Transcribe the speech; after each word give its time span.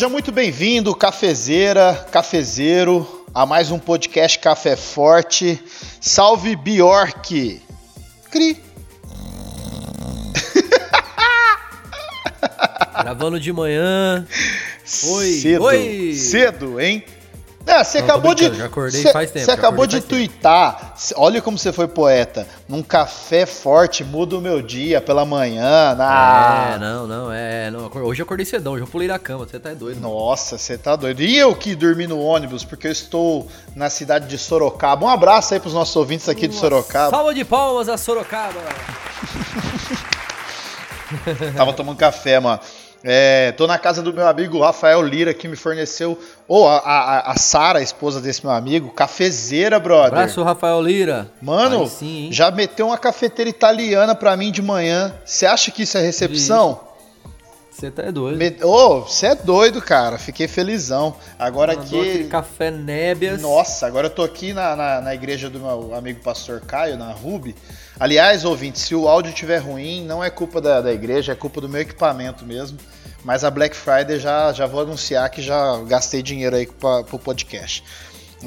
Seja 0.00 0.08
muito 0.08 0.32
bem-vindo, 0.32 0.94
cafezeira, 0.94 1.94
cafezeiro, 2.10 3.06
a 3.34 3.44
mais 3.44 3.70
um 3.70 3.78
podcast 3.78 4.38
Café 4.38 4.74
Forte. 4.74 5.62
Salve 6.00 6.56
Bjork! 6.56 7.60
Cri! 8.30 8.56
Gravando 13.02 13.38
de 13.38 13.52
manhã. 13.52 14.26
Oi, 15.04 15.32
cedo, 15.34 15.64
oi. 15.64 16.14
cedo, 16.14 16.80
hein? 16.80 17.04
É, 17.70 17.84
você 17.84 17.98
Não, 17.98 18.04
acabou 18.06 18.34
de. 18.34 18.52
já 18.54 18.64
acordei 18.66 19.02
cê- 19.02 19.12
faz 19.12 19.30
tempo, 19.30 19.44
Você 19.44 19.50
já 19.52 19.56
acabou 19.56 19.86
de. 19.86 20.02
Cê- 20.96 21.14
Olha 21.16 21.40
como 21.40 21.56
você 21.56 21.72
foi 21.72 21.86
poeta. 21.86 22.46
Num 22.68 22.82
café 22.82 23.46
forte 23.46 24.02
muda 24.02 24.36
o 24.36 24.40
meu 24.40 24.60
dia 24.60 25.00
pela 25.00 25.24
manhã. 25.24 25.94
Na... 25.94 26.72
É, 26.74 26.78
não, 26.78 27.06
não, 27.06 27.32
é. 27.32 27.70
Não, 27.70 27.86
acor- 27.86 28.02
hoje 28.02 28.22
eu 28.22 28.24
acordei 28.24 28.44
cedão, 28.44 28.72
hoje 28.72 28.82
eu 28.82 28.88
pulei 28.88 29.06
da 29.06 29.18
cama, 29.18 29.46
você 29.46 29.58
tá 29.60 29.72
doido. 29.72 30.00
Nossa, 30.00 30.58
você 30.58 30.76
tá 30.76 30.96
doido. 30.96 31.22
E 31.22 31.38
eu 31.38 31.54
que 31.54 31.74
dormi 31.76 32.08
no 32.08 32.18
ônibus, 32.20 32.64
porque 32.64 32.88
eu 32.88 32.92
estou 32.92 33.46
na 33.76 33.88
cidade 33.88 34.26
de 34.26 34.36
Sorocaba. 34.36 35.06
Um 35.06 35.08
abraço 35.08 35.54
aí 35.54 35.60
pros 35.60 35.72
nossos 35.74 35.94
ouvintes 35.94 36.28
aqui 36.28 36.48
de 36.48 36.54
Uma 36.54 36.60
Sorocaba. 36.60 37.10
Salva 37.10 37.32
de 37.32 37.44
palmas 37.44 37.88
a 37.88 37.96
Sorocaba. 37.96 38.60
Tava 41.56 41.72
tomando 41.72 41.96
café, 41.96 42.40
mano. 42.40 42.58
É, 43.02 43.52
tô 43.52 43.66
na 43.66 43.78
casa 43.78 44.02
do 44.02 44.12
meu 44.12 44.26
amigo 44.26 44.60
Rafael 44.60 45.00
Lira, 45.02 45.32
que 45.32 45.48
me 45.48 45.56
forneceu. 45.56 46.18
Ou 46.46 46.68
a, 46.68 46.78
a, 46.78 47.32
a 47.32 47.36
Sara, 47.36 47.78
a 47.78 47.82
esposa 47.82 48.20
desse 48.20 48.44
meu 48.44 48.54
amigo, 48.54 48.90
cafezeira, 48.90 49.78
brother. 49.78 50.18
Abraço, 50.18 50.42
Rafael 50.42 50.80
Lira. 50.82 51.30
Mano, 51.40 51.86
sim, 51.86 52.28
já 52.30 52.50
meteu 52.50 52.88
uma 52.88 52.98
cafeteira 52.98 53.48
italiana 53.48 54.14
pra 54.14 54.36
mim 54.36 54.50
de 54.50 54.60
manhã. 54.60 55.14
Você 55.24 55.46
acha 55.46 55.70
que 55.70 55.84
isso 55.84 55.96
é 55.96 56.00
recepção? 56.00 56.89
Você 57.80 57.90
tá 57.90 58.10
doido. 58.10 58.36
Me- 58.36 58.56
Ô, 58.62 59.00
você 59.00 59.28
é 59.28 59.34
doido, 59.34 59.80
cara. 59.80 60.18
Fiquei 60.18 60.46
felizão. 60.46 61.16
Agora 61.38 61.74
Mandou 61.76 62.02
aqui. 62.02 62.24
café 62.24 62.70
nébias. 62.70 63.40
Nossa, 63.40 63.86
agora 63.86 64.06
eu 64.06 64.10
tô 64.10 64.22
aqui 64.22 64.52
na, 64.52 64.76
na, 64.76 65.00
na 65.00 65.14
igreja 65.14 65.48
do 65.48 65.58
meu 65.58 65.94
amigo 65.94 66.20
pastor 66.22 66.60
Caio, 66.60 66.98
na 66.98 67.10
Ruby. 67.12 67.54
Aliás, 67.98 68.44
ouvinte, 68.44 68.78
se 68.78 68.94
o 68.94 69.08
áudio 69.08 69.30
estiver 69.30 69.58
ruim, 69.58 70.04
não 70.04 70.22
é 70.22 70.28
culpa 70.30 70.60
da, 70.60 70.80
da 70.80 70.92
igreja, 70.92 71.32
é 71.32 71.34
culpa 71.34 71.60
do 71.60 71.68
meu 71.68 71.80
equipamento 71.80 72.44
mesmo. 72.44 72.78
Mas 73.24 73.44
a 73.44 73.50
Black 73.50 73.74
Friday 73.76 74.18
já, 74.18 74.52
já 74.52 74.66
vou 74.66 74.80
anunciar 74.80 75.28
que 75.30 75.40
já 75.42 75.78
gastei 75.86 76.22
dinheiro 76.22 76.56
aí 76.56 76.66
pra, 76.66 77.02
pro 77.02 77.18
podcast. 77.18 77.82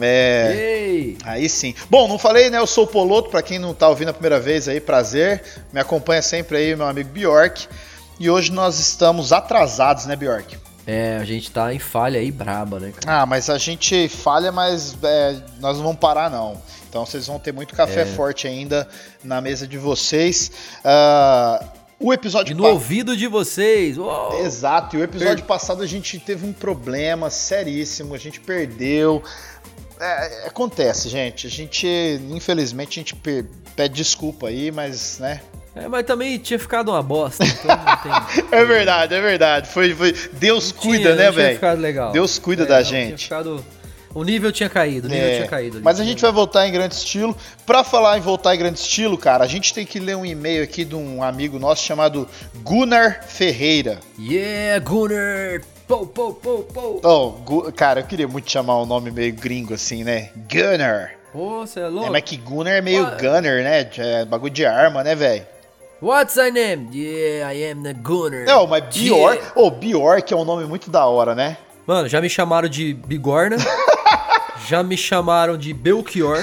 É. 0.02 0.54
Ei! 0.56 1.18
Aí 1.24 1.48
sim. 1.48 1.76
Bom, 1.90 2.08
não 2.08 2.18
falei, 2.18 2.50
né? 2.50 2.58
Eu 2.58 2.66
sou 2.66 2.86
o 2.86 2.88
Poloto, 2.88 3.30
pra 3.30 3.42
quem 3.44 3.60
não 3.60 3.74
tá 3.74 3.88
ouvindo 3.88 4.10
a 4.10 4.14
primeira 4.14 4.40
vez 4.40 4.68
aí, 4.68 4.80
prazer. 4.82 5.44
Me 5.72 5.80
acompanha 5.80 6.22
sempre 6.22 6.58
aí 6.58 6.76
meu 6.76 6.88
amigo 6.88 7.10
Bjork. 7.10 7.68
E 8.20 8.30
hoje 8.30 8.52
nós 8.52 8.80
estamos 8.80 9.34
atrasados, 9.34 10.06
né, 10.06 10.16
Bjork? 10.16 10.58
É, 10.86 11.18
a 11.18 11.24
gente 11.24 11.50
tá 11.50 11.74
em 11.74 11.80
falha 11.80 12.20
aí 12.20 12.30
braba, 12.32 12.80
né, 12.80 12.92
cara? 12.92 13.22
Ah, 13.22 13.26
mas 13.26 13.50
a 13.50 13.58
gente 13.58 14.08
falha, 14.10 14.52
mas 14.52 14.96
é, 15.02 15.38
nós 15.60 15.78
não 15.78 15.84
vamos 15.86 16.00
parar, 16.00 16.30
não. 16.30 16.62
Então 16.90 17.06
vocês 17.06 17.26
vão 17.26 17.40
ter 17.40 17.52
muito 17.54 17.74
café 17.74 18.02
É. 18.02 18.06
forte 18.06 18.48
ainda 18.48 18.88
na 19.24 19.40
mesa 19.42 19.66
de 19.68 19.78
vocês. 19.78 20.52
Ah, 20.84 21.64
o 22.00 22.12
E 22.12 22.16
episódio 22.16 22.56
no 22.56 22.64
pa- 22.64 22.70
ouvido 22.70 23.16
de 23.16 23.28
vocês. 23.28 23.98
Uou. 23.98 24.38
Exato, 24.46 24.96
e 24.98 25.00
o 25.00 25.04
episódio 25.04 25.46
passado 25.46 25.82
a 25.82 25.88
gente 25.88 26.20
teve 26.20 26.46
um 26.46 26.52
problema 26.54 27.30
seríssimo, 27.30 28.14
a 28.14 28.18
gente 28.18 28.40
perdeu. 28.42 29.24
É, 30.00 30.48
acontece, 30.48 31.08
gente. 31.08 31.48
A 31.48 31.50
gente, 31.50 31.88
infelizmente, 32.30 33.00
a 33.00 33.02
gente 33.02 33.16
pe- 33.16 33.46
pede 33.76 33.96
desculpa 33.96 34.48
aí, 34.50 34.70
mas, 34.70 35.18
né? 35.20 35.40
É, 35.76 35.88
mas 35.88 36.06
também 36.06 36.38
tinha 36.38 36.60
ficado 36.60 36.90
uma 36.92 37.02
bosta, 37.02 37.44
então 37.44 37.76
não 37.76 37.98
tem. 37.98 38.46
É 38.60 38.64
verdade, 38.64 39.16
é 39.16 39.22
verdade. 39.22 39.68
Foi, 39.70 39.94
foi... 39.96 40.14
Deus 40.34 40.72
Não 40.72 40.82
cuida, 40.82 41.04
tinha- 41.04 41.16
né, 41.16 41.32
velho? 41.32 41.56
ficado 41.56 41.82
legal. 41.82 42.12
Deus 42.12 42.38
cuida 42.38 42.64
É, 42.64 42.66
da 42.68 42.78
não, 42.78 42.84
tinha 42.86 43.08
gente. 43.08 43.24
ficado- 43.24 43.66
O 44.14 44.24
nível 44.24 44.52
tinha 44.52 44.70
caído, 44.70 45.08
o 45.08 45.10
nível 45.10 45.28
É, 45.28 45.36
tinha 45.38 45.48
caído. 45.48 45.82
Mas 45.84 46.00
a 46.00 46.04
gente 46.04 46.22
vai 46.22 46.32
voltar 46.32 46.68
em 46.68 46.72
grande 46.72 46.94
estilo. 46.94 47.36
Pra 47.66 47.84
falar 47.84 48.20
em 48.20 48.22
voltar 48.22 48.54
em 48.54 48.60
grande 48.60 48.78
estilo, 48.78 49.18
cara, 49.18 49.44
a 49.44 49.48
gente 49.48 49.74
tem 49.74 49.84
que 49.84 50.00
ler 50.00 50.16
um 50.16 50.24
e-mail 50.24 50.64
aqui 50.64 50.86
de 50.86 50.94
um 50.96 51.24
amigo 51.24 51.58
nosso 51.58 51.84
chamado 51.84 52.30
Gunnar 52.58 53.24
Ferreira. 53.28 53.98
Yeah, 54.20 54.78
Gunnar! 54.86 55.62
Pou, 55.88 56.06
pou, 56.06 56.34
pou, 56.36 56.64
pou! 56.64 57.02
Oh, 57.04 57.72
cara, 57.72 58.02
eu 58.02 58.06
queria 58.06 58.28
muito 58.28 58.50
chamar 58.52 58.80
um 58.80 58.86
nome 58.86 59.10
meio 59.10 59.34
gringo 59.34 59.74
assim, 59.74 60.04
né? 60.04 60.30
Gunnar. 60.48 61.14
Pô, 61.32 61.66
você 61.66 61.80
é 61.80 61.84
É, 61.84 61.88
louco? 61.88 62.12
mas 62.12 62.22
que 62.22 62.38
Gunnar 62.38 62.74
é 62.76 62.82
meio 62.82 63.04
Ah. 63.08 63.18
Gunner, 63.20 63.64
né? 63.64 63.90
É 63.98 64.24
bagulho 64.26 64.54
de 64.54 64.64
arma, 64.64 65.04
né, 65.04 65.16
velho? 65.16 65.44
What's 66.04 66.36
your 66.36 66.52
name? 66.52 66.90
Yeah, 66.92 67.48
I 67.48 67.72
am 67.72 67.82
the 67.82 67.94
Gunnar. 67.94 68.44
Não, 68.44 68.68
mas 68.68 68.84
Bjork. 68.94 69.38
Yeah. 69.38 69.54
Ô, 69.56 69.72
Bjork 69.72 70.34
é 70.34 70.36
um 70.36 70.44
nome 70.44 70.66
muito 70.66 70.90
da 70.90 71.06
hora, 71.06 71.34
né? 71.34 71.56
Mano, 71.88 72.10
já 72.10 72.20
me 72.20 72.30
chamaram 72.30 72.68
de 72.68 72.94
Bigorna. 72.94 73.56
já 74.68 74.84
me 74.84 74.98
chamaram 74.98 75.58
de 75.58 75.74
Belchior. 75.74 76.40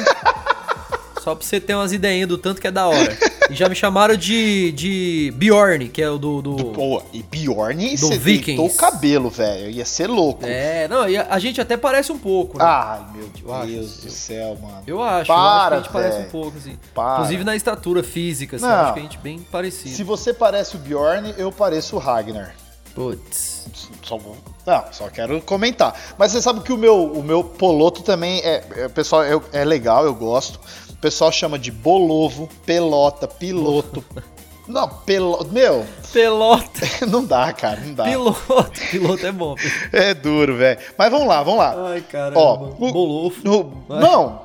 Só 1.21 1.35
pra 1.35 1.45
você 1.47 1.61
ter 1.61 1.75
umas 1.75 1.93
ideinhas 1.93 2.27
do 2.27 2.39
tanto 2.39 2.59
que 2.59 2.69
é 2.69 2.71
da 2.71 2.89
hora. 2.89 3.19
E 3.51 3.55
já 3.55 3.69
me 3.69 3.75
chamaram 3.75 4.17
de, 4.17 4.73
de 4.73 5.33
Bjorn, 5.37 5.89
que 5.89 6.01
é 6.01 6.09
o 6.09 6.19
do. 6.19 6.41
do... 6.41 6.57
Pô, 6.67 7.03
e 7.13 7.23
Bjorn, 7.23 7.97
Do 7.97 8.11
Vikings. 8.11 8.61
o 8.61 8.77
cabelo, 8.77 9.29
velho. 9.29 9.71
Ia 9.71 9.85
ser 9.85 10.07
louco. 10.07 10.47
É, 10.47 10.87
não, 10.89 11.09
e 11.09 11.17
a, 11.17 11.27
a 11.31 11.39
gente 11.39 11.61
até 11.61 11.77
parece 11.77 12.13
um 12.13 12.19
pouco, 12.19 12.59
né? 12.59 12.65
Ai, 12.65 13.01
meu 13.13 13.31
Eu 13.45 13.55
acho, 13.55 13.67
Deus 13.67 13.97
do 13.99 14.11
céu, 14.11 14.59
mano. 14.61 14.83
Eu 14.87 15.03
acho, 15.03 15.27
Para, 15.27 15.41
eu 15.41 15.43
acho 15.43 15.69
que 15.69 15.75
a 15.75 15.77
gente 15.79 15.93
parece 15.93 16.17
velho. 16.17 16.29
um 16.29 16.31
pouco, 16.31 16.59
assim. 16.59 16.79
Para. 16.95 17.15
Inclusive 17.15 17.45
na 17.45 17.57
estatura 17.57 18.03
física, 18.03 18.57
assim, 18.57 18.65
Não. 18.65 18.73
acho 18.73 18.93
que 18.95 18.99
a 19.01 19.03
gente 19.03 19.19
é 19.19 19.21
bem 19.21 19.39
parecido. 19.41 19.95
Se 19.95 20.05
você 20.05 20.33
parece 20.33 20.77
o 20.77 20.79
Bjorn, 20.79 21.35
eu 21.37 21.51
pareço 21.51 21.97
o 21.97 21.99
Ragnar. 21.99 22.55
Putz. 22.95 23.69
Só 24.03 24.17
vou. 24.17 24.37
Não, 24.67 24.85
só 24.93 25.09
quero 25.09 25.41
comentar. 25.43 25.95
Mas 26.19 26.33
você 26.33 26.43
sabe 26.43 26.61
que 26.61 26.73
o 26.73 26.77
meu, 26.77 27.05
o 27.13 27.23
meu 27.23 27.43
poloto 27.45 28.03
também 28.03 28.41
é. 28.41 28.65
é 28.77 28.89
pessoal, 28.89 29.23
é, 29.23 29.41
é 29.53 29.65
legal, 29.65 30.05
eu 30.05 30.15
gosto. 30.15 30.61
O 31.01 31.03
pessoal 31.03 31.33
chama 31.33 31.59
de 31.59 31.71
bolovo, 31.73 32.47
pelota, 32.67 33.27
piloto. 33.27 34.05
Não, 34.69 34.87
pelo. 34.87 35.43
Meu, 35.51 35.85
Pelota. 36.13 36.87
não 37.09 37.25
dá, 37.25 37.53
cara, 37.53 37.81
não 37.81 37.93
dá. 37.95 38.05
Piloto. 38.05 38.71
Piloto 38.91 39.27
é 39.27 39.33
bom. 39.33 39.57
É 39.93 40.15
duro, 40.15 40.57
velho. 40.59 40.79
Mas 40.97 41.11
vamos 41.11 41.27
lá, 41.27 41.43
vamos 41.43 41.59
lá. 41.59 41.75
Ai, 41.89 42.01
caramba. 42.03 42.39
Ó, 42.39 42.55
o- 42.79 42.93
Bolofo. 42.93 43.41
No- 43.43 43.83
não, 43.89 44.43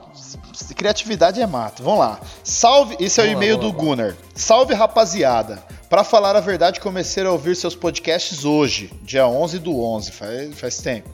criatividade 0.76 1.40
é 1.42 1.46
mato. 1.46 1.84
Vamos 1.84 2.00
lá. 2.00 2.20
Salve, 2.44 2.96
esse 3.00 3.20
é 3.22 3.24
o 3.26 3.28
e-mail 3.28 3.58
do 3.58 3.72
Gunnar. 3.72 4.16
Salve, 4.34 4.74
rapaziada. 4.74 5.62
Pra 5.90 6.04
falar 6.04 6.36
a 6.36 6.40
verdade, 6.40 6.80
comecei 6.80 7.24
a 7.24 7.32
ouvir 7.32 7.56
seus 7.56 7.76
podcasts 7.76 8.44
hoje, 8.46 8.92
dia 9.04 9.28
11 9.28 9.60
do 9.60 9.80
11, 9.84 10.12
faz, 10.12 10.60
faz 10.60 10.78
tempo. 10.78 11.10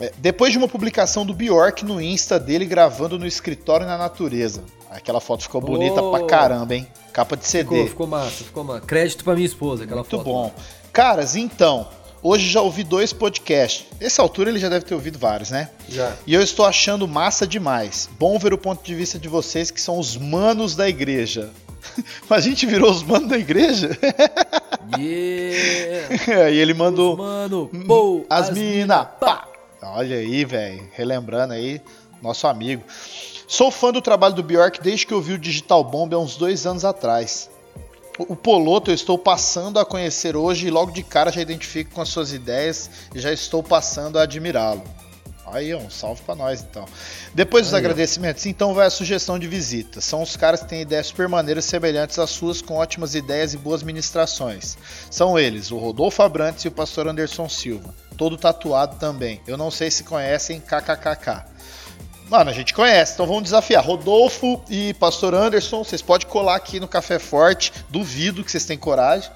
É, 0.00 0.12
depois 0.18 0.52
de 0.52 0.58
uma 0.58 0.68
publicação 0.68 1.26
do 1.26 1.34
Bjork 1.34 1.84
no 1.84 2.00
Insta 2.00 2.38
dele 2.38 2.64
gravando 2.64 3.18
no 3.18 3.26
escritório 3.26 3.86
na 3.86 3.98
natureza. 3.98 4.62
Aquela 4.90 5.20
foto 5.20 5.42
ficou 5.42 5.60
bonita 5.60 6.00
Oh. 6.02 6.10
pra 6.12 6.24
caramba, 6.24 6.74
hein? 6.74 6.86
Capa 7.12 7.36
de 7.36 7.46
CD. 7.46 7.68
Ficou, 7.70 7.86
ficou 7.88 8.06
massa, 8.06 8.44
ficou 8.44 8.64
massa. 8.64 8.80
Crédito 8.86 9.24
pra 9.24 9.34
minha 9.34 9.46
esposa, 9.46 9.84
aquela 9.84 10.00
Muito 10.02 10.10
foto. 10.16 10.24
bom. 10.24 10.54
Caras, 10.92 11.34
então, 11.36 11.88
hoje 12.22 12.48
já 12.48 12.60
ouvi 12.62 12.84
dois 12.84 13.12
podcasts. 13.12 13.86
Nessa 14.00 14.22
altura 14.22 14.50
ele 14.50 14.58
já 14.58 14.68
deve 14.68 14.84
ter 14.84 14.94
ouvido 14.94 15.18
vários, 15.18 15.50
né? 15.50 15.68
Já. 15.88 16.12
E 16.26 16.32
eu 16.32 16.40
estou 16.42 16.64
achando 16.64 17.06
massa 17.08 17.46
demais. 17.46 18.08
Bom 18.18 18.38
ver 18.38 18.52
o 18.54 18.58
ponto 18.58 18.82
de 18.84 18.94
vista 18.94 19.18
de 19.18 19.28
vocês 19.28 19.70
que 19.70 19.80
são 19.80 19.98
os 19.98 20.16
manos 20.16 20.74
da 20.76 20.88
igreja. 20.88 21.50
Mas 22.30 22.44
a 22.44 22.48
gente 22.48 22.64
virou 22.66 22.90
os 22.90 23.02
manos 23.02 23.28
da 23.28 23.36
igreja? 23.38 23.90
Yeah. 24.98 26.48
e 26.50 26.58
ele 26.58 26.72
mandou 26.72 27.14
Mano, 27.16 27.70
pô, 27.86 28.24
as 28.30 28.48
mina, 28.50 29.04
pá. 29.04 29.46
Olha 29.82 30.16
aí, 30.16 30.44
velho, 30.44 30.88
relembrando 30.92 31.54
aí 31.54 31.80
nosso 32.20 32.46
amigo. 32.46 32.82
Sou 33.46 33.70
fã 33.70 33.92
do 33.92 34.02
trabalho 34.02 34.34
do 34.34 34.42
Bjork 34.42 34.82
desde 34.82 35.06
que 35.06 35.14
eu 35.14 35.22
vi 35.22 35.34
o 35.34 35.38
Digital 35.38 35.82
Bomb 35.84 36.12
há 36.14 36.18
uns 36.18 36.36
dois 36.36 36.66
anos 36.66 36.84
atrás. 36.84 37.48
O 38.18 38.34
Poloto 38.34 38.90
eu 38.90 38.94
estou 38.94 39.16
passando 39.16 39.78
a 39.78 39.84
conhecer 39.84 40.36
hoje 40.36 40.66
e 40.66 40.70
logo 40.70 40.90
de 40.90 41.04
cara 41.04 41.30
já 41.30 41.40
identifico 41.40 41.92
com 41.94 42.02
as 42.02 42.08
suas 42.08 42.32
ideias 42.32 42.90
e 43.14 43.20
já 43.20 43.32
estou 43.32 43.62
passando 43.62 44.18
a 44.18 44.22
admirá-lo. 44.22 44.82
Aí, 45.46 45.74
um 45.74 45.88
salve 45.88 46.20
pra 46.22 46.34
nós 46.34 46.60
então. 46.60 46.84
Depois 47.32 47.64
dos 47.64 47.74
Aí, 47.74 47.78
agradecimentos, 47.78 48.44
então 48.44 48.74
vai 48.74 48.86
a 48.86 48.90
sugestão 48.90 49.38
de 49.38 49.46
visita. 49.46 50.00
São 50.00 50.20
os 50.20 50.36
caras 50.36 50.60
que 50.60 50.68
têm 50.68 50.82
ideias 50.82 51.06
super 51.06 51.28
maneiras 51.28 51.64
semelhantes 51.64 52.18
às 52.18 52.30
suas, 52.30 52.60
com 52.60 52.74
ótimas 52.74 53.14
ideias 53.14 53.54
e 53.54 53.56
boas 53.56 53.82
ministrações. 53.82 54.76
São 55.10 55.38
eles, 55.38 55.70
o 55.70 55.78
Rodolfo 55.78 56.22
Abrantes 56.22 56.64
e 56.64 56.68
o 56.68 56.72
pastor 56.72 57.08
Anderson 57.08 57.48
Silva. 57.48 57.94
Todo 58.18 58.36
tatuado 58.36 58.96
também. 58.96 59.40
Eu 59.46 59.56
não 59.56 59.70
sei 59.70 59.90
se 59.90 60.02
conhecem, 60.04 60.60
kkkk. 60.60 61.44
Mano, 62.28 62.50
a 62.50 62.52
gente 62.52 62.74
conhece, 62.74 63.14
então 63.14 63.26
vamos 63.26 63.44
desafiar. 63.44 63.82
Rodolfo 63.82 64.60
e 64.68 64.92
pastor 64.94 65.34
Anderson, 65.34 65.82
vocês 65.82 66.02
podem 66.02 66.26
colar 66.26 66.56
aqui 66.56 66.78
no 66.78 66.86
Café 66.86 67.18
Forte. 67.18 67.72
Duvido 67.88 68.44
que 68.44 68.50
vocês 68.50 68.66
têm 68.66 68.76
coragem. 68.76 69.30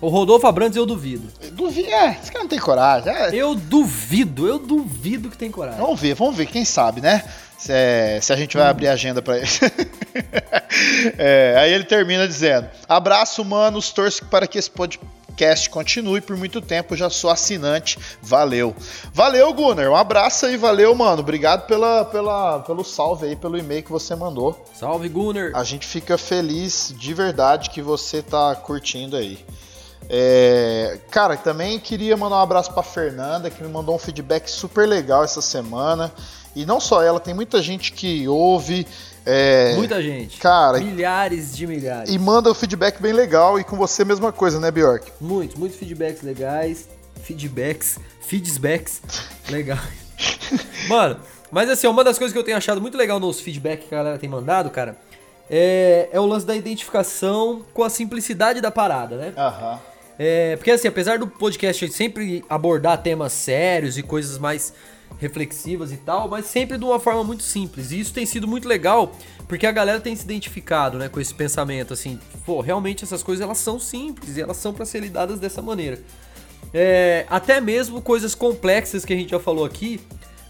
O 0.00 0.08
Rodolfo 0.08 0.46
Abrantes 0.46 0.76
eu 0.76 0.84
duvido. 0.84 1.30
Duvido, 1.52 1.88
é, 1.88 2.18
esse 2.20 2.32
cara 2.32 2.42
não 2.42 2.48
tem 2.48 2.58
coragem. 2.58 3.12
É, 3.12 3.34
Eu 3.34 3.54
duvido, 3.54 4.46
eu 4.48 4.58
duvido 4.58 5.30
que 5.30 5.36
tem 5.36 5.50
coragem. 5.50 5.80
Vamos 5.80 6.00
ver, 6.00 6.14
vamos 6.14 6.36
ver, 6.36 6.46
quem 6.46 6.64
sabe, 6.64 7.00
né? 7.00 7.22
Se, 7.56 7.72
é, 7.72 8.18
se 8.20 8.32
a 8.32 8.36
gente 8.36 8.56
vai 8.56 8.66
abrir 8.66 8.88
a 8.88 8.92
agenda 8.92 9.22
pra 9.22 9.38
ele. 9.38 9.46
É, 11.18 11.56
aí 11.58 11.72
ele 11.72 11.84
termina 11.84 12.26
dizendo: 12.26 12.68
Abraço, 12.88 13.44
manos, 13.44 13.90
torço 13.90 14.24
para 14.26 14.46
que 14.46 14.58
esse, 14.58 14.70
pod, 14.70 14.98
podcast 15.40 15.70
continue 15.70 16.20
por 16.20 16.36
muito 16.36 16.60
tempo. 16.60 16.94
Já 16.94 17.08
sou 17.08 17.30
assinante. 17.30 17.98
Valeu. 18.20 18.76
Valeu, 19.14 19.52
Gunnar. 19.54 19.88
Um 19.88 19.96
abraço 19.96 20.44
aí, 20.44 20.56
valeu, 20.58 20.94
mano. 20.94 21.20
Obrigado 21.20 21.66
pela, 21.66 22.04
pela, 22.04 22.60
pelo 22.60 22.84
salve 22.84 23.26
aí, 23.26 23.36
pelo 23.36 23.56
e-mail 23.56 23.82
que 23.82 23.90
você 23.90 24.14
mandou. 24.14 24.62
Salve, 24.74 25.08
Gunnar. 25.08 25.52
A 25.54 25.64
gente 25.64 25.86
fica 25.86 26.18
feliz 26.18 26.94
de 26.96 27.14
verdade 27.14 27.70
que 27.70 27.80
você 27.80 28.22
tá 28.22 28.54
curtindo 28.54 29.16
aí. 29.16 29.42
É, 30.10 30.98
cara, 31.10 31.36
também 31.36 31.78
queria 31.78 32.16
mandar 32.16 32.36
um 32.36 32.42
abraço 32.42 32.72
para 32.72 32.82
Fernanda, 32.82 33.48
que 33.48 33.62
me 33.62 33.68
mandou 33.70 33.94
um 33.94 33.98
feedback 33.98 34.50
super 34.50 34.86
legal 34.86 35.24
essa 35.24 35.40
semana. 35.40 36.12
E 36.54 36.66
não 36.66 36.80
só 36.80 37.02
ela, 37.02 37.20
tem 37.20 37.32
muita 37.32 37.62
gente 37.62 37.92
que 37.92 38.28
ouve. 38.28 38.86
É, 39.24 39.74
muita 39.76 40.02
gente. 40.02 40.38
Cara. 40.38 40.78
Milhares 40.78 41.54
de 41.56 41.66
milhares. 41.66 42.10
E 42.12 42.18
manda 42.18 42.50
um 42.50 42.54
feedback 42.54 43.00
bem 43.00 43.12
legal. 43.12 43.58
E 43.58 43.64
com 43.64 43.76
você 43.76 44.02
a 44.02 44.04
mesma 44.04 44.32
coisa, 44.32 44.58
né, 44.58 44.70
Bjork? 44.70 45.12
Muitos, 45.20 45.56
muitos 45.56 45.78
feedbacks 45.78 46.22
legais. 46.22 46.88
Feedbacks. 47.22 47.98
Feedbacks. 48.20 49.02
legal. 49.50 49.78
Mano, 50.88 51.18
mas 51.50 51.68
assim, 51.68 51.86
uma 51.86 52.04
das 52.04 52.18
coisas 52.18 52.32
que 52.32 52.38
eu 52.38 52.44
tenho 52.44 52.56
achado 52.56 52.80
muito 52.80 52.96
legal 52.96 53.20
nos 53.20 53.40
feedbacks 53.40 53.88
que 53.88 53.94
a 53.94 53.98
galera 53.98 54.18
tem 54.18 54.28
mandado, 54.28 54.70
cara, 54.70 54.96
é, 55.48 56.08
é 56.12 56.20
o 56.20 56.26
lance 56.26 56.46
da 56.46 56.54
identificação 56.54 57.64
com 57.74 57.82
a 57.82 57.90
simplicidade 57.90 58.60
da 58.60 58.70
parada, 58.70 59.16
né? 59.16 59.32
Aham. 59.36 59.80
É, 60.22 60.56
porque 60.56 60.70
assim, 60.70 60.86
apesar 60.86 61.18
do 61.18 61.26
podcast 61.26 61.90
sempre 61.92 62.44
abordar 62.48 63.02
temas 63.02 63.32
sérios 63.32 63.96
e 63.96 64.02
coisas 64.02 64.36
mais 64.36 64.72
reflexivas 65.18 65.92
e 65.92 65.96
tal, 65.96 66.28
mas 66.28 66.46
sempre 66.46 66.78
de 66.78 66.84
uma 66.84 66.98
forma 66.98 67.22
muito 67.24 67.42
simples. 67.42 67.90
E 67.90 68.00
isso 68.00 68.12
tem 68.12 68.24
sido 68.24 68.48
muito 68.48 68.66
legal, 68.66 69.12
porque 69.46 69.66
a 69.66 69.72
galera 69.72 70.00
tem 70.00 70.14
se 70.16 70.24
identificado, 70.24 70.98
né, 70.98 71.08
com 71.08 71.20
esse 71.20 71.34
pensamento 71.34 71.92
assim, 71.92 72.18
pô, 72.46 72.60
realmente 72.60 73.04
essas 73.04 73.22
coisas 73.22 73.42
elas 73.44 73.58
são 73.58 73.78
simples 73.78 74.36
e 74.36 74.40
elas 74.40 74.56
são 74.56 74.72
para 74.72 74.84
ser 74.84 75.00
lidadas 75.00 75.38
dessa 75.38 75.60
maneira. 75.60 76.00
É, 76.72 77.26
até 77.28 77.60
mesmo 77.60 78.00
coisas 78.00 78.34
complexas 78.34 79.04
que 79.04 79.12
a 79.12 79.16
gente 79.16 79.30
já 79.30 79.40
falou 79.40 79.64
aqui, 79.64 80.00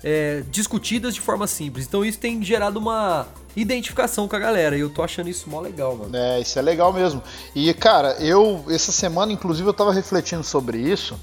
é, 0.03 0.43
discutidas 0.51 1.15
de 1.15 1.21
forma 1.21 1.47
simples. 1.47 1.87
Então 1.87 2.05
isso 2.05 2.19
tem 2.19 2.43
gerado 2.43 2.79
uma 2.79 3.27
identificação 3.57 4.29
com 4.29 4.37
a 4.37 4.39
galera. 4.39 4.77
E 4.77 4.81
eu 4.81 4.91
tô 4.91 5.03
achando 5.03 5.29
isso 5.29 5.49
mó 5.49 5.61
legal, 5.61 5.97
mano. 5.97 6.17
É, 6.17 6.41
isso 6.41 6.59
é 6.59 6.63
legal 6.63 6.93
mesmo. 6.93 7.23
E, 7.55 7.73
cara, 7.75 8.17
eu, 8.21 8.65
essa 8.69 8.93
semana, 8.93 9.33
inclusive, 9.33 9.69
eu 9.69 9.75
tava 9.75 9.93
refletindo 9.93 10.45
sobre 10.45 10.79
isso. 10.79 11.19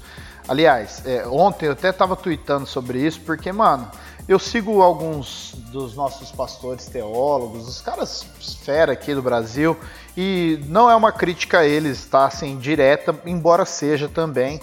Aliás, 0.48 1.02
é, 1.04 1.26
ontem 1.26 1.66
eu 1.66 1.72
até 1.72 1.92
tava 1.92 2.16
tweetando 2.16 2.66
sobre 2.66 3.06
isso, 3.06 3.20
porque, 3.20 3.52
mano, 3.52 3.90
eu 4.26 4.38
sigo 4.38 4.82
alguns 4.82 5.54
dos 5.70 5.94
nossos 5.94 6.30
pastores 6.30 6.86
teólogos, 6.86 7.68
os 7.68 7.80
caras 7.80 8.24
fera 8.64 8.92
aqui 8.92 9.14
do 9.14 9.22
Brasil, 9.22 9.76
e 10.16 10.58
não 10.66 10.90
é 10.90 10.96
uma 10.96 11.12
crítica 11.12 11.60
a 11.60 11.66
eles, 11.66 12.06
tá? 12.06 12.26
Assim, 12.26 12.56
direta, 12.56 13.14
embora 13.24 13.64
seja 13.64 14.08
também. 14.08 14.60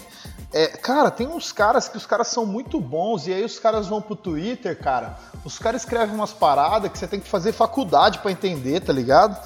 É, 0.51 0.67
cara, 0.67 1.11
tem 1.11 1.27
uns 1.27 1.51
caras 1.51 1.87
que 1.87 1.97
os 1.97 2.05
caras 2.05 2.27
são 2.27 2.45
muito 2.45 2.79
bons 2.79 3.27
e 3.27 3.33
aí 3.33 3.43
os 3.43 3.59
caras 3.59 3.87
vão 3.87 4.01
pro 4.01 4.15
Twitter, 4.15 4.77
cara. 4.77 5.17
Os 5.43 5.59
caras 5.59 5.81
escrevem 5.81 6.15
umas 6.15 6.31
paradas 6.31 6.91
que 6.91 6.97
você 6.97 7.07
tem 7.07 7.19
que 7.19 7.27
fazer 7.27 7.51
faculdade 7.51 8.19
para 8.19 8.31
entender, 8.31 8.79
tá 8.79 8.93
ligado? 8.93 9.37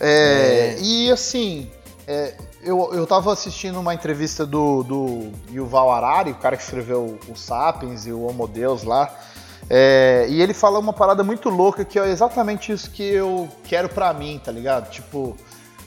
É, 0.00 0.76
é. 0.76 0.80
E 0.80 1.10
assim, 1.10 1.70
é, 2.06 2.34
eu, 2.64 2.92
eu 2.92 3.06
tava 3.06 3.32
assistindo 3.32 3.78
uma 3.78 3.94
entrevista 3.94 4.44
do, 4.46 4.82
do 4.82 5.30
Yuval 5.50 5.92
Harari, 5.92 6.32
o 6.32 6.36
cara 6.36 6.56
que 6.56 6.62
escreveu 6.62 7.18
o 7.28 7.36
Sapiens 7.36 8.06
e 8.06 8.12
o 8.12 8.22
Homo 8.22 8.48
Deus 8.48 8.82
lá. 8.82 9.14
É, 9.68 10.26
e 10.28 10.42
ele 10.42 10.52
fala 10.52 10.78
uma 10.78 10.92
parada 10.92 11.22
muito 11.22 11.48
louca 11.48 11.84
que 11.84 11.98
é 11.98 12.10
exatamente 12.10 12.70
isso 12.72 12.90
que 12.90 13.02
eu 13.02 13.48
quero 13.64 13.88
para 13.88 14.12
mim, 14.12 14.40
tá 14.42 14.52
ligado? 14.52 14.90
Tipo, 14.90 15.36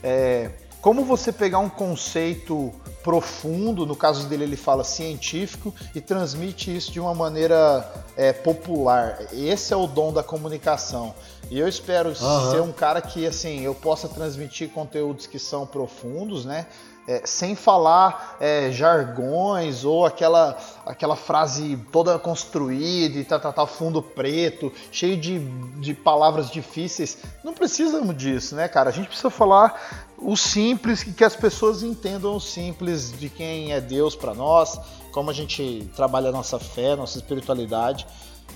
é, 0.01 0.51
como 0.81 1.03
você 1.03 1.31
pegar 1.31 1.59
um 1.59 1.69
conceito 1.69 2.71
profundo, 3.07 3.86
no 3.86 3.95
caso 3.95 4.27
dele 4.27 4.44
ele 4.44 4.57
fala 4.57 4.83
científico, 4.83 5.74
e 5.95 6.01
transmite 6.01 6.75
isso 6.75 6.92
de 6.92 7.00
uma 7.00 7.15
maneira 7.15 7.89
é, 8.18 8.33
popular. 8.33 9.18
Esse 9.31 9.74
é 9.74 9.77
o 9.77 9.88
dom 9.88 10.12
da 10.12 10.21
comunicação. 10.21 11.15
E 11.50 11.57
eu 11.57 11.69
espero 11.69 12.09
uhum. 12.09 12.51
ser 12.51 12.62
um 12.62 12.74
cara 12.74 13.00
que 13.00 13.25
assim 13.25 13.62
eu 13.62 13.74
possa 13.74 14.09
transmitir 14.09 14.71
conteúdos 14.71 15.25
que 15.25 15.39
são 15.39 15.65
profundos, 15.65 16.44
né? 16.44 16.65
É, 17.07 17.21
sem 17.24 17.56
falar 17.56 18.36
é, 18.38 18.69
jargões 18.69 19.86
ou 19.86 20.06
aquela, 20.06 20.57
aquela 20.86 21.15
frase 21.15 21.80
toda 21.89 22.19
construída 22.19 23.18
e 23.18 23.24
tá, 23.24 23.39
tá, 23.39 23.54
tá, 23.54 23.65
fundo 23.65 24.01
preto, 24.01 24.74
cheio 24.92 25.15
de, 25.15 25.39
de 25.80 25.94
palavras 25.94 26.51
difíceis. 26.51 27.19
Não 27.45 27.54
precisamos 27.54 28.18
disso, 28.18 28.56
né, 28.56 28.68
cara? 28.68 28.89
A 28.89 28.94
gente 28.94 29.07
precisa 29.07 29.30
falar 29.30 30.06
o 30.18 30.36
simples, 30.36 31.04
que 31.04 31.24
as 31.24 31.36
pessoas 31.36 31.81
entendam 31.81 32.36
o 32.36 32.42
simples 32.42 33.18
de 33.18 33.30
quem 33.30 33.71
é 33.71 33.80
Deus 33.80 34.15
para 34.15 34.33
nós, 34.33 34.77
como 35.12 35.30
a 35.30 35.33
gente 35.33 35.89
trabalha 35.95 36.30
a 36.30 36.31
nossa 36.31 36.60
fé, 36.60 36.95
nossa 36.95 37.18
espiritualidade. 37.18 38.06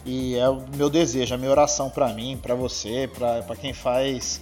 E 0.06 0.36
é 0.36 0.50
o 0.50 0.62
meu 0.76 0.90
desejo, 0.90 1.34
a 1.34 1.38
minha 1.38 1.52
oração 1.52 1.90
para 1.90 2.10
mim, 2.10 2.38
para 2.42 2.56
você, 2.56 3.10
para 3.14 3.56
quem 3.56 3.74
faz 3.74 4.42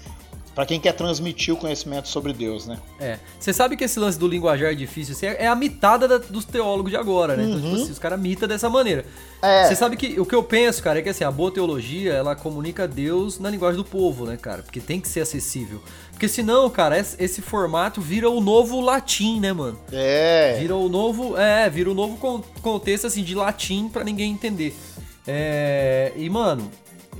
para 0.54 0.66
quem 0.66 0.80
quer 0.80 0.94
transmitir 0.94 1.54
o 1.54 1.58
conhecimento 1.58 2.08
sobre 2.08 2.34
Deus, 2.34 2.66
né? 2.66 2.78
É. 3.00 3.18
Você 3.40 3.54
sabe 3.54 3.78
que 3.78 3.84
esse 3.84 4.00
lance 4.00 4.18
do 4.20 4.28
linguajar 4.28 4.72
é 4.72 4.76
difícil, 4.76 5.16
assim, 5.16 5.26
é 5.26 5.48
a 5.48 5.56
mitada 5.56 6.08
da, 6.08 6.18
dos 6.18 6.46
teólogos 6.46 6.92
de 6.92 6.98
agora, 6.98 7.36
né? 7.36 7.44
Uhum. 7.44 7.50
Então, 7.50 7.62
tipo 7.62 7.76
uhum. 7.76 7.84
assim, 7.84 7.92
os 7.92 8.00
caras 8.00 8.20
mitam 8.20 8.48
dessa 8.48 8.70
maneira. 8.70 9.06
É. 9.42 9.68
Você 9.68 9.76
sabe 9.76 9.96
que 9.96 10.20
o 10.20 10.26
que 10.26 10.36
eu 10.36 10.44
penso, 10.44 10.84
cara, 10.84 11.00
é 11.00 11.02
que 11.02 11.10
assim, 11.10 11.24
a 11.24 11.32
boa 11.32 11.52
teologia, 11.52 12.14
ela 12.14 12.36
comunica 12.36 12.88
Deus 12.88 13.40
na 13.40 13.50
linguagem 13.50 13.78
do 13.78 13.86
povo, 13.86 14.26
né, 14.26 14.38
cara? 14.38 14.62
Porque 14.62 14.80
tem 14.80 15.00
que 15.00 15.08
ser 15.08 15.22
acessível. 15.22 15.82
Porque 16.12 16.28
senão, 16.28 16.70
cara, 16.70 17.00
esse, 17.00 17.16
esse 17.24 17.42
formato 17.42 18.02
vira 18.02 18.30
o 18.30 18.42
novo 18.42 18.82
latim, 18.82 19.40
né, 19.40 19.54
mano? 19.54 19.80
É. 19.92 20.58
Vira 20.60 20.76
o 20.76 20.90
novo, 20.90 21.38
é, 21.38 21.70
vira 21.70 21.90
o 21.90 21.94
novo 21.94 22.18
contexto 22.62 23.08
assim 23.08 23.24
de 23.24 23.34
latim 23.34 23.88
para 23.88 24.04
ninguém 24.04 24.34
entender. 24.34 24.76
É, 25.26 26.12
e 26.18 26.30
mano, 26.30 26.70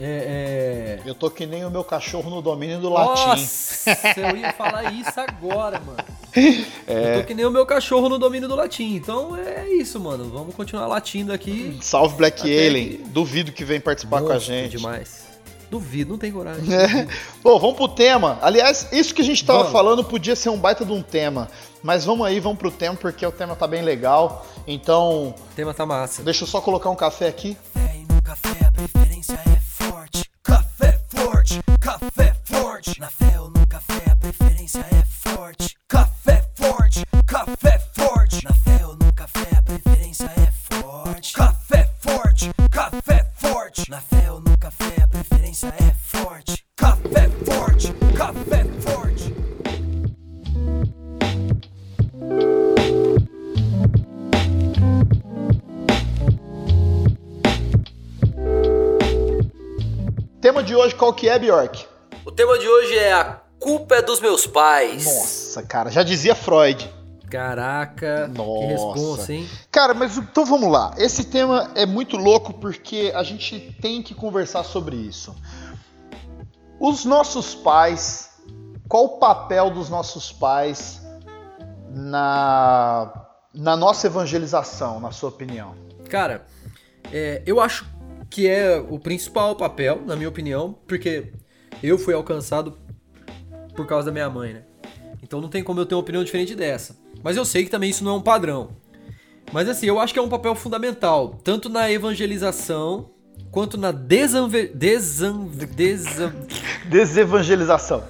é, 0.02 1.00
é... 1.06 1.10
Eu 1.10 1.14
tô 1.14 1.30
que 1.30 1.46
nem 1.46 1.66
o 1.66 1.70
meu 1.70 1.84
cachorro 1.84 2.30
no 2.30 2.42
domínio 2.42 2.80
do 2.80 2.90
Nossa, 2.90 3.28
latim. 3.28 3.42
Nossa, 3.42 4.20
eu 4.20 4.38
ia 4.38 4.54
falar 4.54 4.94
isso 4.94 5.20
agora, 5.20 5.80
mano. 5.80 6.00
É... 6.88 7.16
Eu 7.16 7.22
tô 7.22 7.28
que 7.28 7.34
nem 7.34 7.46
o 7.46 7.52
meu 7.52 7.66
cachorro 7.66 8.08
no 8.08 8.18
domínio 8.18 8.48
do 8.48 8.56
latim. 8.56 8.96
Então 8.96 9.36
é 9.36 9.68
isso, 9.70 10.00
mano. 10.00 10.30
Vamos 10.30 10.56
continuar 10.56 10.88
latindo 10.88 11.32
aqui. 11.34 11.78
Salve 11.82 12.16
Black 12.16 12.42
Alien. 12.42 12.90
Que... 12.90 12.98
Duvido 13.10 13.52
que 13.52 13.64
vem 13.64 13.80
participar 13.80 14.22
Monstro 14.22 14.38
com 14.38 14.38
a 14.38 14.40
gente. 14.40 14.78
demais. 14.78 15.28
Duvido, 15.70 16.12
não 16.12 16.18
tem 16.18 16.32
coragem. 16.32 16.74
É. 16.74 17.08
Bom, 17.44 17.60
vamos 17.60 17.76
pro 17.76 17.88
tema. 17.88 18.40
Aliás, 18.42 18.88
isso 18.92 19.14
que 19.14 19.22
a 19.22 19.26
gente 19.26 19.46
tava 19.46 19.60
vamos. 19.60 19.74
falando 19.74 20.04
podia 20.04 20.36
ser 20.36 20.50
um 20.50 20.58
baita 20.58 20.84
de 20.84 20.92
um 20.92 21.02
tema. 21.02 21.48
Mas 21.84 22.06
vamos 22.06 22.26
aí, 22.26 22.40
vamos 22.40 22.58
pro 22.58 22.72
tema, 22.72 22.96
porque 22.96 23.26
o 23.26 23.32
tema 23.32 23.56
tá 23.56 23.68
bem 23.68 23.84
legal. 23.84 24.46
Então. 24.66 25.30
O 25.30 25.56
tema 25.56 25.74
tá 25.74 25.86
massa. 25.86 26.24
Deixa 26.24 26.44
eu 26.44 26.48
só 26.48 26.60
colocar 26.60 26.90
um 26.90 26.96
café 26.96 27.28
aqui. 27.28 27.56
Café 27.74 27.98
e 27.98 28.14
no 28.14 28.22
café 28.22 28.66
a 28.66 28.72
preferência 28.72 29.40
é 29.46 29.59
forte, 31.50 31.64
café 31.80 32.34
forte. 32.44 33.00
Na 33.00 33.08
fé 33.08 33.40
ou 33.40 33.50
no 33.50 33.66
café 33.68 34.12
a 34.12 34.16
preferência 34.16 34.86
é 34.92 34.99
qual 61.10 61.14
que 61.14 61.28
é, 61.28 61.40
Bjork? 61.40 61.88
O 62.24 62.32
tema 62.32 62.60
de 62.60 62.68
hoje 62.68 62.96
é 62.96 63.14
a 63.14 63.40
culpa 63.60 63.96
é 63.96 64.02
dos 64.02 64.20
meus 64.20 64.46
pais. 64.46 65.06
Nossa, 65.06 65.64
cara, 65.64 65.90
já 65.90 66.04
dizia 66.04 66.36
Freud. 66.36 66.88
Caraca, 67.32 68.28
Nossa. 68.28 68.60
que 68.60 68.66
responsa, 68.66 69.34
hein? 69.34 69.50
Cara, 69.72 69.96
mas 69.96 70.18
então 70.18 70.46
vamos 70.46 70.72
lá. 70.72 70.94
Esse 70.98 71.24
tema 71.24 71.72
é 71.76 71.86
muito 71.86 72.16
louco 72.16 72.54
porque 72.54 73.12
a 73.16 73.24
gente 73.24 73.76
tem 73.82 74.04
que 74.04 74.14
conversar 74.14 74.64
sobre 74.64 74.96
isso. 74.96 75.36
Os 76.80 77.06
nossos 77.06 77.56
pais, 77.56 78.30
qual 78.88 79.06
o 79.06 79.18
papel 79.20 79.72
dos 79.72 79.90
nossos 79.90 80.32
pais 80.32 81.02
na, 81.90 83.12
na 83.54 83.76
nossa 83.76 84.06
evangelização, 84.06 85.00
na 85.00 85.12
sua 85.12 85.30
opinião? 85.30 85.74
Cara, 86.08 86.46
é, 87.12 87.42
eu 87.46 87.60
acho 87.60 87.86
que 88.30 88.48
é 88.48 88.78
o 88.78 89.00
principal 89.00 89.56
papel, 89.56 90.02
na 90.06 90.16
minha 90.16 90.30
opinião, 90.30 90.78
porque 90.88 91.34
eu 91.82 91.98
fui 91.98 92.14
alcançado 92.14 92.78
por 93.76 93.88
causa 93.88 94.06
da 94.08 94.12
minha 94.12 94.30
mãe, 94.30 94.54
né? 94.54 94.64
Então 95.24 95.42
não 95.42 95.50
tem 95.50 95.64
como 95.64 95.80
eu 95.80 95.86
ter 95.86 95.96
uma 95.96 96.02
opinião 96.02 96.24
diferente 96.24 96.54
dessa. 96.56 96.98
Mas 97.24 97.38
eu 97.38 97.46
sei 97.46 97.64
que 97.64 97.70
também 97.70 97.90
isso 97.90 98.04
não 98.04 98.12
é 98.12 98.16
um 98.16 98.22
padrão. 98.22 98.72
Mas 99.52 99.68
assim, 99.68 99.88
eu 99.88 100.00
acho 100.00 100.14
que 100.14 100.20
é 100.20 100.22
um 100.22 100.30
papel 100.30 100.54
fundamental, 100.56 101.40
tanto 101.44 101.70
na 101.70 101.92
evangelização 101.92 103.10
quanto 103.52 103.78
na 103.78 103.92
desanve... 103.92 104.68
desan... 104.68 105.48
desan... 105.76 106.34
desevangelização. 106.86 108.04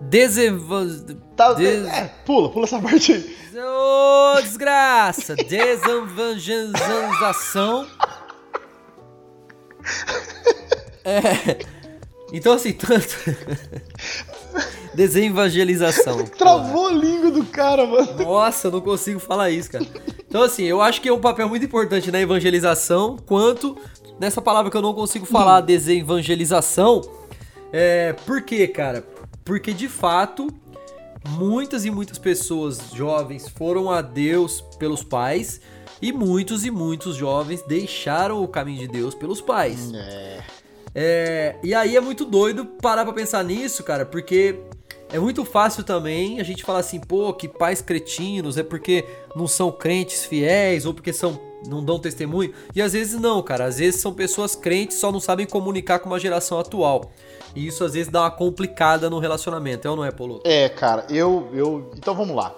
Desevan... 0.00 0.86
Tá, 1.34 1.52
Des- 1.54 1.88
é, 1.88 2.04
pula, 2.24 2.48
pula 2.50 2.64
essa 2.64 2.80
parte 2.80 3.12
aí. 3.12 3.36
Ô, 3.56 4.40
desgraça! 4.40 5.34
Desevangelização. 5.34 7.88
É. 11.04 11.58
Então, 12.32 12.52
assim, 12.52 12.72
tanto. 12.72 13.08
Desevangelização. 14.94 16.24
Travou 16.24 16.88
a 16.88 16.92
língua 16.92 17.30
do 17.30 17.44
cara, 17.44 17.86
mano. 17.86 18.12
Nossa, 18.24 18.66
eu 18.66 18.72
não 18.72 18.80
consigo 18.80 19.18
falar 19.20 19.50
isso, 19.50 19.70
cara. 19.70 19.86
Então, 20.28 20.42
assim, 20.42 20.64
eu 20.64 20.82
acho 20.82 21.00
que 21.00 21.08
é 21.08 21.12
um 21.12 21.20
papel 21.20 21.48
muito 21.48 21.64
importante 21.64 22.10
na 22.10 22.20
evangelização, 22.20 23.16
quanto 23.16 23.76
nessa 24.18 24.42
palavra 24.42 24.70
que 24.70 24.76
eu 24.76 24.82
não 24.82 24.92
consigo 24.92 25.24
falar, 25.24 25.60
desevangelização. 25.60 27.02
É, 27.72 28.12
por 28.26 28.42
quê, 28.42 28.66
cara? 28.66 29.06
Porque 29.44 29.72
de 29.72 29.88
fato, 29.88 30.48
muitas 31.28 31.84
e 31.84 31.90
muitas 31.90 32.18
pessoas 32.18 32.90
jovens 32.94 33.48
foram 33.48 33.90
a 33.90 34.02
Deus 34.02 34.60
pelos 34.78 35.02
pais, 35.02 35.60
e 36.00 36.12
muitos 36.12 36.64
e 36.64 36.70
muitos 36.70 37.16
jovens 37.16 37.62
deixaram 37.62 38.42
o 38.42 38.48
caminho 38.48 38.80
de 38.80 38.88
Deus 38.88 39.14
pelos 39.14 39.40
pais. 39.40 39.92
É. 39.92 40.40
É, 40.94 41.56
e 41.62 41.74
aí 41.74 41.96
é 41.96 42.00
muito 42.00 42.24
doido 42.24 42.64
parar 42.64 43.04
pra 43.04 43.12
pensar 43.12 43.44
nisso, 43.44 43.84
cara, 43.84 44.06
porque 44.06 44.58
é 45.12 45.18
muito 45.18 45.44
fácil 45.44 45.84
também 45.84 46.40
a 46.40 46.42
gente 46.42 46.64
falar 46.64 46.80
assim, 46.80 46.98
pô, 46.98 47.32
que 47.32 47.46
pais 47.46 47.80
cretinos 47.80 48.56
é 48.56 48.62
porque 48.62 49.04
não 49.36 49.46
são 49.46 49.70
crentes 49.70 50.24
fiéis 50.24 50.86
ou 50.86 50.94
porque 50.94 51.12
são 51.12 51.40
não 51.66 51.84
dão 51.84 51.98
testemunho. 51.98 52.52
E 52.74 52.80
às 52.80 52.92
vezes 52.92 53.20
não, 53.20 53.42
cara, 53.42 53.64
às 53.64 53.78
vezes 53.78 54.00
são 54.00 54.12
pessoas 54.12 54.54
crentes 54.54 54.98
só 54.98 55.10
não 55.10 55.20
sabem 55.20 55.46
comunicar 55.46 55.98
com 55.98 56.08
uma 56.08 56.20
geração 56.20 56.58
atual. 56.58 57.10
E 57.54 57.66
isso 57.66 57.84
às 57.84 57.94
vezes 57.94 58.10
dá 58.10 58.22
uma 58.22 58.30
complicada 58.30 59.10
no 59.10 59.18
relacionamento, 59.18 59.88
é 59.88 59.90
ou 59.90 59.96
não 59.96 60.04
é, 60.04 60.10
Paulo? 60.10 60.40
É, 60.44 60.68
cara, 60.68 61.06
eu, 61.08 61.48
eu. 61.52 61.90
Então 61.96 62.14
vamos 62.14 62.36
lá. 62.36 62.54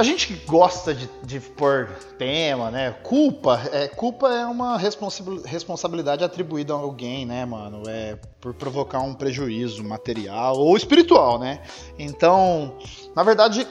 A 0.00 0.02
gente 0.02 0.28
que 0.28 0.46
gosta 0.46 0.94
de, 0.94 1.10
de 1.22 1.38
pôr 1.38 1.90
tema, 2.16 2.70
né? 2.70 2.90
Culpa, 3.02 3.60
é, 3.70 3.86
culpa 3.86 4.32
é 4.32 4.46
uma 4.46 4.78
responsabil- 4.78 5.42
responsabilidade 5.42 6.24
atribuída 6.24 6.72
a 6.72 6.76
alguém, 6.78 7.26
né, 7.26 7.44
mano? 7.44 7.82
É 7.86 8.18
por 8.40 8.54
provocar 8.54 9.00
um 9.00 9.12
prejuízo 9.12 9.84
material 9.84 10.56
ou 10.56 10.74
espiritual, 10.74 11.38
né? 11.38 11.60
Então, 11.98 12.78
na 13.14 13.22
verdade, 13.22 13.68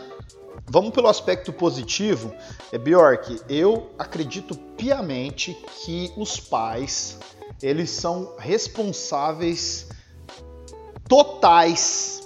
vamos 0.67 0.91
pelo 0.91 1.07
aspecto 1.07 1.51
positivo. 1.51 2.31
É 2.71 2.77
Bjork, 2.77 3.41
eu 3.49 3.89
acredito 3.97 4.55
piamente 4.77 5.57
que 5.83 6.13
os 6.15 6.39
pais 6.39 7.17
eles 7.59 7.89
são 7.89 8.35
responsáveis 8.37 9.89
totais, 11.07 12.21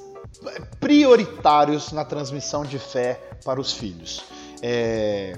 prioritários 0.80 1.92
na 1.92 2.06
transmissão 2.06 2.64
de 2.64 2.80
fé 2.80 3.20
para 3.44 3.60
os 3.60 3.72
filhos. 3.74 4.24
É, 4.62 5.36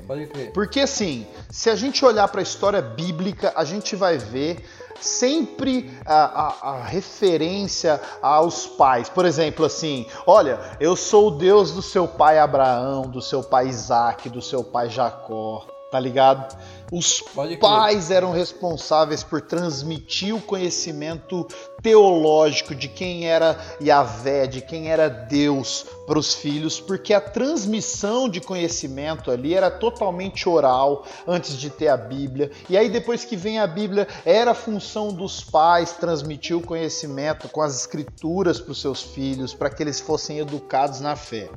porque 0.53 0.81
assim, 0.81 1.25
se 1.49 1.69
a 1.69 1.75
gente 1.75 2.05
olhar 2.05 2.27
para 2.27 2.41
a 2.41 2.43
história 2.43 2.81
bíblica, 2.81 3.51
a 3.55 3.63
gente 3.63 3.95
vai 3.95 4.17
ver 4.19 4.63
sempre 5.01 5.91
a, 6.05 6.41
a- 6.47 6.69
a 6.73 6.83
referência 6.83 7.99
aos 8.21 8.67
pais. 8.67 9.09
Por 9.09 9.25
exemplo, 9.25 9.65
assim, 9.65 10.05
olha, 10.27 10.59
eu 10.79 10.95
sou 10.95 11.29
o 11.29 11.31
Deus 11.31 11.71
do 11.71 11.81
seu 11.81 12.07
pai 12.07 12.37
Abraão, 12.37 13.03
do 13.09 13.21
seu 13.21 13.41
pai 13.43 13.67
Isaac, 13.67 14.29
do 14.29 14.41
seu 14.43 14.63
pai 14.63 14.89
Jacó, 14.89 15.65
tá 15.95 15.99
ligado? 16.01 16.57
Os 16.91 17.23
pais 17.59 18.11
eram 18.11 18.33
responsáveis 18.33 19.23
por 19.23 19.39
transmitir 19.41 20.35
o 20.35 20.41
conhecimento 20.41 21.47
teológico 21.81 22.75
de 22.75 22.89
quem 22.89 23.27
era 23.27 23.57
Yahvé, 23.81 24.45
de 24.45 24.59
quem 24.59 24.91
era 24.91 25.07
Deus 25.07 25.85
para 26.05 26.19
os 26.19 26.33
filhos, 26.33 26.81
porque 26.81 27.13
a 27.13 27.21
transmissão 27.21 28.27
de 28.27 28.41
conhecimento 28.41 29.31
ali 29.31 29.53
era 29.53 29.71
totalmente 29.71 30.49
oral 30.49 31.05
antes 31.25 31.57
de 31.57 31.69
ter 31.69 31.87
a 31.87 31.95
Bíblia. 31.97 32.51
E 32.69 32.77
aí 32.77 32.89
depois 32.89 33.23
que 33.23 33.37
vem 33.37 33.57
a 33.57 33.65
Bíblia, 33.65 34.05
era 34.25 34.51
a 34.51 34.55
função 34.55 35.13
dos 35.13 35.41
pais 35.41 35.93
transmitir 35.93 36.57
o 36.57 36.61
conhecimento 36.61 37.47
com 37.47 37.61
as 37.61 37.79
escrituras 37.79 38.59
para 38.59 38.73
os 38.73 38.81
seus 38.81 39.01
filhos, 39.01 39.53
para 39.53 39.69
que 39.69 39.81
eles 39.81 40.01
fossem 40.01 40.39
educados 40.39 40.99
na 40.99 41.15
fé. 41.15 41.49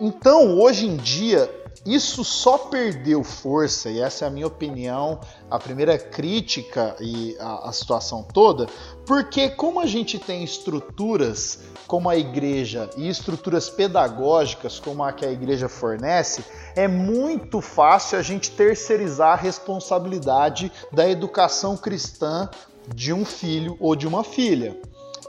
Então, 0.00 0.58
hoje 0.58 0.86
em 0.86 0.96
dia, 0.96 1.50
isso 1.86 2.24
só 2.24 2.58
perdeu 2.58 3.22
força, 3.24 3.88
e 3.88 4.00
essa 4.00 4.24
é 4.24 4.28
a 4.28 4.30
minha 4.30 4.46
opinião, 4.46 5.20
a 5.50 5.58
primeira 5.58 5.98
crítica 5.98 6.96
e 7.00 7.36
a, 7.38 7.68
a 7.68 7.72
situação 7.72 8.22
toda, 8.22 8.66
porque 9.06 9.48
como 9.50 9.80
a 9.80 9.86
gente 9.86 10.18
tem 10.18 10.44
estruturas 10.44 11.60
como 11.86 12.10
a 12.10 12.16
igreja 12.16 12.90
e 12.96 13.08
estruturas 13.08 13.70
pedagógicas 13.70 14.78
como 14.78 15.02
a 15.02 15.12
que 15.12 15.24
a 15.24 15.30
igreja 15.32 15.68
fornece, 15.68 16.44
é 16.76 16.86
muito 16.86 17.60
fácil 17.60 18.18
a 18.18 18.22
gente 18.22 18.50
terceirizar 18.50 19.32
a 19.32 19.36
responsabilidade 19.40 20.70
da 20.92 21.08
educação 21.08 21.76
cristã 21.76 22.48
de 22.94 23.12
um 23.12 23.24
filho 23.24 23.76
ou 23.80 23.96
de 23.96 24.06
uma 24.06 24.22
filha. 24.22 24.76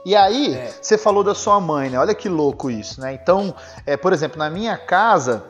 E 0.05 0.15
aí, 0.15 0.55
É. 0.55 0.73
você 0.81 0.97
falou 0.97 1.23
da 1.23 1.35
sua 1.35 1.59
mãe, 1.59 1.89
né? 1.89 1.99
Olha 1.99 2.15
que 2.15 2.29
louco 2.29 2.71
isso, 2.71 3.01
né? 3.01 3.13
Então, 3.13 3.53
é, 3.85 3.97
por 3.97 4.13
exemplo, 4.13 4.37
na 4.39 4.49
minha 4.49 4.77
casa, 4.77 5.43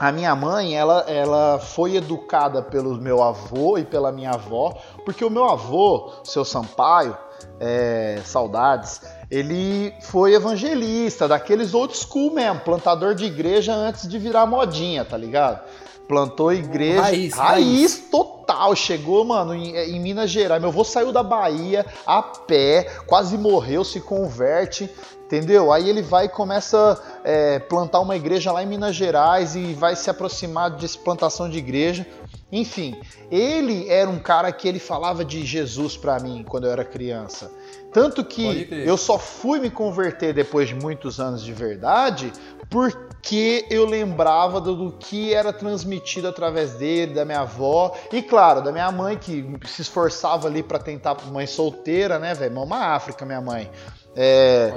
a 0.00 0.10
minha 0.10 0.34
mãe, 0.34 0.74
ela, 0.74 1.04
ela 1.06 1.58
foi 1.58 1.96
educada 1.96 2.62
pelo 2.62 2.96
meu 2.96 3.22
avô 3.22 3.76
e 3.76 3.84
pela 3.84 4.10
minha 4.10 4.30
avó, 4.30 4.74
porque 5.04 5.22
o 5.22 5.28
meu 5.28 5.44
avô, 5.44 6.10
seu 6.24 6.42
Sampaio, 6.42 7.14
é, 7.60 8.18
saudades, 8.24 9.02
ele 9.30 9.92
foi 10.00 10.32
evangelista, 10.32 11.28
daqueles 11.28 11.74
old 11.74 11.94
school 11.94 12.32
mesmo, 12.32 12.60
plantador 12.60 13.14
de 13.14 13.26
igreja 13.26 13.74
antes 13.74 14.08
de 14.08 14.18
virar 14.18 14.46
modinha, 14.46 15.04
tá 15.04 15.18
ligado? 15.18 15.60
Plantou 16.08 16.50
igreja. 16.50 17.02
Raiz, 17.02 17.34
raiz 17.34 17.98
total. 18.10 18.74
Chegou, 18.74 19.22
mano, 19.24 19.54
em, 19.54 19.76
em 19.76 20.00
Minas 20.00 20.30
Gerais. 20.30 20.60
Meu 20.60 20.70
avô 20.70 20.82
saiu 20.82 21.12
da 21.12 21.22
Bahia 21.22 21.84
a 22.06 22.22
pé, 22.22 22.84
quase 23.06 23.36
morreu, 23.36 23.84
se 23.84 24.00
converte. 24.00 24.90
Entendeu? 25.30 25.72
Aí 25.72 25.88
ele 25.88 26.02
vai 26.02 26.24
e 26.24 26.28
começa 26.28 27.00
a 27.00 27.20
é, 27.22 27.60
plantar 27.60 28.00
uma 28.00 28.16
igreja 28.16 28.50
lá 28.50 28.64
em 28.64 28.66
Minas 28.66 28.96
Gerais 28.96 29.54
e 29.54 29.74
vai 29.74 29.94
se 29.94 30.10
aproximar 30.10 30.72
de 30.72 30.88
plantação 30.98 31.48
de 31.48 31.56
igreja. 31.56 32.04
Enfim, 32.50 33.00
ele 33.30 33.88
era 33.88 34.10
um 34.10 34.18
cara 34.18 34.50
que 34.50 34.66
ele 34.66 34.80
falava 34.80 35.24
de 35.24 35.46
Jesus 35.46 35.96
pra 35.96 36.18
mim 36.18 36.44
quando 36.48 36.64
eu 36.66 36.72
era 36.72 36.84
criança. 36.84 37.48
Tanto 37.92 38.24
que 38.24 38.68
eu 38.70 38.96
só 38.96 39.20
fui 39.20 39.60
me 39.60 39.70
converter 39.70 40.34
depois 40.34 40.66
de 40.66 40.74
muitos 40.74 41.20
anos 41.20 41.44
de 41.44 41.52
verdade 41.52 42.32
porque 42.68 43.66
eu 43.68 43.84
lembrava 43.84 44.60
do, 44.60 44.74
do 44.74 44.92
que 44.92 45.34
era 45.34 45.52
transmitido 45.52 46.28
através 46.28 46.74
dele, 46.74 47.14
da 47.14 47.24
minha 47.24 47.40
avó 47.40 47.96
e, 48.12 48.22
claro, 48.22 48.62
da 48.62 48.70
minha 48.70 48.90
mãe 48.92 49.16
que 49.16 49.44
se 49.66 49.82
esforçava 49.82 50.46
ali 50.46 50.62
pra 50.62 50.78
tentar 50.78 51.16
mãe 51.26 51.46
solteira, 51.46 52.18
né, 52.18 52.32
velho? 52.32 52.54
Mama 52.54 52.76
África, 52.76 53.26
minha 53.26 53.40
mãe. 53.40 53.68
É, 54.16 54.72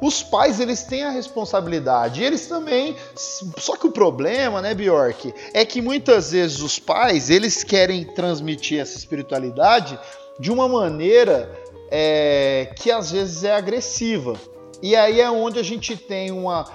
os 0.00 0.22
pais 0.22 0.58
eles 0.58 0.84
têm 0.84 1.04
a 1.04 1.10
responsabilidade, 1.10 2.22
eles 2.22 2.46
também. 2.46 2.96
Só 3.14 3.76
que 3.76 3.86
o 3.86 3.92
problema, 3.92 4.62
né, 4.62 4.74
Bjork, 4.74 5.34
é 5.52 5.64
que 5.64 5.82
muitas 5.82 6.32
vezes 6.32 6.60
os 6.60 6.78
pais 6.78 7.28
eles 7.28 7.62
querem 7.62 8.04
transmitir 8.04 8.80
essa 8.80 8.96
espiritualidade 8.96 9.98
de 10.38 10.50
uma 10.50 10.66
maneira 10.66 11.50
é, 11.90 12.72
que 12.76 12.90
às 12.90 13.10
vezes 13.10 13.44
é 13.44 13.54
agressiva. 13.54 14.34
E 14.82 14.96
aí 14.96 15.20
é 15.20 15.30
onde 15.30 15.58
a 15.58 15.62
gente 15.62 15.96
tem 15.96 16.30
uma. 16.30 16.66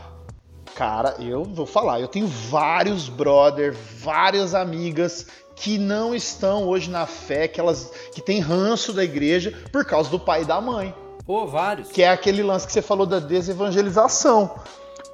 Cara, 0.76 1.16
eu 1.20 1.44
vou 1.44 1.66
falar, 1.66 2.02
eu 2.02 2.08
tenho 2.08 2.28
vários 2.28 3.10
brother, 3.10 3.74
várias 3.74 4.54
amigas 4.54 5.26
que 5.56 5.78
não 5.78 6.14
estão 6.14 6.68
hoje 6.68 6.90
na 6.90 7.08
fé, 7.08 7.48
que 7.48 7.60
elas 7.60 7.92
que 8.14 8.22
têm 8.22 8.42
ranço 8.42 8.92
da 8.92 9.04
igreja 9.04 9.58
por 9.72 9.86
causa 9.86 10.10
do 10.10 10.20
pai 10.20 10.42
e 10.42 10.46
da 10.46 10.60
mãe 10.60 10.94
Pô, 11.26 11.48
vários. 11.48 11.90
que 11.92 12.02
é 12.04 12.10
aquele 12.10 12.44
lance 12.44 12.66
que 12.68 12.74
você 12.74 12.82
falou 12.82 13.06
da 13.06 13.20
desevangelização. 13.20 14.56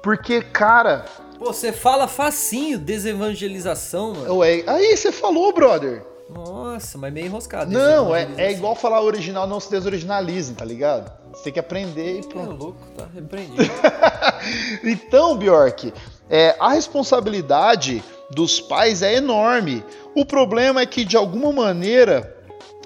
Porque, 0.02 0.42
cara, 0.42 1.04
Pô, 1.38 1.46
você 1.52 1.72
fala 1.72 2.06
facinho, 2.08 2.78
desevangelização, 2.78 4.14
mano. 4.14 4.36
ué, 4.38 4.62
aí 4.66 4.96
você 4.96 5.10
falou, 5.12 5.52
brother. 5.54 6.04
Nossa, 6.28 6.96
mas 6.98 7.12
meio 7.12 7.26
enroscado. 7.26 7.70
Não, 7.70 8.14
é, 8.14 8.26
é 8.38 8.52
igual 8.52 8.74
falar 8.74 9.02
original 9.02 9.46
não 9.46 9.60
se 9.60 9.70
desoriginalize, 9.70 10.54
tá 10.54 10.64
ligado? 10.64 11.12
Você 11.32 11.44
tem 11.44 11.52
que 11.52 11.60
aprender 11.60 12.16
e 12.16 12.18
É 12.20 12.22
pronto. 12.22 12.56
louco, 12.64 12.78
tá 12.96 13.06
repreendido. 13.14 13.62
Então, 14.82 15.36
Bjork, 15.36 15.92
é, 16.28 16.56
a 16.58 16.72
responsabilidade 16.72 18.02
dos 18.30 18.60
pais 18.60 19.02
é 19.02 19.14
enorme. 19.14 19.84
O 20.16 20.24
problema 20.24 20.80
é 20.80 20.86
que, 20.86 21.04
de 21.04 21.16
alguma 21.16 21.52
maneira, 21.52 22.31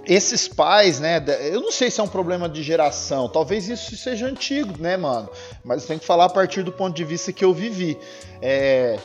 esses 0.07 0.47
pais, 0.49 1.01
né? 1.01 1.23
Eu 1.53 1.61
não 1.61 1.73
sei 1.73 1.91
se 1.91 2.01
é 2.01 2.03
um 2.03 2.09
problema 2.09 2.49
de 2.49 2.63
geração, 2.63 3.29
talvez 3.29 3.69
isso 3.69 3.97
seja 3.97 4.27
antigo, 4.27 4.81
né, 4.81 4.97
mano? 4.97 5.29
Mas 5.65 5.85
tem 5.85 5.99
que 5.99 6.07
falar 6.07 6.27
a 6.27 6.29
partir 6.29 6.63
do 6.63 6.73
ponto 6.73 6.95
de 6.95 7.05
vista 7.05 7.33
que 7.33 7.45
eu 7.45 7.53
vivi. 7.53 7.99
É, 8.41 8.99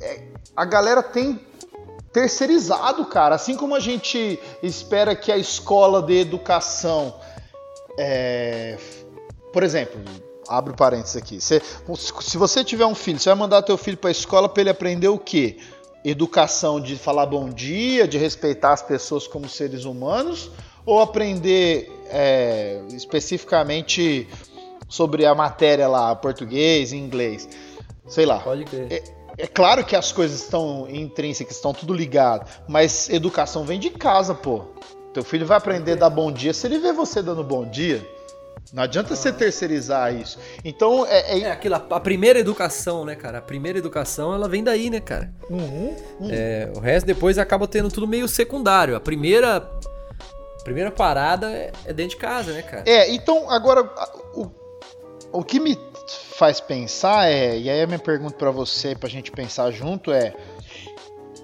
é, 0.00 0.22
a 0.56 0.64
galera 0.64 1.02
tem 1.02 1.40
terceirizado, 2.12 3.04
cara. 3.06 3.34
Assim 3.34 3.56
como 3.56 3.74
a 3.74 3.80
gente 3.80 4.38
espera 4.62 5.14
que 5.14 5.30
a 5.30 5.36
escola 5.36 6.00
de 6.02 6.18
educação, 6.20 7.14
é, 7.98 8.78
por 9.52 9.62
exemplo, 9.62 10.00
abre 10.48 10.74
parênteses 10.74 11.16
aqui. 11.16 11.40
Você- 11.40 11.60
se 12.20 12.38
você 12.38 12.64
tiver 12.64 12.86
um 12.86 12.94
filho, 12.94 13.18
você 13.18 13.28
vai 13.28 13.38
mandar 13.38 13.62
teu 13.62 13.76
filho 13.76 13.96
pra 13.96 14.10
escola 14.10 14.48
pra 14.48 14.60
ele 14.60 14.70
aprender 14.70 15.08
o 15.08 15.18
quê? 15.18 15.58
Educação 16.10 16.80
de 16.80 16.96
falar 16.96 17.26
bom 17.26 17.50
dia, 17.50 18.08
de 18.08 18.16
respeitar 18.16 18.72
as 18.72 18.80
pessoas 18.80 19.26
como 19.26 19.46
seres 19.46 19.84
humanos, 19.84 20.50
ou 20.86 21.00
aprender 21.00 21.92
é, 22.08 22.80
especificamente 22.94 24.26
sobre 24.88 25.26
a 25.26 25.34
matéria 25.34 25.86
lá, 25.86 26.16
português, 26.16 26.94
inglês, 26.94 27.46
sei 28.06 28.24
lá. 28.24 28.38
Pode 28.38 28.64
crer. 28.64 29.02
É 29.36 29.46
claro 29.46 29.84
que 29.84 29.94
as 29.94 30.10
coisas 30.10 30.40
estão 30.40 30.88
intrínsecas, 30.88 31.56
estão 31.56 31.74
tudo 31.74 31.92
ligado, 31.92 32.50
mas 32.66 33.10
educação 33.10 33.64
vem 33.64 33.78
de 33.78 33.90
casa, 33.90 34.34
pô. 34.34 34.62
Teu 35.12 35.22
filho 35.22 35.44
vai 35.46 35.58
aprender 35.58 35.92
a 35.92 35.96
dar 35.96 36.10
bom 36.10 36.32
dia 36.32 36.54
se 36.54 36.66
ele 36.66 36.78
vê 36.78 36.92
você 36.92 37.20
dando 37.20 37.44
bom 37.44 37.64
dia. 37.64 38.17
Não 38.72 38.82
adianta 38.82 39.14
você 39.16 39.32
terceirizar 39.32 40.14
isso. 40.14 40.38
Então, 40.64 41.06
é. 41.06 41.38
é- 41.38 41.40
É 41.40 41.50
aquilo, 41.50 41.74
a 41.76 42.00
primeira 42.00 42.38
educação, 42.38 43.04
né, 43.04 43.14
cara? 43.14 43.38
A 43.38 43.42
primeira 43.42 43.78
educação, 43.78 44.34
ela 44.34 44.48
vem 44.48 44.62
daí, 44.62 44.90
né, 44.90 45.00
cara? 45.00 45.32
Uhum, 45.48 45.96
uhum. 46.20 46.28
É, 46.30 46.70
o 46.76 46.80
resto 46.80 47.06
depois 47.06 47.38
acaba 47.38 47.66
tendo 47.66 47.88
tudo 47.90 48.06
meio 48.06 48.28
secundário. 48.28 48.94
A 48.96 49.00
primeira, 49.00 49.56
a 49.58 50.62
primeira 50.64 50.90
parada 50.90 51.50
é, 51.50 51.72
é 51.86 51.92
dentro 51.92 52.10
de 52.10 52.16
casa, 52.16 52.52
né, 52.52 52.62
cara? 52.62 52.82
É, 52.86 53.10
então, 53.12 53.50
agora, 53.50 53.82
o, 54.34 54.50
o 55.32 55.42
que 55.44 55.58
me 55.60 55.78
faz 56.36 56.60
pensar 56.60 57.28
é, 57.30 57.56
e 57.58 57.70
aí 57.70 57.80
a 57.82 57.86
minha 57.86 57.98
pergunta 57.98 58.34
pra 58.36 58.50
você, 58.50 58.94
pra 58.94 59.08
gente 59.08 59.30
pensar 59.30 59.70
junto 59.70 60.12
é, 60.12 60.34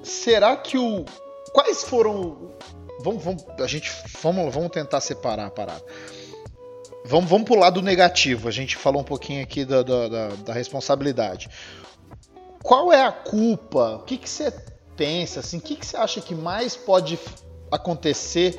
será 0.02 0.56
que 0.56 0.76
o, 0.78 1.04
quais 1.52 1.83
foram, 1.85 2.50
vamos, 3.00 3.23
vamos, 3.25 3.44
a 3.61 3.66
gente, 3.66 3.90
vamos, 4.23 4.54
vamos 4.54 4.71
tentar 4.71 5.00
separar 5.00 5.47
a 5.47 5.50
parada. 5.50 5.83
Vamos, 7.06 7.28
vamos 7.28 7.44
pro 7.46 7.58
lado 7.58 7.82
negativo, 7.82 8.49
a 8.49 8.50
gente 8.50 8.76
falou 8.76 9.02
um 9.02 9.04
pouquinho 9.04 9.42
aqui 9.42 9.64
da, 9.64 9.82
da, 9.82 10.08
da- 10.08 10.28
da 10.28 10.52
responsabilidade. 10.54 11.50
Qual 12.62 12.90
é 12.92 13.04
a 13.04 13.12
culpa? 13.12 13.96
O 13.96 14.04
que, 14.04 14.16
que 14.16 14.28
você 14.28 14.50
pensa, 14.96 15.40
assim, 15.40 15.58
o 15.58 15.61
que, 15.61 15.76
que 15.76 15.84
você 15.84 15.99
acha 15.99 16.20
que 16.23 16.34
mais 16.34 16.75
pode 16.76 17.18
acontecer 17.70 18.58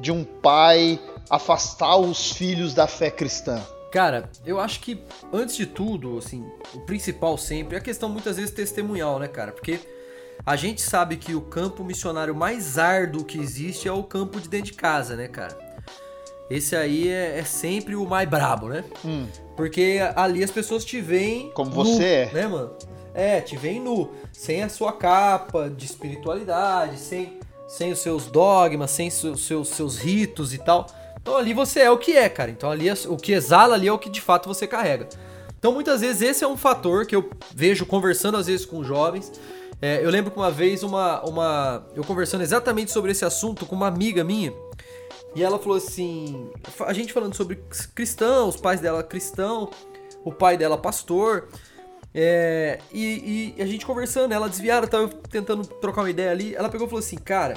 de 0.00 0.10
um 0.10 0.24
pai 0.24 0.98
afastar 1.30 1.96
os 1.96 2.32
filhos 2.32 2.74
da 2.74 2.88
fé 2.88 3.08
cristã? 3.08 3.62
Cara, 3.92 4.30
eu 4.44 4.58
acho 4.58 4.80
que, 4.80 5.00
antes 5.32 5.56
de 5.56 5.64
tudo, 5.64 6.18
assim, 6.18 6.44
o 6.74 6.80
principal 6.80 7.38
sempre 7.38 7.76
é 7.76 7.78
a 7.78 7.82
questão 7.82 8.08
muitas 8.08 8.36
vezes 8.36 8.50
testemunhal, 8.50 9.20
né, 9.20 9.28
cara? 9.28 9.52
Porque 9.52 9.78
a 10.44 10.56
gente 10.56 10.82
sabe 10.82 11.16
que 11.16 11.36
o 11.36 11.40
campo 11.40 11.84
missionário 11.84 12.34
mais 12.34 12.78
árduo 12.78 13.24
que 13.24 13.38
existe 13.38 13.86
é 13.86 13.92
o 13.92 14.02
campo 14.02 14.40
de 14.40 14.48
dentro 14.48 14.72
de 14.72 14.76
casa, 14.76 15.14
né, 15.14 15.28
cara? 15.28 15.56
Esse 16.50 16.76
aí 16.76 17.08
é, 17.08 17.38
é 17.38 17.44
sempre 17.44 17.96
o 17.96 18.06
mais 18.06 18.28
brabo, 18.28 18.68
né? 18.68 18.84
Hum, 19.04 19.26
Porque 19.56 19.98
ali 20.14 20.44
as 20.44 20.50
pessoas 20.50 20.84
te 20.84 21.00
veem. 21.00 21.50
Como 21.50 21.70
nu, 21.70 21.76
você 21.76 22.04
é. 22.04 22.30
Né, 22.32 22.46
mano? 22.46 22.70
É, 23.12 23.40
te 23.40 23.56
veem 23.56 23.80
nu. 23.80 24.10
Sem 24.32 24.62
a 24.62 24.68
sua 24.68 24.92
capa 24.92 25.68
de 25.68 25.86
espiritualidade, 25.86 26.98
sem, 26.98 27.38
sem 27.66 27.90
os 27.90 27.98
seus 27.98 28.26
dogmas, 28.26 28.90
sem 28.90 29.10
seus, 29.10 29.44
seus, 29.44 29.68
seus 29.68 29.98
ritos 29.98 30.54
e 30.54 30.58
tal. 30.58 30.86
Então 31.20 31.36
ali 31.36 31.52
você 31.52 31.80
é 31.80 31.90
o 31.90 31.98
que 31.98 32.12
é, 32.16 32.28
cara. 32.28 32.50
Então 32.50 32.70
ali 32.70 32.88
o 33.08 33.16
que 33.16 33.32
exala 33.32 33.74
ali 33.74 33.88
é 33.88 33.92
o 33.92 33.98
que 33.98 34.08
de 34.08 34.20
fato 34.20 34.48
você 34.48 34.66
carrega. 34.66 35.08
Então 35.58 35.72
muitas 35.72 36.00
vezes 36.00 36.22
esse 36.22 36.44
é 36.44 36.46
um 36.46 36.56
fator 36.56 37.06
que 37.06 37.16
eu 37.16 37.28
vejo 37.52 37.84
conversando 37.86 38.36
às 38.36 38.46
vezes 38.46 38.64
com 38.64 38.84
jovens. 38.84 39.32
É, 39.82 40.04
eu 40.04 40.08
lembro 40.08 40.30
que 40.30 40.38
uma 40.38 40.50
vez 40.50 40.82
uma, 40.82 41.22
uma. 41.22 41.86
Eu 41.94 42.04
conversando 42.04 42.42
exatamente 42.42 42.92
sobre 42.92 43.10
esse 43.10 43.24
assunto 43.24 43.66
com 43.66 43.74
uma 43.74 43.88
amiga 43.88 44.22
minha. 44.22 44.52
E 45.34 45.42
ela 45.42 45.58
falou 45.58 45.76
assim: 45.76 46.50
a 46.80 46.92
gente 46.92 47.12
falando 47.12 47.34
sobre 47.34 47.56
cristão, 47.94 48.48
os 48.48 48.56
pais 48.56 48.80
dela 48.80 49.02
cristão, 49.02 49.70
o 50.24 50.32
pai 50.32 50.56
dela 50.56 50.78
pastor. 50.78 51.48
é, 52.14 52.78
e, 52.92 53.54
e 53.56 53.62
a 53.62 53.66
gente 53.66 53.84
conversando, 53.84 54.32
ela 54.32 54.48
desviada, 54.48 54.86
tava 54.86 55.08
tentando 55.08 55.66
trocar 55.66 56.02
uma 56.02 56.10
ideia 56.10 56.30
ali. 56.30 56.54
Ela 56.54 56.68
pegou 56.70 56.86
e 56.86 56.90
falou 56.90 57.04
assim: 57.04 57.16
Cara, 57.16 57.54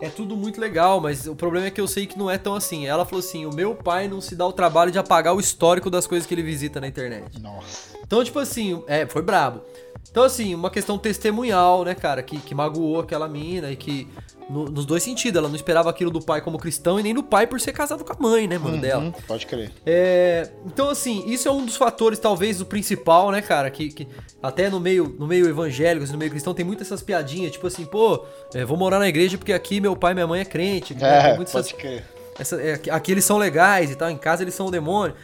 é 0.00 0.08
tudo 0.08 0.34
muito 0.36 0.60
legal, 0.60 1.00
mas 1.00 1.26
o 1.26 1.36
problema 1.36 1.66
é 1.66 1.70
que 1.70 1.80
eu 1.80 1.86
sei 1.86 2.06
que 2.06 2.18
não 2.18 2.30
é 2.30 2.38
tão 2.38 2.54
assim. 2.54 2.86
Ela 2.86 3.04
falou 3.04 3.20
assim: 3.20 3.44
O 3.44 3.54
meu 3.54 3.74
pai 3.74 4.08
não 4.08 4.20
se 4.20 4.34
dá 4.34 4.46
o 4.46 4.52
trabalho 4.52 4.90
de 4.90 4.98
apagar 4.98 5.34
o 5.34 5.40
histórico 5.40 5.90
das 5.90 6.06
coisas 6.06 6.26
que 6.26 6.34
ele 6.34 6.42
visita 6.42 6.80
na 6.80 6.88
internet. 6.88 7.38
nossa. 7.40 7.92
Então, 8.02 8.22
tipo 8.24 8.38
assim, 8.38 8.82
é, 8.86 9.06
foi 9.06 9.22
brabo. 9.22 9.62
Então, 10.10 10.24
assim, 10.24 10.54
uma 10.54 10.68
questão 10.70 10.98
testemunhal, 10.98 11.84
né, 11.84 11.94
cara, 11.94 12.22
que, 12.22 12.38
que 12.38 12.54
magoou 12.54 13.00
aquela 13.00 13.26
mina 13.26 13.70
e 13.70 13.76
que, 13.76 14.06
no- 14.50 14.66
nos 14.66 14.84
dois 14.84 15.02
sentidos, 15.02 15.38
ela 15.38 15.48
não 15.48 15.56
esperava 15.56 15.88
aquilo 15.88 16.10
do 16.10 16.20
pai 16.20 16.42
como 16.42 16.58
cristão 16.58 17.00
e 17.00 17.02
nem 17.02 17.14
do 17.14 17.22
pai 17.22 17.46
por 17.46 17.58
ser 17.58 17.72
casado 17.72 18.04
com 18.04 18.12
a 18.12 18.16
mãe, 18.18 18.46
né, 18.46 18.58
mano, 18.58 18.76
dela. 18.76 19.04
Uhum, 19.04 19.12
pode 19.26 19.46
crer. 19.46 19.70
É, 19.86 20.50
então, 20.66 20.90
assim, 20.90 21.24
isso 21.26 21.48
é 21.48 21.50
um 21.50 21.64
dos 21.64 21.76
fatores, 21.76 22.18
talvez, 22.18 22.60
o 22.60 22.66
principal, 22.66 23.30
né, 23.30 23.40
cara? 23.40 23.70
Que, 23.70 23.88
que 23.90 24.06
até 24.42 24.68
no 24.68 24.78
meio, 24.78 25.16
no 25.18 25.26
meio 25.26 25.48
evangélico, 25.48 26.04
assim, 26.04 26.12
no 26.12 26.18
meio 26.18 26.30
cristão, 26.30 26.52
tem 26.52 26.64
muitas 26.64 26.88
essas 26.88 27.02
piadinhas, 27.02 27.52
tipo 27.52 27.66
assim, 27.66 27.86
pô, 27.86 28.22
é, 28.52 28.66
vou 28.66 28.76
morar 28.76 28.98
na 28.98 29.08
igreja 29.08 29.38
porque 29.38 29.52
aqui 29.54 29.80
meu 29.80 29.96
pai 29.96 30.12
e 30.12 30.14
minha 30.14 30.26
mãe 30.26 30.42
é 30.42 30.44
crente. 30.44 30.94
né? 30.94 31.00
É, 31.08 31.22
Tem 31.28 31.36
muitas 31.36 31.54
essas- 31.54 31.72
pode 31.72 31.80
crer. 31.82 32.04
essa- 32.38 32.60
é, 32.60 32.78
aqui 32.90 33.12
eles 33.12 33.24
são 33.24 33.38
legais 33.38 33.90
e 33.90 33.94
tal, 33.96 34.10
em 34.10 34.18
casa 34.18 34.42
eles 34.42 34.52
são 34.54 34.66
o 34.66 34.70
demônio. 34.70 35.14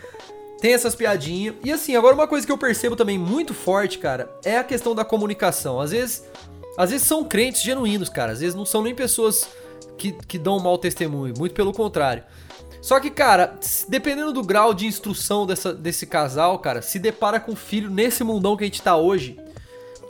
Tem 0.60 0.72
essas 0.72 0.94
piadinhas. 0.94 1.54
E 1.64 1.70
assim, 1.70 1.94
agora 1.94 2.14
uma 2.14 2.26
coisa 2.26 2.46
que 2.46 2.52
eu 2.52 2.58
percebo 2.58 2.96
também 2.96 3.18
muito 3.18 3.54
forte, 3.54 3.98
cara, 3.98 4.30
é 4.44 4.58
a 4.58 4.64
questão 4.64 4.94
da 4.94 5.04
comunicação. 5.04 5.80
Às 5.80 5.92
vezes, 5.92 6.24
às 6.76 6.90
vezes 6.90 7.06
são 7.06 7.24
crentes 7.24 7.62
genuínos, 7.62 8.08
cara. 8.08 8.32
Às 8.32 8.40
vezes 8.40 8.54
não 8.54 8.64
são 8.64 8.82
nem 8.82 8.94
pessoas 8.94 9.48
que, 9.96 10.12
que 10.12 10.38
dão 10.38 10.56
um 10.56 10.60
mau 10.60 10.78
testemunho, 10.78 11.34
muito 11.36 11.54
pelo 11.54 11.72
contrário. 11.72 12.24
Só 12.80 13.00
que, 13.00 13.10
cara, 13.10 13.58
dependendo 13.88 14.32
do 14.32 14.42
grau 14.42 14.72
de 14.72 14.86
instrução 14.86 15.46
dessa, 15.46 15.74
desse 15.74 16.06
casal, 16.06 16.58
cara, 16.58 16.80
se 16.80 16.98
depara 16.98 17.40
com 17.40 17.52
um 17.52 17.56
filho 17.56 17.90
nesse 17.90 18.22
mundão 18.22 18.56
que 18.56 18.64
a 18.64 18.66
gente 18.66 18.80
tá 18.80 18.96
hoje, 18.96 19.36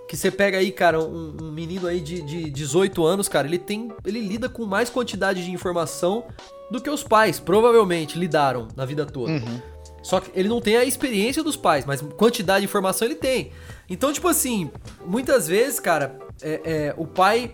que 0.09 0.17
você 0.17 0.31
pega 0.31 0.59
aí, 0.59 0.71
cara, 0.73 1.01
um, 1.01 1.37
um 1.43 1.51
menino 1.51 1.87
aí 1.87 2.01
de, 2.01 2.23
de 2.23 2.51
18 2.51 3.05
anos, 3.05 3.29
cara, 3.29 3.47
ele 3.47 3.59
tem. 3.59 3.93
Ele 4.05 4.21
lida 4.21 4.49
com 4.49 4.65
mais 4.65 4.89
quantidade 4.89 5.45
de 5.45 5.51
informação 5.51 6.25
do 6.71 6.81
que 6.81 6.89
os 6.89 7.03
pais, 7.03 7.39
provavelmente, 7.39 8.19
lidaram 8.19 8.69
na 8.77 8.85
vida 8.85 9.05
toda. 9.05 9.33
Uhum. 9.33 9.61
Só 10.09 10.21
que 10.21 10.31
ele 10.35 10.49
não 10.49 10.59
tem 10.59 10.75
a 10.75 10.87
experiência 10.87 11.43
dos 11.45 11.55
pais, 11.55 11.85
mas 11.85 12.01
quantidade 12.01 12.61
de 12.61 12.65
informação 12.65 13.07
ele 13.07 13.15
tem. 13.15 13.53
Então, 13.91 14.11
tipo 14.11 14.27
assim, 14.27 14.71
muitas 15.05 15.47
vezes, 15.47 15.79
cara, 15.79 16.19
é, 16.41 16.61
é, 16.65 16.95
o 16.97 17.07
pai. 17.07 17.53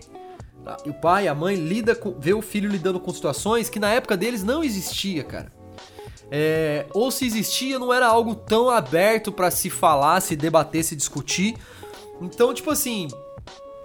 O 0.85 0.93
pai, 0.93 1.27
a 1.27 1.35
mãe 1.35 1.57
lida 1.57 1.93
com. 1.93 2.15
vê 2.17 2.33
o 2.33 2.41
filho 2.41 2.69
lidando 2.69 2.97
com 2.97 3.13
situações 3.13 3.69
que 3.69 3.77
na 3.77 3.89
época 3.89 4.15
deles 4.15 4.41
não 4.41 4.63
existia, 4.63 5.21
cara. 5.21 5.51
É, 6.31 6.85
ou 6.93 7.11
se 7.11 7.25
existia, 7.25 7.77
não 7.77 7.93
era 7.93 8.07
algo 8.07 8.33
tão 8.33 8.69
aberto 8.69 9.33
pra 9.33 9.51
se 9.51 9.69
falar, 9.69 10.21
se 10.21 10.33
debater, 10.33 10.81
se 10.81 10.95
discutir. 10.95 11.57
Então, 12.21 12.53
tipo 12.53 12.71
assim, 12.71 13.09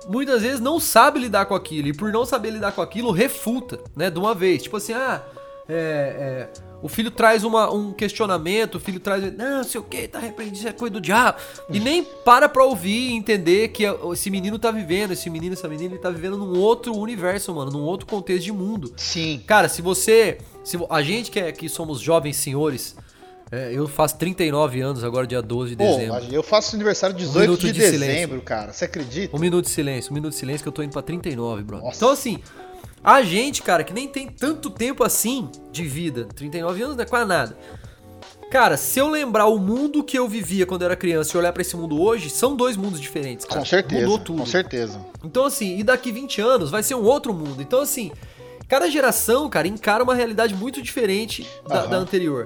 muitas 0.09 0.43
vezes 0.43 0.61
não 0.61 0.79
sabe 0.79 1.19
lidar 1.19 1.47
com 1.47 1.57
aquilo. 1.57 1.89
E 1.89 1.93
por 1.93 2.13
não 2.13 2.25
saber 2.25 2.51
lidar 2.51 2.71
com 2.71 2.83
aquilo, 2.83 3.11
refuta, 3.11 3.81
né? 3.97 4.09
De 4.11 4.19
uma 4.21 4.33
vez. 4.33 4.63
Tipo 4.63 4.77
assim, 4.77 4.93
ah, 4.93 5.21
é, 5.69 6.49
é, 6.57 6.70
o 6.83 6.89
filho 6.89 7.11
traz 7.11 7.45
uma- 7.45 7.73
um 7.73 7.93
questionamento, 7.93 8.77
o 8.77 8.81
filho 8.81 8.99
traz. 9.01 9.23
Não, 9.37 9.59
não 9.59 9.65
sei 9.65 9.81
o 9.81 9.85
que, 9.85 10.09
tá 10.09 10.19
repreendido, 10.19 10.59
isso 10.59 10.69
é 10.69 10.73
coisa 10.73 10.93
do 10.95 11.01
diabo. 11.01 11.39
E 11.69 11.79
nem 11.81 12.03
para 12.03 12.49
pra 12.49 12.65
ouvir 12.65 13.11
e 13.11 13.13
entender 13.13 13.69
que 13.69 13.85
esse 14.13 14.31
menino 14.31 14.59
tá 14.59 14.71
vivendo, 14.71 15.13
esse 15.13 15.29
menino, 15.31 15.53
essa 15.55 15.69
menina, 15.69 15.95
ele 15.95 16.01
tá 16.03 16.11
vivendo 16.11 16.37
num 16.39 16.59
outro 16.59 16.97
universo, 16.97 17.55
mano, 17.55 17.71
num 17.71 17.83
outro 17.83 18.07
contexto 18.07 18.45
de 18.45 18.53
mundo. 18.53 18.93
Sim. 18.97 19.43
Cara, 19.47 19.69
se 19.69 19.83
você. 19.83 20.39
Se 20.63 20.79
a 20.91 21.03
gente 21.03 21.31
que, 21.31 21.41
é, 21.41 21.53
que 21.53 21.69
somos 21.69 22.01
jovens 22.01 22.37
senhores, 22.37 22.95
é, 23.51 23.71
eu 23.73 23.89
faço 23.89 24.17
39 24.19 24.81
anos 24.81 25.03
agora, 25.03 25.27
dia 25.27 25.43
12 25.43 25.71
de 25.71 25.77
Pô, 25.77 25.85
dezembro. 25.85 26.23
eu 26.31 26.43
faço 26.43 26.77
aniversário 26.77 27.15
Um 27.17 27.19
18 27.19 27.41
minuto 27.41 27.61
de, 27.67 27.73
de 27.73 27.79
dezembro, 27.79 28.41
cara. 28.43 28.73
Você 28.73 28.85
acredita? 28.85 29.35
Um 29.37 29.41
minuto 29.41 29.65
de 29.65 29.71
silêncio, 29.71 30.13
um 30.13 30.15
minuto 30.15 30.31
de 30.33 30.39
silêncio 30.39 30.63
que 30.63 30.69
eu 30.69 30.73
tô 30.73 30.83
indo 30.83 30.93
pra 30.93 31.03
39, 31.03 31.63
brother. 31.63 31.85
Nossa. 31.87 31.97
Então, 31.97 32.11
assim, 32.11 32.39
a 33.03 33.23
gente, 33.23 33.63
cara, 33.63 33.83
que 33.85 33.93
nem 33.93 34.07
tem 34.09 34.29
tanto 34.29 34.69
tempo 34.71 35.03
assim 35.05 35.49
de 35.73 35.85
vida, 35.85 36.27
39 36.35 36.83
anos 36.83 36.97
não 36.97 37.03
é 37.03 37.07
quase 37.07 37.27
nada. 37.27 37.57
Cara, 38.51 38.77
se 38.77 38.99
eu 38.99 39.09
lembrar 39.09 39.47
o 39.47 39.59
mundo 39.59 40.03
que 40.03 40.19
eu 40.19 40.27
vivia 40.29 40.67
quando 40.67 40.83
eu 40.83 40.87
era 40.87 40.97
criança 40.97 41.37
e 41.37 41.39
olhar 41.39 41.53
pra 41.53 41.63
esse 41.63 41.77
mundo 41.77 42.01
hoje, 42.01 42.29
são 42.29 42.57
dois 42.57 42.77
mundos 42.77 43.01
diferentes, 43.01 43.47
cara. 43.47 43.61
Com 43.61 43.67
certeza. 43.67 44.01
Mudou 44.03 44.19
tudo. 44.19 44.39
Com 44.41 44.47
certeza. 44.47 45.01
Então, 45.25 45.45
assim, 45.45 45.79
e 45.79 45.85
daqui 45.85 46.11
20 46.11 46.41
anos 46.41 46.69
vai 46.71 46.83
ser 46.83 46.97
um 46.97 47.05
outro 47.05 47.33
mundo. 47.33 47.63
Então, 47.63 47.81
assim, 47.81 48.11
cada 48.67 48.91
geração, 48.91 49.49
cara, 49.49 49.69
encara 49.69 50.03
uma 50.03 50.17
realidade 50.17 50.53
muito 50.55 50.83
diferente 50.83 51.47
da, 51.67 51.87
da 51.87 51.97
anterior. 51.97 52.43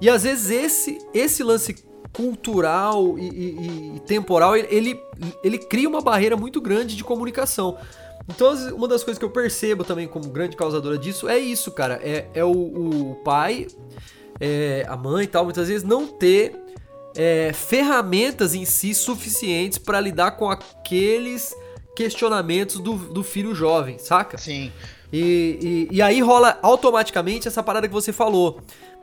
E 0.00 0.08
às 0.08 0.22
vezes 0.22 0.50
esse, 0.50 0.98
esse 1.12 1.42
lance 1.42 1.74
cultural 2.12 3.18
e, 3.18 3.28
e- 3.28 3.92
e 3.96 4.00
temporal, 4.06 4.56
ele, 4.56 5.00
ele 5.42 5.58
cria 5.58 5.88
uma 5.88 6.00
barreira 6.00 6.36
muito 6.36 6.60
grande 6.60 6.94
de 6.96 7.02
comunicação. 7.02 7.76
Então, 8.28 8.52
uma 8.74 8.86
das 8.86 9.02
coisas 9.02 9.18
que 9.18 9.24
eu 9.24 9.30
percebo 9.30 9.84
também 9.84 10.06
como 10.06 10.28
grande 10.28 10.56
causadora 10.56 10.96
disso 10.96 11.28
é 11.28 11.38
isso, 11.38 11.70
cara. 11.72 12.00
É, 12.02 12.28
é 12.34 12.44
o, 12.44 12.50
o 12.50 13.14
pai, 13.24 13.66
é, 14.38 14.84
a 14.88 14.96
mãe 14.96 15.24
e 15.24 15.28
tal, 15.28 15.44
muitas 15.44 15.68
vezes 15.68 15.82
não 15.82 16.06
ter 16.06 16.54
é, 17.16 17.52
ferramentas 17.52 18.54
em 18.54 18.64
si 18.64 18.94
suficientes 18.94 19.78
para 19.78 20.00
lidar 20.00 20.32
com 20.32 20.48
aqueles 20.48 21.54
questionamentos 21.96 22.78
do, 22.78 22.94
do 22.96 23.22
filho 23.22 23.54
jovem, 23.54 23.98
saca? 23.98 24.38
Sim. 24.38 24.72
E, 25.12 25.88
e, 25.90 25.96
e 25.96 26.02
aí 26.02 26.20
rola 26.20 26.58
automaticamente 26.62 27.48
essa 27.48 27.62
parada 27.62 27.88
que 27.88 27.92
você 27.92 28.12
falou. 28.12 28.60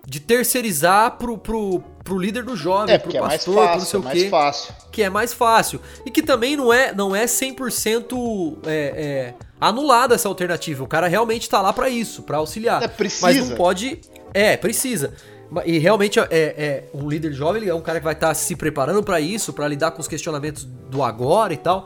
De 0.10 0.22
terceirizar 0.22 1.18
pro, 1.18 1.38
pro, 1.38 1.84
pro 2.02 2.18
líder 2.18 2.46
do 2.46 2.56
jovem, 2.56 2.96
É, 2.96 2.98
pro 2.98 3.14
é 3.14 3.20
mais 3.20 3.44
pastor, 3.44 3.54
pro 3.56 3.64
não 3.64 3.74
fácil, 3.74 3.86
sei 3.90 3.98
é 3.98 4.00
o 4.00 4.04
mais 4.06 4.24
quê. 4.24 4.30
fácil. 4.30 4.74
Que 4.90 5.04
é 5.04 5.10
mais 5.10 5.34
fácil. 5.34 5.82
E 6.06 6.10
que 6.10 6.24
também 6.24 6.56
não 6.56 6.72
é, 6.72 6.94
não 6.94 7.14
é 7.14 7.26
100% 7.26 8.58
é, 8.66 8.72
é, 8.72 9.34
anulada 9.60 10.16
essa 10.16 10.30
alternativa. 10.30 10.82
O 10.82 10.88
cara 10.88 11.08
realmente 11.08 11.50
tá 11.50 11.62
lá 11.62 11.74
pra 11.74 11.90
isso, 11.90 12.24
pra 12.24 12.38
auxiliar. 12.38 12.82
É, 12.84 12.88
precisa. 12.88 13.22
Mas 13.28 13.50
não 13.50 13.58
pode. 13.58 14.00
É, 14.34 14.56
precisa. 14.56 15.14
E 15.66 15.78
realmente 15.78 16.20
é, 16.20 16.26
é 16.32 16.84
um 16.94 17.10
líder 17.10 17.34
jovem, 17.34 17.68
é 17.68 17.76
um 17.76 17.82
cara 17.82 18.00
que 18.00 18.06
vai 18.06 18.14
estar 18.14 18.34
se 18.34 18.56
preparando 18.56 19.04
pra 19.04 19.20
isso, 19.20 19.52
pra 19.52 19.68
lidar 19.68 19.92
com 19.92 20.00
os 20.00 20.08
questionamentos 20.08 20.64
do 20.64 21.04
agora 21.04 21.54
e 21.54 21.58
tal. 21.58 21.86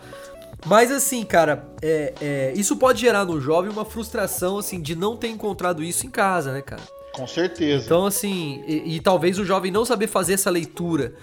Mas 0.68 0.92
assim, 0.92 1.24
cara, 1.24 1.66
é, 1.82 2.14
é, 2.22 2.54
isso 2.56 2.76
pode 2.76 3.02
gerar 3.02 3.26
no 3.26 3.42
jovem 3.42 3.72
uma 3.72 3.84
frustração 3.84 4.60
assim 4.60 4.80
de 4.80 4.96
não 4.96 5.18
ter 5.18 5.30
encontrado 5.30 5.82
isso 5.82 6.06
em 6.06 6.10
casa, 6.12 6.52
né, 6.54 6.62
cara? 6.62 6.82
Com 7.14 7.28
certeza. 7.28 7.86
Então, 7.86 8.06
assim, 8.06 8.64
e, 8.68 8.96
e 8.96 9.00
talvez 9.00 9.38
o 9.38 9.46
jovem 9.46 9.72
não 9.72 9.84
saber 9.86 10.08
fazer 10.08 10.34
essa 10.34 10.50
leitura 10.50 11.14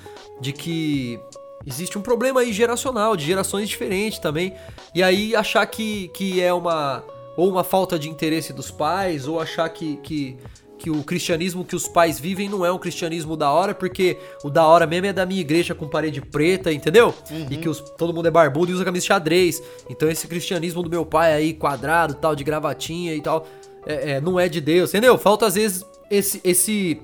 de 0.41 0.53
que 0.53 1.19
existe 1.67 1.99
um 1.99 2.03
problema 2.03 2.41
aí 2.41 2.53
geracional, 2.53 3.17
de 3.17 3.25
gerações 3.25 3.69
diferentes 3.69 4.19
também, 4.19 4.55
e 4.95 5.03
aí 5.03 5.35
achar 5.35 5.67
que, 5.67 6.09
que 6.09 6.41
é 6.41 6.53
uma 6.53 7.03
ou 7.37 7.49
uma 7.49 7.63
falta 7.63 7.99
de 7.99 8.09
interesse 8.09 8.53
dos 8.53 8.71
pais, 8.71 9.29
ou 9.29 9.41
achar 9.41 9.69
que, 9.69 9.97
que, 9.99 10.37
que 10.77 10.91
o 10.91 11.05
cristianismo 11.05 11.65
que 11.65 11.77
os 11.77 11.87
pais 11.87 12.19
vivem 12.19 12.49
não 12.49 12.67
é 12.67 12.73
um 12.73 12.79
cristianismo 12.79 13.37
da 13.37 13.49
hora, 13.53 13.73
porque 13.75 14.19
o 14.43 14.51
da 14.51 14.67
hora 14.67 14.89
mesmo 14.89 15.07
é 15.07 15.13
da 15.13 15.25
minha 15.25 15.41
igreja 15.41 15.73
com 15.73 15.87
parede 15.87 16.21
preta, 16.21 16.73
entendeu? 16.73 17.15
E 17.49 17.57
que 17.57 17.69
os- 17.69 17.79
todo 17.97 18.13
mundo 18.13 18.27
é 18.27 18.31
barbudo 18.31 18.73
e 18.73 18.75
usa 18.75 18.85
camisa 18.85 19.07
xadrez. 19.07 19.63
Então 19.89 20.11
esse 20.11 20.27
cristianismo 20.27 20.83
do 20.83 20.91
meu 20.91 21.07
pai 21.07 21.33
aí, 21.33 21.55
quadrado, 21.55 22.15
tal, 22.15 22.35
de 22.35 22.43
gravatinha 22.43 23.15
e 23.15 23.21
tal, 23.23 23.47
é, 23.89 24.11
é, 24.13 24.21
não 24.21 24.39
é 24.39 24.49
de 24.49 24.61
Deus, 24.61 24.91
entendeu? 24.91 25.17
Falta 25.19 25.47
às 25.47 25.55
vezes 25.55 25.85
esse 26.11 26.41
esse 26.45 27.01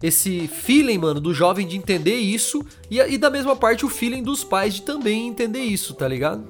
esse 0.00 0.46
feeling, 0.46 0.98
mano, 0.98 1.20
do 1.20 1.34
jovem 1.34 1.66
de 1.66 1.76
entender 1.76 2.14
isso 2.14 2.64
e, 2.88 3.00
e 3.00 3.18
da 3.18 3.28
mesma 3.28 3.56
parte 3.56 3.84
o 3.84 3.88
feeling 3.88 4.22
dos 4.22 4.44
pais 4.44 4.74
de 4.74 4.82
também 4.82 5.26
entender 5.26 5.58
isso, 5.58 5.92
tá 5.94 6.06
ligado? 6.06 6.44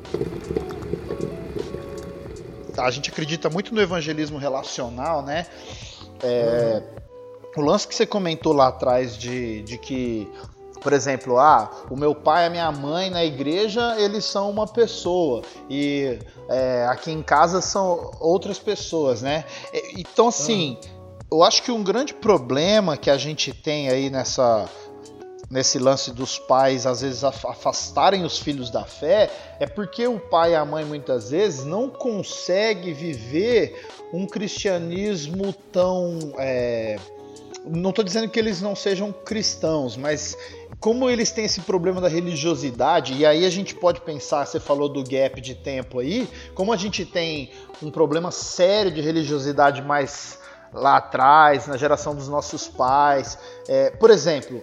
a 2.76 2.90
gente 2.90 3.10
acredita 3.10 3.50
muito 3.50 3.74
no 3.74 3.80
evangelismo 3.80 4.38
relacional, 4.38 5.22
né? 5.22 5.46
É, 6.22 6.82
O 7.56 7.60
lance 7.60 7.88
que 7.88 7.94
você 7.94 8.06
comentou 8.06 8.52
lá 8.52 8.68
atrás 8.68 9.16
de, 9.16 9.62
de 9.62 9.78
que, 9.78 10.28
por 10.80 10.92
exemplo, 10.92 11.38
ah, 11.38 11.70
o 11.90 11.96
meu 11.96 12.14
pai 12.14 12.44
e 12.44 12.46
a 12.46 12.50
minha 12.50 12.72
mãe 12.72 13.10
na 13.10 13.24
igreja, 13.24 13.96
eles 13.98 14.24
são 14.24 14.50
uma 14.50 14.66
pessoa. 14.66 15.42
E 15.68 16.18
é, 16.48 16.86
aqui 16.88 17.10
em 17.10 17.22
casa 17.22 17.60
são 17.60 18.10
outras 18.20 18.58
pessoas, 18.58 19.22
né? 19.22 19.44
Então, 19.96 20.28
assim, 20.28 20.78
eu 21.30 21.42
acho 21.42 21.62
que 21.62 21.70
um 21.70 21.82
grande 21.82 22.14
problema 22.14 22.96
que 22.96 23.10
a 23.10 23.16
gente 23.18 23.52
tem 23.52 23.88
aí 23.88 24.08
nessa 24.10 24.68
nesse 25.50 25.78
lance 25.78 26.12
dos 26.12 26.38
pais 26.38 26.84
às 26.84 27.00
vezes 27.00 27.24
af- 27.24 27.46
afastarem 27.46 28.22
os 28.22 28.38
filhos 28.38 28.68
da 28.68 28.84
fé 28.84 29.30
é 29.58 29.66
porque 29.66 30.06
o 30.06 30.20
pai 30.20 30.52
e 30.52 30.54
a 30.54 30.62
mãe 30.62 30.84
muitas 30.84 31.30
vezes 31.30 31.64
não 31.64 31.88
consegue 31.88 32.92
viver 32.92 33.82
um 34.12 34.26
cristianismo 34.26 35.54
tão 35.72 36.18
é, 36.36 36.98
não 37.66 37.90
estou 37.90 38.04
dizendo 38.04 38.28
que 38.28 38.38
eles 38.38 38.60
não 38.60 38.74
sejam 38.74 39.12
cristãos 39.12 39.96
mas 39.96 40.36
como 40.80 41.10
eles 41.10 41.30
têm 41.30 41.44
esse 41.44 41.60
problema 41.62 42.00
da 42.00 42.08
religiosidade 42.08 43.14
e 43.14 43.26
aí 43.26 43.44
a 43.44 43.50
gente 43.50 43.74
pode 43.74 44.00
pensar 44.00 44.46
você 44.46 44.60
falou 44.60 44.88
do 44.88 45.02
gap 45.02 45.40
de 45.40 45.54
tempo 45.54 45.98
aí 45.98 46.28
como 46.54 46.72
a 46.72 46.76
gente 46.76 47.04
tem 47.04 47.50
um 47.82 47.90
problema 47.90 48.30
sério 48.30 48.90
de 48.90 49.00
religiosidade 49.00 49.82
mais 49.82 50.38
lá 50.72 50.96
atrás 50.98 51.66
na 51.66 51.76
geração 51.76 52.14
dos 52.14 52.28
nossos 52.28 52.68
pais 52.68 53.38
é, 53.68 53.90
por 53.90 54.10
exemplo 54.10 54.62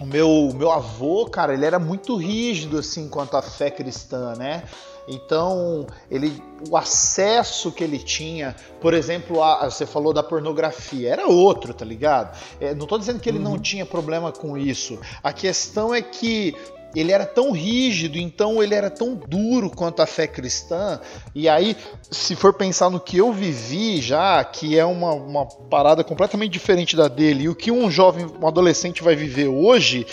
o 0.00 0.06
meu, 0.06 0.50
meu 0.52 0.72
avô, 0.72 1.26
cara, 1.26 1.54
ele 1.54 1.64
era 1.64 1.78
muito 1.78 2.16
rígido 2.16 2.78
assim 2.78 3.08
quanto 3.08 3.36
à 3.36 3.42
fé 3.42 3.70
cristã, 3.70 4.34
né? 4.34 4.64
Então, 5.06 5.86
ele, 6.10 6.42
o 6.70 6.76
acesso 6.76 7.72
que 7.72 7.82
ele 7.82 7.98
tinha, 7.98 8.54
por 8.80 8.94
exemplo, 8.94 9.42
a, 9.42 9.68
você 9.68 9.84
falou 9.84 10.12
da 10.12 10.22
pornografia, 10.22 11.10
era 11.10 11.26
outro, 11.26 11.74
tá 11.74 11.84
ligado? 11.84 12.36
É, 12.60 12.74
não 12.74 12.86
tô 12.86 12.98
dizendo 12.98 13.20
que 13.20 13.28
ele 13.28 13.38
não 13.38 13.58
tinha 13.58 13.84
problema 13.84 14.30
com 14.30 14.56
isso. 14.56 14.98
A 15.22 15.32
questão 15.32 15.94
é 15.94 16.00
que 16.00 16.54
ele 16.94 17.10
era 17.10 17.24
tão 17.24 17.52
rígido, 17.52 18.18
então 18.18 18.62
ele 18.62 18.74
era 18.74 18.90
tão 18.90 19.14
duro 19.14 19.70
quanto 19.70 20.02
a 20.02 20.06
fé 20.06 20.26
cristã. 20.26 21.00
E 21.34 21.48
aí, 21.48 21.76
se 22.10 22.36
for 22.36 22.52
pensar 22.52 22.90
no 22.90 23.00
que 23.00 23.16
eu 23.16 23.32
vivi 23.32 24.00
já, 24.00 24.44
que 24.44 24.78
é 24.78 24.84
uma, 24.84 25.12
uma 25.12 25.46
parada 25.46 26.04
completamente 26.04 26.52
diferente 26.52 26.94
da 26.94 27.08
dele, 27.08 27.44
e 27.44 27.48
o 27.48 27.54
que 27.54 27.70
um 27.70 27.90
jovem, 27.90 28.26
um 28.26 28.46
adolescente 28.46 29.02
vai 29.02 29.16
viver 29.16 29.48
hoje, 29.48 30.06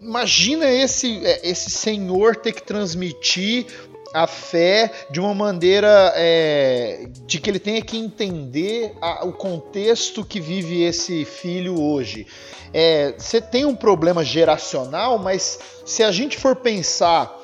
imagina 0.00 0.68
esse, 0.68 1.24
é, 1.24 1.48
esse 1.48 1.70
senhor 1.70 2.36
ter 2.36 2.52
que 2.52 2.62
transmitir 2.62 3.66
a 4.14 4.26
fé 4.26 4.90
de 5.10 5.20
uma 5.20 5.34
maneira 5.34 6.12
é, 6.16 7.08
de 7.26 7.38
que 7.40 7.50
ele 7.50 7.58
tenha 7.58 7.82
que 7.82 7.98
entender 7.98 8.94
a- 9.00 9.24
o 9.26 9.32
contexto 9.32 10.24
que 10.24 10.40
vive 10.40 10.82
esse 10.82 11.24
filho 11.24 11.80
hoje. 11.80 12.26
É, 12.72 13.14
Você 13.18 13.40
tem 13.40 13.64
um 13.64 13.74
problema 13.74 14.24
geracional, 14.24 15.18
mas 15.18 15.58
se 15.84 16.02
a 16.02 16.10
gente 16.10 16.36
for 16.36 16.56
pensar 16.56 17.34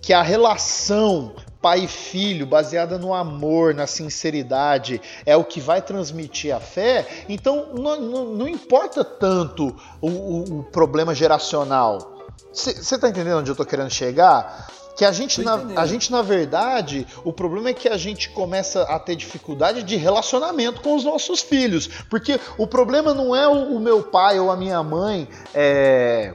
que 0.00 0.12
a 0.12 0.22
relação 0.22 1.34
pai 1.60 1.80
e 1.80 1.88
filho, 1.88 2.46
baseada 2.46 2.96
no 2.98 3.12
amor, 3.12 3.74
na 3.74 3.84
sinceridade, 3.86 5.00
é 5.26 5.36
o 5.36 5.42
que 5.44 5.60
vai 5.60 5.82
transmitir 5.82 6.54
a 6.54 6.60
fé, 6.60 7.04
então 7.28 7.70
não, 7.74 8.00
não- 8.00 8.24
não 8.26 8.48
importa 8.48 9.04
tanto 9.04 9.74
o, 10.00 10.08
o- 10.08 10.58
o 10.60 10.62
problema 10.64 11.12
geracional. 11.14 12.16
Você 12.52 12.70
está 12.94 13.08
entendendo 13.08 13.38
onde 13.38 13.50
eu 13.50 13.54
estou 13.54 13.66
querendo 13.66 13.90
chegar? 13.90 14.70
Que 14.98 15.04
a 15.04 15.12
gente, 15.12 15.40
na, 15.42 15.54
a 15.76 15.86
gente, 15.86 16.10
na 16.10 16.22
verdade, 16.22 17.06
o 17.24 17.32
problema 17.32 17.68
é 17.68 17.72
que 17.72 17.88
a 17.88 17.96
gente 17.96 18.30
começa 18.30 18.82
a 18.82 18.98
ter 18.98 19.14
dificuldade 19.14 19.84
de 19.84 19.94
relacionamento 19.94 20.80
com 20.80 20.96
os 20.96 21.04
nossos 21.04 21.40
filhos. 21.40 21.86
Porque 22.10 22.40
o 22.58 22.66
problema 22.66 23.14
não 23.14 23.34
é 23.34 23.46
o, 23.46 23.76
o 23.76 23.80
meu 23.80 24.02
pai 24.02 24.40
ou 24.40 24.50
a 24.50 24.56
minha 24.56 24.82
mãe 24.82 25.28
é, 25.54 26.34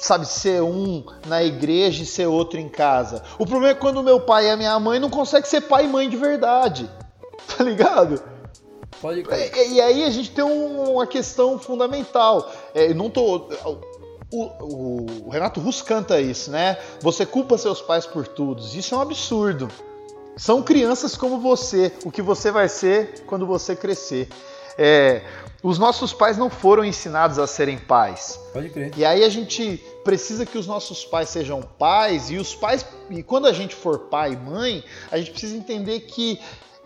sabe, 0.00 0.26
ser 0.26 0.62
um 0.62 1.04
na 1.26 1.44
igreja 1.44 2.02
e 2.02 2.06
ser 2.06 2.26
outro 2.26 2.58
em 2.58 2.70
casa. 2.70 3.22
O 3.38 3.44
problema 3.44 3.72
é 3.72 3.74
quando 3.74 3.98
o 3.98 4.02
meu 4.02 4.18
pai 4.20 4.46
e 4.46 4.50
a 4.50 4.56
minha 4.56 4.80
mãe 4.80 4.98
não 4.98 5.10
conseguem 5.10 5.48
ser 5.48 5.60
pai 5.60 5.84
e 5.84 5.88
mãe 5.88 6.08
de 6.08 6.16
verdade. 6.16 6.90
Tá 7.56 7.64
ligado? 7.64 8.20
Pode 9.00 9.22
E, 9.56 9.74
e 9.74 9.80
aí 9.80 10.04
a 10.04 10.10
gente 10.10 10.30
tem 10.30 10.44
um- 10.44 10.92
uma 10.94 11.06
questão 11.06 11.58
fundamental. 11.58 12.50
É, 12.74 12.90
eu 12.90 12.94
não 12.94 13.08
tô. 13.08 13.48
O, 14.30 14.44
o- 15.26 15.30
Renato 15.30 15.60
Russo 15.60 15.84
canta 15.84 16.20
isso, 16.20 16.50
né? 16.50 16.76
Você 17.00 17.24
culpa 17.24 17.56
seus 17.56 17.80
pais 17.80 18.04
por 18.06 18.26
tudo. 18.28 18.62
Isso 18.62 18.94
é 18.94 18.98
um 18.98 19.00
absurdo. 19.00 19.68
São 20.36 20.62
crianças 20.62 21.16
como 21.16 21.38
você, 21.40 21.92
o 22.04 22.10
que 22.10 22.22
você 22.22 22.50
vai 22.50 22.68
ser 22.68 23.22
quando 23.26 23.46
você 23.46 23.74
crescer. 23.74 24.28
É, 24.80 25.22
os 25.60 25.76
nossos 25.78 26.12
pais 26.12 26.38
não 26.38 26.48
foram 26.48 26.84
ensinados 26.84 27.38
a 27.38 27.46
serem 27.48 27.76
pais. 27.78 28.38
Pode 28.52 28.68
crer. 28.68 28.92
E 28.96 29.04
aí 29.04 29.24
a 29.24 29.28
gente 29.28 29.82
precisa 30.04 30.46
que 30.46 30.56
os 30.56 30.66
nossos 30.68 31.04
pais 31.04 31.30
sejam 31.30 31.60
pais 31.62 32.30
e 32.30 32.36
os 32.36 32.54
pais 32.54 32.86
e 33.10 33.22
quando 33.22 33.46
a 33.46 33.52
gente 33.52 33.74
for 33.74 33.98
pai 33.98 34.34
e 34.34 34.36
mãe, 34.36 34.84
a 35.10 35.18
gente 35.18 35.32
precisa 35.32 35.56
entender 35.56 36.00
que 36.00 36.38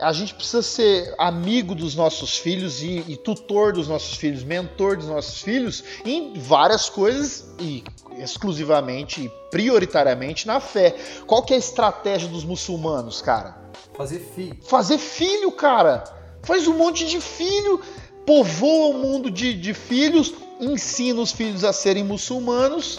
a 0.03 0.13
gente 0.13 0.35
precisa 0.35 0.63
ser 0.63 1.15
amigo 1.17 1.75
dos 1.75 1.95
nossos 1.95 2.37
filhos 2.37 2.83
e, 2.83 3.05
e 3.07 3.17
tutor 3.17 3.73
dos 3.73 3.87
nossos 3.87 4.17
filhos, 4.17 4.43
mentor 4.43 4.97
dos 4.97 5.07
nossos 5.07 5.41
filhos 5.41 5.85
em 6.05 6.35
várias 6.35 6.89
coisas 6.89 7.55
e 7.61 7.85
exclusivamente 8.19 9.25
e 9.25 9.29
prioritariamente 9.51 10.47
na 10.47 10.59
fé. 10.61 10.97
Qual 11.27 11.43
que 11.43 11.53
é 11.53 11.57
a 11.57 11.59
estratégia 11.59 12.29
dos 12.29 12.45
muçulmanos, 12.45 13.23
cara? 13.23 13.57
Fazer 13.95 14.19
fi. 14.19 14.53
fazer 14.63 14.99
filho, 14.99 15.53
cara. 15.53 16.03
Faz 16.43 16.67
um 16.67 16.77
monte 16.77 17.07
de 17.07 17.21
filho, 17.21 17.81
povoa 18.27 18.97
o 18.97 18.99
mundo 18.99 19.31
de, 19.31 19.55
de 19.55 19.73
filhos, 19.73 20.35
ensina 20.61 21.21
os 21.21 21.31
filhos 21.31 21.63
a 21.63 21.73
serem 21.73 22.03
muçulmanos 22.03 22.99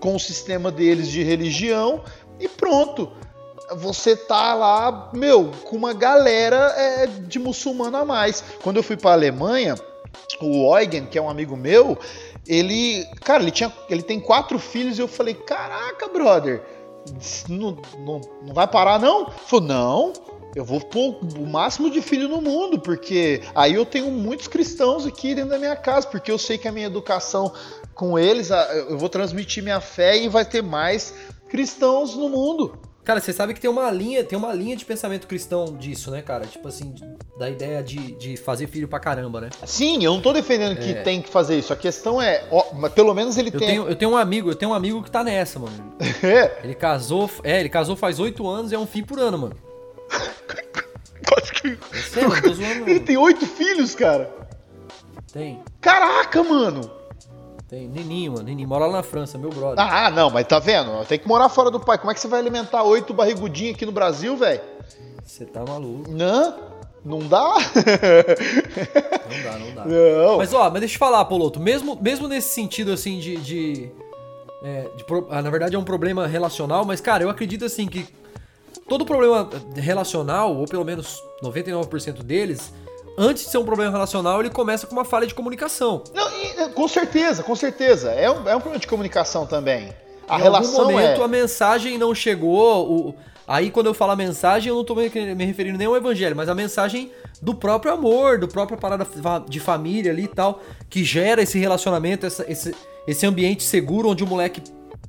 com 0.00 0.16
o 0.16 0.20
sistema 0.20 0.72
deles 0.72 1.08
de 1.08 1.22
religião 1.22 2.02
e 2.40 2.48
pronto. 2.48 3.12
Você 3.76 4.16
tá 4.16 4.54
lá, 4.54 5.10
meu, 5.12 5.50
com 5.64 5.76
uma 5.76 5.92
galera 5.92 6.74
é, 6.76 7.06
de 7.06 7.38
muçulmano 7.38 7.96
a 7.96 8.04
mais. 8.04 8.42
Quando 8.62 8.76
eu 8.76 8.82
fui 8.82 8.96
pra 8.96 9.12
Alemanha, 9.12 9.74
o 10.40 10.76
Eugen, 10.78 11.06
que 11.06 11.18
é 11.18 11.22
um 11.22 11.30
amigo 11.30 11.56
meu, 11.56 11.98
ele, 12.46 13.06
cara, 13.22 13.42
ele 13.42 13.50
tinha, 13.50 13.72
ele 13.88 14.02
tem 14.02 14.20
quatro 14.20 14.58
filhos 14.58 14.98
e 14.98 15.00
eu 15.00 15.08
falei, 15.08 15.34
caraca, 15.34 16.08
brother, 16.08 16.62
não, 17.48 17.76
não, 17.98 18.20
não 18.46 18.54
vai 18.54 18.66
parar 18.66 18.98
não? 18.98 19.22
Ele 19.22 19.32
falou, 19.46 19.66
não, 19.66 20.12
eu 20.54 20.64
vou 20.64 20.80
pôr 20.80 21.18
o 21.38 21.46
máximo 21.46 21.90
de 21.90 22.02
filho 22.02 22.28
no 22.28 22.40
mundo, 22.40 22.78
porque 22.78 23.42
aí 23.54 23.74
eu 23.74 23.86
tenho 23.86 24.10
muitos 24.10 24.48
cristãos 24.48 25.06
aqui 25.06 25.34
dentro 25.34 25.50
da 25.50 25.58
minha 25.58 25.76
casa, 25.76 26.06
porque 26.06 26.30
eu 26.30 26.38
sei 26.38 26.58
que 26.58 26.68
a 26.68 26.72
minha 26.72 26.86
educação 26.86 27.52
com 27.94 28.18
eles, 28.18 28.50
eu 28.50 28.98
vou 28.98 29.08
transmitir 29.08 29.62
minha 29.62 29.80
fé 29.80 30.18
e 30.18 30.28
vai 30.28 30.44
ter 30.44 30.62
mais 30.62 31.14
cristãos 31.48 32.14
no 32.14 32.28
mundo. 32.28 32.78
Cara, 33.04 33.20
você 33.20 33.32
sabe 33.32 33.52
que 33.52 33.60
tem 33.60 33.68
uma 33.68 33.90
linha, 33.90 34.22
tem 34.22 34.38
uma 34.38 34.52
linha 34.54 34.76
de 34.76 34.84
pensamento 34.84 35.26
cristão 35.26 35.76
disso, 35.76 36.08
né, 36.12 36.22
cara? 36.22 36.46
Tipo 36.46 36.68
assim, 36.68 36.94
da 37.36 37.50
ideia 37.50 37.82
de, 37.82 37.96
de 38.12 38.36
fazer 38.36 38.68
filho 38.68 38.86
pra 38.86 39.00
caramba, 39.00 39.40
né? 39.40 39.50
Sim, 39.66 40.04
eu 40.04 40.12
não 40.14 40.20
tô 40.20 40.32
defendendo 40.32 40.76
que 40.78 40.90
É. 40.92 41.02
tem 41.02 41.20
que 41.20 41.28
fazer 41.28 41.58
isso. 41.58 41.72
A 41.72 41.76
questão 41.76 42.22
é, 42.22 42.44
ó, 42.48 42.72
mas 42.74 42.92
pelo 42.92 43.12
menos 43.12 43.36
ele 43.36 43.48
Eu 43.52 43.58
tem. 43.58 43.68
tenho, 43.68 43.88
eu 43.88 43.96
tenho 43.96 44.12
um 44.12 44.16
amigo, 44.16 44.50
eu 44.50 44.54
tenho 44.54 44.70
um 44.70 44.74
amigo 44.74 45.02
que 45.02 45.10
tá 45.10 45.24
nessa, 45.24 45.58
mano. 45.58 45.96
É, 46.22 46.60
Ele 46.62 46.74
casou, 46.76 47.28
é, 47.42 47.58
ele 47.58 47.68
casou 47.68 47.96
faz 47.96 48.20
oito 48.20 48.46
anos 48.48 48.70
e 48.70 48.76
é 48.76 48.78
um 48.78 48.86
filho 48.86 49.06
por 49.06 49.18
ano, 49.18 49.36
mano. 49.36 49.56
quase 51.26 51.52
que- 51.52 51.78
sério, 51.98 52.28
não 52.28 52.40
tô 52.40 52.54
zoando, 52.54 52.84
Ele 52.88 52.98
não. 53.00 53.04
tem 53.06 53.16
oito 53.16 53.46
filhos, 53.46 53.94
cara. 53.96 54.30
Tem, 55.32 55.60
Caraca, 55.80 56.42
mano. 56.44 56.88
Tem. 57.72 57.88
Nininho, 57.88 58.32
mano. 58.32 58.44
Nininho 58.44 58.68
mora 58.68 58.84
lá 58.84 58.98
na 58.98 59.02
França, 59.02 59.38
meu 59.38 59.48
brother. 59.48 59.82
Ah, 59.82 60.10
não, 60.10 60.28
mas 60.28 60.46
tá 60.46 60.58
vendo? 60.58 61.04
Tem 61.06 61.18
que 61.18 61.26
morar 61.26 61.48
fora 61.48 61.70
do 61.70 61.80
pai. 61.80 61.96
Como 61.96 62.10
é 62.10 62.14
que 62.14 62.20
você 62.20 62.28
vai 62.28 62.38
alimentar 62.38 62.82
oito 62.82 63.14
barrigudinhos 63.14 63.74
aqui 63.74 63.86
no 63.86 63.92
Brasil, 63.92 64.36
velho? 64.36 64.60
Você 65.24 65.46
tá 65.46 65.64
maluco. 65.64 66.10
Não, 66.10 66.54
não 67.02 67.20
dá. 67.20 67.54
Não 69.32 69.42
dá, 69.42 69.58
não 69.58 69.74
dá. 69.74 69.84
não. 69.86 70.36
Mas 70.36 70.52
ó, 70.52 70.68
mas 70.68 70.80
deixa 70.80 70.96
eu 70.96 70.98
falar, 70.98 71.24
Poloto, 71.24 71.58
mesmo, 71.58 71.98
mesmo 72.00 72.28
nesse 72.28 72.48
sentido 72.48 72.92
assim 72.92 73.18
de. 73.18 73.36
de, 73.38 73.90
é, 74.62 74.90
de 74.94 75.04
ah, 75.30 75.40
na 75.40 75.48
verdade 75.48 75.74
é 75.74 75.78
um 75.78 75.84
problema 75.84 76.26
relacional, 76.26 76.84
mas 76.84 77.00
cara, 77.00 77.24
eu 77.24 77.30
acredito 77.30 77.64
assim 77.64 77.86
que 77.86 78.06
todo 78.86 79.06
problema 79.06 79.48
relacional, 79.74 80.54
ou 80.54 80.66
pelo 80.66 80.84
menos 80.84 81.22
99% 81.42 82.22
deles, 82.22 82.72
antes 83.16 83.44
de 83.44 83.50
ser 83.50 83.58
um 83.58 83.64
problema 83.64 83.90
relacional, 83.90 84.40
ele 84.40 84.50
começa 84.50 84.86
com 84.86 84.92
uma 84.94 85.04
falha 85.04 85.26
de 85.26 85.34
comunicação. 85.34 86.02
Não, 86.14 86.28
e, 86.30 86.70
com 86.70 86.88
certeza, 86.88 87.42
com 87.42 87.54
certeza. 87.54 88.10
É 88.12 88.30
um, 88.30 88.48
é 88.48 88.56
um 88.56 88.60
problema 88.60 88.78
de 88.78 88.86
comunicação 88.86 89.46
também. 89.46 89.92
A 90.28 90.38
em 90.38 90.42
relação 90.42 90.80
algum 90.80 90.92
momento 90.92 91.20
é. 91.20 91.24
a 91.24 91.28
mensagem 91.28 91.98
não 91.98 92.14
chegou. 92.14 92.90
o- 92.90 93.14
aí 93.46 93.70
quando 93.70 93.86
eu 93.86 93.94
falo 93.94 94.12
a 94.12 94.16
mensagem, 94.16 94.68
eu 94.70 94.76
não 94.76 94.84
tô 94.84 94.94
me, 94.94 95.08
referindo 95.44 95.76
nem 95.76 95.86
ao 95.86 95.96
evangelho, 95.96 96.34
mas 96.36 96.48
a 96.48 96.54
mensagem 96.54 97.10
do 97.40 97.54
próprio 97.54 97.92
amor, 97.92 98.38
do 98.38 98.46
próprio 98.48 98.78
parada 98.78 99.06
de 99.48 99.58
família 99.60 100.12
ali 100.12 100.24
e 100.24 100.28
tal, 100.28 100.60
que 100.88 101.02
gera 101.04 101.42
esse 101.42 101.58
relacionamento, 101.58 102.24
essa- 102.24 102.44
esse, 102.50 102.74
esse 103.06 103.26
ambiente 103.26 103.62
seguro 103.64 104.08
onde 104.10 104.22
o 104.22 104.26
moleque 104.26 104.62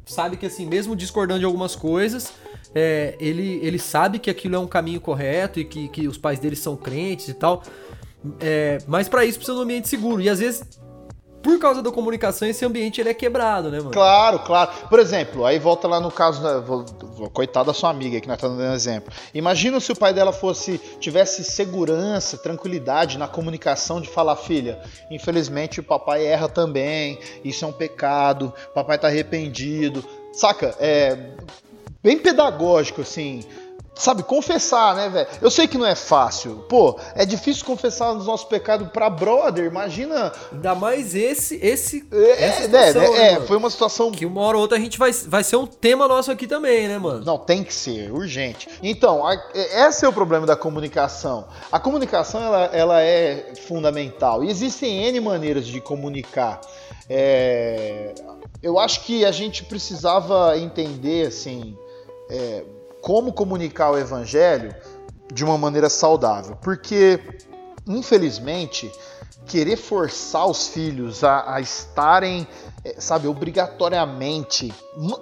sabe 0.06 0.36
que 0.36 0.46
assim, 0.48 0.66
mesmo 0.66 0.96
discordando 0.96 1.40
de 1.40 1.46
algumas 1.46 1.76
coisas, 1.76 2.34
é, 2.76 3.16
ele, 3.20 3.60
ele 3.62 3.80
sabe 3.80 4.20
que 4.20 4.30
aquilo 4.30 4.56
é 4.56 4.60
um 4.60 4.68
caminho 4.68 5.00
correto 5.00 5.60
e 5.60 5.66
que, 5.66 5.88
que 5.90 6.08
os 6.08 6.18
pais 6.18 6.40
dele 6.40 6.56
são 6.56 6.76
crentes 6.76 7.28
e 7.28 7.34
tal. 7.34 7.64
É, 8.40 8.78
mas 8.88 9.10
pra 9.10 9.26
isso 9.26 9.38
precisa 9.38 9.56
de 9.56 9.60
um 9.60 9.64
ambiente 9.64 9.88
seguro. 9.88 10.22
E 10.22 10.30
às 10.30 10.40
vezes, 10.40 10.64
por 11.44 11.60
causa 11.60 11.82
da 11.82 11.92
comunicação, 11.92 12.48
esse 12.48 12.64
ambiente 12.64 13.02
ele 13.02 13.10
é 13.10 13.14
quebrado, 13.14 13.70
né, 13.70 13.78
mano? 13.78 13.92
Claro, 13.92 14.40
claro. 14.40 14.72
Por 14.90 14.98
exemplo, 14.98 15.46
aí 15.46 15.60
volta 15.60 15.88
lá 15.88 16.00
no 16.00 16.10
caso 16.10 16.42
da. 16.42 16.64
Coitada 17.32 17.68
da 17.68 17.74
sua 17.74 17.90
amiga 17.90 18.20
que 18.20 18.28
nós 18.28 18.38
estamos 18.38 18.58
dando 18.58 18.74
exemplo. 18.74 19.14
Imagina 19.34 19.80
se 19.80 19.92
o 19.92 19.96
pai 19.96 20.14
dela 20.14 20.32
fosse. 20.32 20.78
tivesse 21.00 21.44
segurança, 21.44 22.38
tranquilidade 22.38 23.18
na 23.18 23.28
comunicação 23.28 24.00
de 24.00 24.08
falar, 24.08 24.38
filha, 24.38 24.82
infelizmente 25.12 25.80
o 25.82 25.84
papai 25.84 26.26
erra 26.26 26.48
também, 26.48 27.20
isso 27.44 27.66
é 27.66 27.68
um 27.68 27.74
pecado, 27.74 28.54
papai 28.74 28.98
tá 28.98 29.08
arrependido. 29.08 30.04
Saca? 30.32 30.76
É. 30.80 31.18
Bem 32.04 32.18
pedagógico, 32.18 33.02
assim. 33.02 33.44
Sabe, 33.96 34.24
confessar, 34.24 34.96
né, 34.96 35.08
velho? 35.08 35.28
Eu 35.40 35.52
sei 35.52 35.68
que 35.68 35.78
não 35.78 35.86
é 35.86 35.94
fácil. 35.94 36.66
Pô, 36.68 37.00
é 37.14 37.28
difícil 37.28 37.64
confessar 37.64 38.12
os 38.12 38.26
nossos 38.26 38.48
pecados 38.48 38.88
pra 38.90 39.08
brother. 39.08 39.66
Imagina. 39.66 40.34
Ainda 40.52 40.74
mais 40.74 41.14
esse, 41.14 41.60
esse, 41.64 42.04
É, 42.12 42.44
essa 42.44 42.62
é, 42.62 42.64
situação, 42.64 43.04
é, 43.04 43.10
né, 43.20 43.28
é, 43.28 43.34
mano? 43.36 43.46
foi 43.48 43.56
uma 43.56 43.70
situação 43.70 44.12
Que 44.12 44.26
uma 44.26 44.42
hora 44.42 44.58
ou 44.58 44.64
outra 44.64 44.80
a 44.80 44.82
gente 44.82 44.98
vai, 44.98 45.12
vai 45.12 45.44
ser 45.44 45.58
um 45.58 45.68
tema 45.68 46.08
nosso 46.08 46.32
aqui 46.32 46.48
também, 46.48 46.88
né, 46.88 46.98
mano? 46.98 47.24
Não, 47.24 47.38
tem 47.38 47.64
que 47.64 47.72
ser, 47.72 48.12
urgente. 48.12 48.68
Então, 48.82 49.26
a- 49.28 49.40
esse 49.54 50.04
é 50.04 50.10
o 50.10 50.14
problema 50.14 50.48
da 50.48 50.56
comunicação. 50.56 51.46
A 51.72 51.80
comunicação, 51.80 52.42
ela, 52.42 52.66
ela 52.74 53.00
é 53.02 53.54
fundamental. 53.68 54.44
E 54.44 54.50
existem 54.50 55.04
N 55.06 55.20
maneiras 55.20 55.68
de 55.68 55.80
comunicar. 55.80 56.60
É, 57.08 58.16
eu 58.62 58.80
acho 58.80 59.02
que 59.04 59.24
a 59.24 59.32
gente 59.32 59.64
precisava 59.66 60.58
entender, 60.58 61.28
assim, 61.28 61.78
é, 62.30 62.64
como 63.02 63.34
comunicar 63.34 63.92
o 63.92 63.98
evangelho 63.98 64.74
de 65.32 65.44
uma 65.44 65.58
maneira 65.58 65.90
saudável. 65.90 66.56
Porque, 66.62 67.20
infelizmente, 67.88 68.92
querer 69.46 69.78
forçar 69.78 70.48
os 70.48 70.68
filhos 70.68 71.24
a, 71.24 71.56
a 71.56 71.62
estarem, 71.62 72.48
é, 72.84 73.00
sabe, 73.00 73.28
obrigatoriamente. 73.28 74.74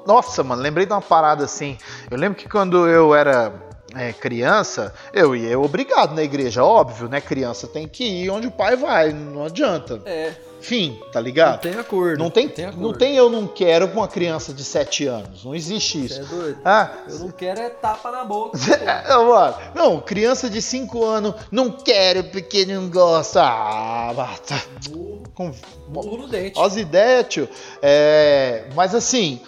Nossa, 0.06 0.44
mano, 0.44 0.62
lembrei 0.62 0.86
de 0.86 0.94
uma 0.94 1.02
parada 1.02 1.46
assim. 1.46 1.78
Eu 2.10 2.18
lembro 2.18 2.38
que 2.38 2.48
quando 2.48 2.88
eu 2.88 3.16
era 3.16 3.54
é, 3.96 4.14
criança, 4.14 4.94
eu 5.14 5.36
ia 5.36 5.60
obrigado 5.60 6.14
na 6.16 6.24
igreja, 6.24 6.64
óbvio, 6.64 7.10
né? 7.10 7.20
Criança 7.20 7.68
tem 7.68 7.88
que 7.88 8.04
ir 8.04 8.30
onde 8.30 8.48
o 8.48 8.52
pai 8.52 8.76
vai, 8.76 9.12
não 9.12 9.46
adianta. 9.46 10.02
É, 10.06 10.34
Fim, 10.62 10.97
tá 11.12 11.19
não 11.19 11.21
ligado? 11.21 11.60
tem 11.62 11.74
acordo. 11.74 12.19
Não 12.19 12.30
tem, 12.30 12.45
acordo. 12.47 12.80
não 12.82 12.93
tem 12.93 13.15
eu 13.15 13.30
não 13.30 13.47
quero 13.47 13.88
com 13.89 13.95
uma 14.00 14.08
criança 14.08 14.54
de 14.54 14.63
7 14.63 15.08
anos. 15.08 15.43
Não 15.43 15.56
existe 15.56 16.00
Você 16.00 16.06
isso. 16.06 16.21
é 16.21 16.24
doido? 16.36 16.60
Ah, 16.63 16.91
Eu 17.10 17.19
não 17.19 17.32
quero 17.32 17.60
é 17.60 17.69
tapa 17.69 18.12
na 18.12 18.24
boca. 18.24 18.58
pô. 18.58 18.74
é, 18.74 19.17
mano, 19.17 19.56
não, 19.76 20.00
criança 20.00 20.50
de 20.50 20.62
5 20.62 21.04
anos, 21.04 21.34
não 21.52 21.71
quero 21.71 22.24
porque 22.26 22.65
não 22.65 22.89
gosta. 22.89 23.41
Ah, 23.43 24.13
bata. 24.15 24.56
Burro, 24.89 25.24
Com, 25.34 25.52
burro 25.88 26.17
no 26.17 26.28
dente. 26.28 26.60
As 26.60 26.78
ideias, 26.78 27.26
tio. 27.28 27.50
É, 27.82 28.67
mas 28.76 28.93
assim, 28.93 29.41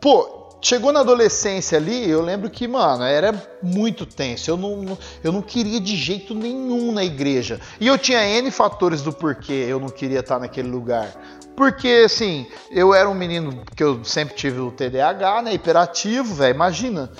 pô, 0.00 0.37
chegou 0.60 0.92
na 0.92 1.00
adolescência 1.00 1.78
ali, 1.78 2.08
eu 2.08 2.20
lembro 2.20 2.50
que, 2.50 2.66
mano, 2.66 3.04
era 3.04 3.32
muito 3.62 4.04
tenso. 4.04 4.50
Eu 4.50 4.56
não, 4.56 4.98
eu 5.22 5.32
não 5.32 5.42
queria 5.42 5.80
de 5.80 5.96
jeito 5.96 6.34
nenhum 6.34 6.92
na 6.92 7.04
igreja. 7.04 7.60
E 7.80 7.86
eu 7.86 7.98
tinha 7.98 8.24
N 8.24 8.50
fatores 8.50 9.02
do 9.02 9.12
porquê 9.12 9.66
eu 9.68 9.80
não 9.80 9.88
queria 9.88 10.20
estar 10.20 10.38
naquele 10.38 10.68
lugar. 10.68 11.12
Porque, 11.56 12.04
assim, 12.04 12.46
eu 12.70 12.94
era 12.94 13.08
um 13.08 13.14
menino 13.14 13.64
que 13.74 13.82
eu 13.82 14.04
sempre 14.04 14.36
tive 14.36 14.60
o 14.60 14.70
TDAH, 14.70 15.42
né? 15.42 15.54
Hiperativo, 15.54 16.34
velho. 16.34 16.54
Imagina. 16.54 17.10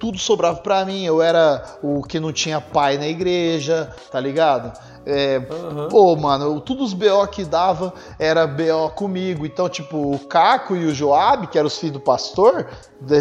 Tudo 0.00 0.18
sobrava 0.18 0.58
pra 0.58 0.84
mim. 0.84 1.04
Eu 1.04 1.20
era 1.20 1.78
o 1.82 2.02
que 2.02 2.18
não 2.18 2.32
tinha 2.32 2.60
pai 2.60 2.96
na 2.96 3.06
igreja, 3.06 3.94
tá 4.10 4.18
ligado? 4.18 4.72
É, 5.06 5.36
Aham. 5.36 5.88
Pô, 5.88 6.16
mano, 6.16 6.60
todos 6.60 6.88
os 6.88 6.92
BO 6.92 7.26
que 7.28 7.44
dava 7.44 7.94
era 8.18 8.44
BO 8.44 8.90
comigo. 8.94 9.46
Então, 9.46 9.68
tipo, 9.68 10.14
o 10.14 10.18
Caco 10.18 10.74
e 10.74 10.84
o 10.84 10.94
Joab, 10.94 11.46
que 11.46 11.56
eram 11.56 11.68
os 11.68 11.78
filhos 11.78 11.94
do 11.94 12.00
pastor, 12.00 12.66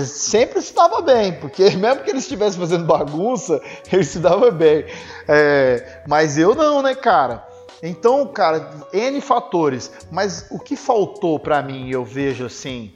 sempre 0.04 0.62
se 0.64 0.74
dava 0.74 1.02
bem, 1.02 1.34
porque 1.34 1.70
mesmo 1.78 2.04
que 2.04 2.10
eles 2.10 2.24
estivessem 2.24 2.60
fazendo 2.60 2.86
bagunça, 2.86 3.62
eles 3.94 4.08
se 4.08 4.20
davam 4.20 4.52
bem. 4.52 4.86
É, 5.28 6.02
mas 6.08 6.40
eu 6.40 6.56
não, 6.56 6.82
né, 6.82 6.96
cara? 6.96 7.48
Então, 7.84 8.26
cara, 8.28 8.72
N 8.92 9.22
fatores. 9.22 9.92
Mas 10.12 10.48
o 10.50 10.58
que 10.58 10.76
faltou 10.76 11.38
pra 11.38 11.62
mim, 11.62 11.92
eu 11.92 12.04
vejo 12.04 12.46
assim, 12.46 12.92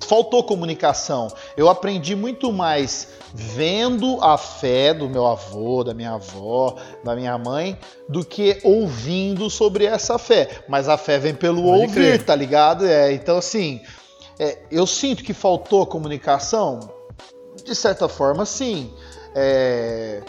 faltou 0.00 0.42
comunicação. 0.44 1.28
Eu 1.56 1.68
aprendi 1.68 2.14
muito 2.14 2.52
mais 2.52 3.08
vendo 3.34 4.18
a 4.22 4.38
fé 4.38 4.94
do 4.94 5.08
meu 5.08 5.26
avô, 5.26 5.82
da 5.82 5.92
minha 5.92 6.12
avó, 6.12 6.76
da 7.02 7.16
minha 7.16 7.36
mãe, 7.36 7.78
do 8.08 8.24
que 8.24 8.60
ouvindo 8.62 9.50
sobre 9.50 9.84
essa 9.86 10.18
fé. 10.18 10.64
Mas 10.68 10.88
a 10.88 10.96
fé 10.96 11.18
vem 11.18 11.34
pelo 11.34 11.62
Pode 11.62 11.80
ouvir, 11.82 11.94
crer. 11.94 12.24
tá 12.24 12.34
ligado? 12.34 12.86
É, 12.86 13.12
então, 13.12 13.36
assim, 13.38 13.80
é, 14.38 14.58
eu 14.70 14.86
sinto 14.86 15.24
que 15.24 15.32
faltou 15.34 15.86
comunicação. 15.86 16.80
De 17.64 17.74
certa 17.74 18.08
forma, 18.08 18.44
sim. 18.44 18.92
É, 19.34 20.22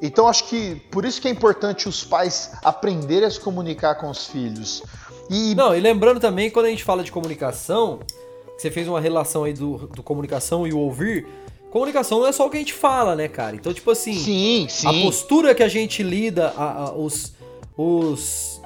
então, 0.00 0.26
acho 0.26 0.44
que 0.44 0.76
por 0.90 1.04
isso 1.04 1.20
que 1.20 1.28
é 1.28 1.30
importante 1.30 1.88
os 1.88 2.04
pais 2.04 2.52
aprenderem 2.62 3.24
a 3.26 3.30
se 3.30 3.40
comunicar 3.40 3.94
com 3.94 4.10
os 4.10 4.26
filhos. 4.26 4.82
E 5.30 5.54
Não, 5.54 5.74
e 5.74 5.80
lembrando 5.80 6.20
também, 6.20 6.50
quando 6.50 6.66
a 6.66 6.68
gente 6.68 6.84
fala 6.84 7.02
de 7.02 7.10
comunicação, 7.10 8.00
você 8.62 8.70
fez 8.70 8.88
uma 8.88 9.00
relação 9.00 9.44
aí 9.44 9.52
do, 9.52 9.88
do 9.88 10.02
comunicação 10.02 10.66
e 10.66 10.72
o 10.72 10.78
ouvir, 10.78 11.26
comunicação 11.70 12.20
não 12.20 12.26
é 12.26 12.32
só 12.32 12.46
o 12.46 12.50
que 12.50 12.56
a 12.56 12.60
gente 12.60 12.72
fala, 12.74 13.14
né, 13.16 13.28
cara? 13.28 13.56
Então, 13.56 13.72
tipo 13.74 13.90
assim, 13.90 14.14
sim, 14.14 14.66
sim. 14.68 14.86
a 14.86 15.04
postura 15.04 15.54
que 15.54 15.62
a 15.62 15.68
gente 15.68 16.02
lida, 16.02 16.52
a- 16.56 16.84
a- 16.84 16.92
os, 16.94 17.32
os, 17.76 18.60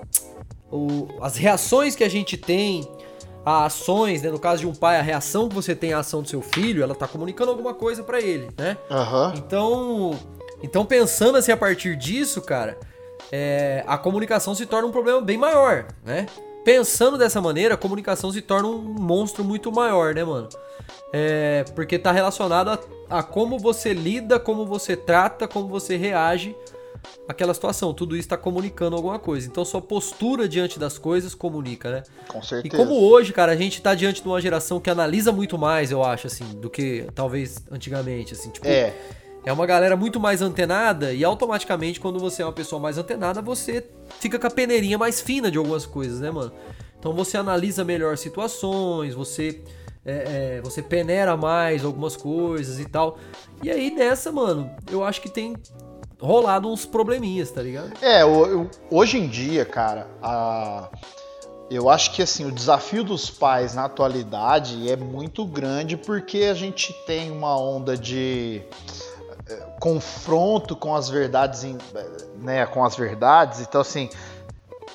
o- 0.71 1.09
as 1.21 1.37
reações 1.37 1.95
que 1.97 2.05
a 2.05 2.09
gente 2.09 2.37
tem, 2.37 2.87
as 3.45 3.67
ações, 3.75 4.23
né? 4.23 4.31
No 4.31 4.39
caso 4.39 4.61
de 4.61 4.67
um 4.67 4.75
pai, 4.75 4.99
a 4.99 5.03
reação 5.03 5.49
que 5.49 5.55
você 5.55 5.75
tem 5.75 5.93
à 5.93 6.01
ação 6.01 6.21
do 6.23 6.29
seu 6.29 6.43
filho, 6.43 6.83
ela 6.83 6.95
tá 6.95 7.07
comunicando 7.07 7.51
alguma 7.51 7.73
coisa 7.75 8.03
pra 8.03 8.21
ele, 8.21 8.49
né? 8.59 8.77
Aham. 8.91 9.33
Então, 9.37 10.19
então 10.63 10.85
pensando 10.85 11.39
assim 11.39 11.53
a 11.53 11.57
partir 11.57 11.97
disso, 11.97 12.43
cara, 12.43 12.77
é, 13.31 13.85
a 13.87 13.97
comunicação 13.97 14.55
se 14.55 14.67
torna 14.67 14.89
um 14.89 14.93
problema 14.93 15.21
bem 15.21 15.39
maior, 15.39 15.87
né? 16.05 16.27
Pensando 16.66 17.16
dessa 17.16 17.40
maneira, 17.40 17.74
a 17.74 17.76
comunicação 17.76 18.33
se 18.33 18.42
torna 18.42 18.66
um 18.66 18.79
monstro 18.83 19.44
muito 19.44 19.70
maior, 19.70 20.12
né, 20.12 20.24
mano? 20.24 20.48
É, 21.12 21.64
porque 21.76 21.96
tá 21.96 22.11
relacionado 22.11 22.70
a, 23.09 23.18
a 23.20 23.22
como 23.22 23.57
você 23.57 23.92
lida, 23.94 24.40
como 24.40 24.66
você 24.66 24.96
trata, 24.96 25.46
como 25.46 25.68
você 25.68 25.96
reage 25.96 26.57
aquela 27.29 27.55
situação. 27.55 27.94
Tudo 27.94 28.16
isso 28.16 28.26
tá 28.29 28.37
comunicando 28.37 28.96
alguma 28.96 29.16
coisa. 29.16 29.46
Então 29.46 29.64
sua 29.64 29.81
postura 29.81 30.48
diante 30.48 30.76
das 30.76 30.98
coisas 30.98 31.37
comunica, 31.37 31.88
né? 31.88 32.02
Com 32.26 32.40
E 32.40 32.44
certeza. 32.44 32.76
como 32.76 33.00
hoje, 33.00 33.33
cara, 33.33 33.52
a 33.52 33.57
gente 33.57 33.81
tá 33.81 33.94
diante 33.94 34.20
de 34.20 34.26
uma 34.26 34.40
geração 34.40 34.81
que 34.81 34.90
analisa 34.90 35.31
muito 35.31 35.57
mais, 35.57 35.92
eu 35.92 36.02
acho, 36.02 36.26
assim, 36.26 36.44
do 36.57 36.68
que 36.68 37.07
talvez 37.14 37.62
antigamente, 37.70 38.33
assim, 38.33 38.50
tipo, 38.50 38.66
É, 38.66 38.92
é 39.47 39.53
uma 39.53 39.65
galera 39.65 39.97
muito 39.97 40.19
mais 40.21 40.43
antenada 40.43 41.13
e 41.15 41.25
automaticamente 41.25 41.99
quando 42.01 42.19
você 42.19 42.43
é 42.43 42.45
uma 42.45 42.53
pessoa 42.53 42.79
mais 42.81 42.99
antenada, 42.99 43.41
você 43.41 43.83
fica 44.21 44.39
com 44.39 44.47
a 44.47 44.51
peneirinha 44.51 44.99
mais 44.99 45.21
fina 45.21 45.51
de 45.51 45.57
algumas 45.57 45.87
coisas, 45.87 46.21
né, 46.21 46.31
mano? 46.31 46.53
Então 46.99 47.15
você 47.15 47.39
analisa 47.39 47.85
melhor 47.85 48.19
situações, 48.19 49.15
você 49.15 49.63
é, 50.05 50.57
é, 50.57 50.61
você 50.63 50.83
peneira 50.83 51.37
mais 51.37 51.85
algumas 51.85 52.17
coisas 52.17 52.79
e 52.81 52.85
tal. 52.87 53.19
E 53.63 53.71
aí 53.71 53.91
nessa, 53.91 54.31
mano, 54.33 54.71
eu 54.91 55.03
acho 55.05 55.21
que 55.23 55.29
tem 55.31 55.55
rolado 56.21 56.69
uns 56.69 56.85
probleminhas, 56.85 57.51
tá 57.51 57.63
ligado? 57.63 57.93
É, 58.03 58.23
eu- 58.23 58.69
hoje 58.91 59.19
em 59.19 59.29
dia, 59.29 59.65
cara, 59.65 60.09
a- 60.23 60.89
eu 61.71 61.91
acho 61.91 62.13
que 62.15 62.23
assim, 62.23 62.45
o 62.47 62.53
desafio 62.53 63.05
dos 63.05 63.29
pais 63.31 63.75
na 63.75 63.85
atualidade 63.85 64.91
é 64.91 64.97
muito 64.97 65.45
grande 65.45 65.97
porque 65.97 66.45
a 66.45 66.55
gente 66.55 66.93
tem 67.07 67.31
uma 67.31 67.59
onda 67.61 67.97
de 67.97 68.63
confronto 69.81 70.75
com 70.75 70.95
as 70.95 71.09
verdades, 71.09 71.65
né, 72.39 72.67
com 72.67 72.85
as 72.85 72.97
verdades. 72.97 73.61
Então 73.61 73.81
assim, 73.81 74.09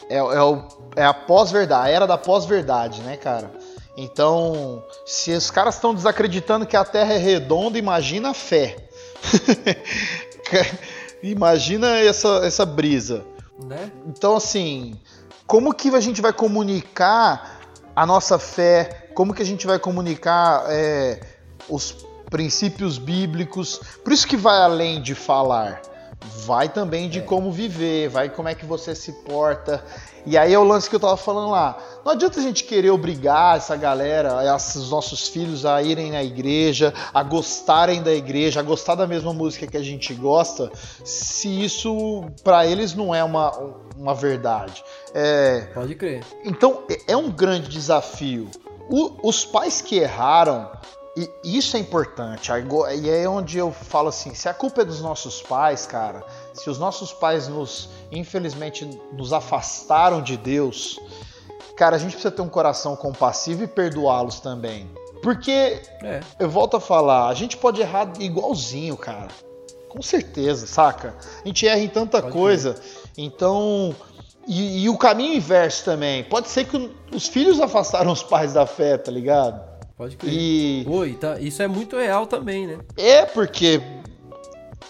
é, 0.09 0.17
é 0.17 0.43
o- 0.43 0.63
é 0.95 1.05
a 1.05 1.13
pós-verdade, 1.13 1.89
a 1.89 1.93
era 1.93 2.07
da 2.07 2.17
pós-verdade, 2.17 3.01
né, 3.01 3.17
cara? 3.17 3.51
Então, 3.97 4.83
se 5.05 5.31
os 5.31 5.51
caras 5.51 5.75
estão 5.75 5.93
desacreditando 5.93 6.65
que 6.65 6.77
a 6.77 6.85
Terra 6.85 7.13
é 7.13 7.17
redonda, 7.17 7.77
imagina 7.77 8.29
a 8.29 8.33
fé. 8.33 8.77
imagina 11.21 11.97
essa, 11.99 12.41
essa 12.45 12.65
brisa. 12.65 13.23
Né? 13.63 13.91
Então, 14.07 14.35
assim, 14.35 14.99
como 15.45 15.73
que 15.73 15.93
a 15.93 15.99
gente 15.99 16.21
vai 16.21 16.33
comunicar 16.33 17.59
a 17.95 18.05
nossa 18.05 18.39
fé? 18.39 19.09
Como 19.13 19.33
que 19.33 19.41
a 19.41 19.45
gente 19.45 19.67
vai 19.67 19.77
comunicar 19.77 20.63
é, 20.67 21.19
os 21.69 22.05
princípios 22.31 22.97
bíblicos? 22.97 23.79
Por 24.03 24.11
isso 24.11 24.25
que 24.25 24.35
vai 24.37 24.57
além 24.61 24.99
de 25.01 25.13
falar. 25.13 25.81
Vai 26.45 26.69
também 26.69 27.09
de 27.09 27.21
como 27.21 27.51
viver, 27.51 28.07
vai 28.09 28.29
como 28.29 28.47
é 28.47 28.53
que 28.55 28.65
você 28.65 28.93
se 28.95 29.11
porta. 29.23 29.83
E 30.23 30.37
aí 30.37 30.53
é 30.53 30.59
o 30.59 30.63
lance 30.63 30.87
que 30.87 30.95
eu 30.95 30.99
tava 30.99 31.17
falando 31.17 31.49
lá. 31.49 31.75
Não 32.05 32.11
adianta 32.11 32.39
a 32.39 32.43
gente 32.43 32.63
querer 32.63 32.91
obrigar 32.91 33.57
essa 33.57 33.75
galera, 33.75 34.39
esses 34.55 34.91
nossos 34.91 35.27
filhos 35.27 35.65
a 35.65 35.81
irem 35.81 36.11
na 36.11 36.23
igreja, 36.23 36.93
a 37.11 37.23
gostarem 37.23 38.03
da 38.03 38.13
igreja, 38.13 38.59
a 38.59 38.63
gostar 38.63 38.93
da 38.93 39.07
mesma 39.07 39.33
música 39.33 39.65
que 39.65 39.75
a 39.77 39.81
gente 39.81 40.13
gosta, 40.13 40.71
se 41.03 41.63
isso 41.63 42.23
para 42.43 42.67
eles 42.67 42.93
não 42.93 43.13
é 43.15 43.23
uma, 43.23 43.51
uma 43.97 44.13
verdade. 44.13 44.83
É, 45.15 45.61
Pode 45.73 45.95
crer. 45.95 46.23
então 46.45 46.83
é- 46.87 47.13
é 47.13 47.17
um 47.17 47.31
grande 47.31 47.67
desafio. 47.67 48.47
O- 48.91 49.27
os 49.27 49.43
pais 49.43 49.81
que 49.81 49.97
erraram, 49.97 50.69
e 51.15 51.57
isso 51.57 51.75
é 51.75 51.79
importante. 51.79 52.51
E 53.01 53.09
é 53.09 53.27
onde 53.27 53.57
eu 53.57 53.71
falo 53.71 54.09
assim: 54.09 54.33
se 54.33 54.47
a 54.47 54.53
culpa 54.53 54.81
é 54.81 54.85
dos 54.85 55.01
nossos 55.01 55.41
pais, 55.41 55.85
cara, 55.85 56.23
se 56.53 56.69
os 56.69 56.79
nossos 56.79 57.11
pais 57.11 57.47
nos, 57.47 57.89
infelizmente, 58.11 58.85
nos 59.11 59.33
afastaram 59.33 60.21
de 60.21 60.37
Deus, 60.37 60.99
cara, 61.75 61.97
a 61.97 61.99
gente 61.99 62.11
precisa 62.13 62.31
ter 62.31 62.41
um 62.41 62.49
coração 62.49 62.95
compassivo 62.95 63.63
e 63.63 63.67
perdoá-los 63.67 64.39
também. 64.39 64.89
Porque, 65.21 65.81
É. 66.01 66.21
eu 66.39 66.49
volto 66.49 66.77
a 66.77 66.79
falar, 66.79 67.27
a 67.27 67.33
gente 67.33 67.57
pode 67.57 67.81
errar 67.81 68.11
igualzinho, 68.19 68.95
cara. 68.97 69.27
Com 69.89 70.01
certeza, 70.01 70.65
saca? 70.65 71.15
A 71.43 71.47
gente 71.47 71.67
erra 71.67 71.81
em 71.81 71.89
tanta 71.89 72.21
Pode 72.21 72.33
coisa. 72.33 72.75
Então. 73.17 73.93
E, 74.47 74.85
e 74.85 74.89
o 74.89 74.97
caminho 74.97 75.35
inverso 75.35 75.85
também. 75.85 76.23
Pode 76.23 76.47
ser 76.49 76.65
que 76.65 76.91
os 77.13 77.27
filhos 77.27 77.59
afastaram 77.59 78.11
os 78.11 78.23
pais 78.23 78.53
da 78.53 78.65
fé, 78.65 78.97
tá 78.97 79.11
ligado? 79.11 79.70
Pode 80.01 80.17
crer. 80.17 80.33
E 80.33 80.83
Oi, 80.89 81.13
tá, 81.13 81.39
isso 81.39 81.61
é 81.61 81.67
muito 81.67 81.95
real 81.95 82.25
também, 82.25 82.65
né? 82.65 82.79
é 82.97 83.23
porque 83.23 83.79